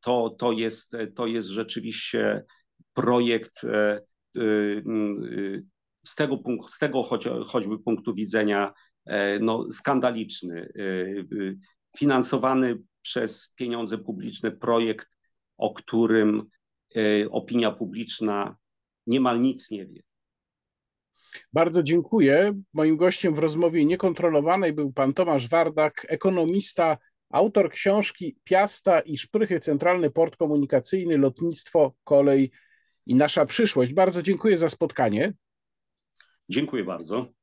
to, 0.00 0.30
to, 0.38 0.52
jest, 0.52 0.96
to 1.14 1.26
jest 1.26 1.48
rzeczywiście 1.48 2.44
projekt 2.92 3.64
z 6.04 6.14
tego, 6.14 6.38
punktu, 6.38 6.68
z 6.72 6.78
tego 6.78 7.02
choć, 7.02 7.28
choćby 7.46 7.78
punktu 7.78 8.14
widzenia 8.14 8.66
e, 8.68 8.72
no, 9.40 9.66
skandaliczny, 9.72 10.72
e, 10.78 10.82
e, 10.82 11.24
finansowany 11.98 12.78
przez 13.02 13.52
pieniądze 13.56 13.98
publiczne 13.98 14.50
projekt, 14.50 15.08
o 15.56 15.74
którym 15.74 16.42
opinia 17.30 17.70
publiczna 17.70 18.56
niemal 19.06 19.40
nic 19.40 19.70
nie 19.70 19.86
wie. 19.86 20.02
Bardzo 21.52 21.82
dziękuję. 21.82 22.52
Moim 22.72 22.96
gościem 22.96 23.34
w 23.34 23.38
rozmowie 23.38 23.84
niekontrolowanej 23.84 24.72
był 24.72 24.92
pan 24.92 25.14
Tomasz 25.14 25.48
Wardak, 25.48 26.06
ekonomista, 26.08 26.98
autor 27.30 27.70
książki 27.70 28.36
Piasta 28.44 29.00
i 29.00 29.18
Szprychy 29.18 29.60
Centralny 29.60 30.10
Port 30.10 30.36
Komunikacyjny, 30.36 31.18
Lotnictwo, 31.18 31.94
Kolej 32.04 32.50
i 33.06 33.14
Nasza 33.14 33.46
Przyszłość. 33.46 33.94
Bardzo 33.94 34.22
dziękuję 34.22 34.56
za 34.56 34.68
spotkanie. 34.68 35.34
Dziękuję 36.48 36.84
bardzo. 36.84 37.39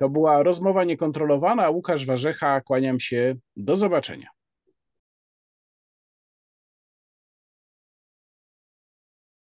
To 0.00 0.08
była 0.08 0.42
rozmowa 0.42 0.84
niekontrolowana. 0.84 1.70
Łukasz 1.70 2.06
Warzecha, 2.06 2.60
kłaniam 2.60 3.00
się. 3.00 3.34
Do 3.56 3.76
zobaczenia. 3.76 4.39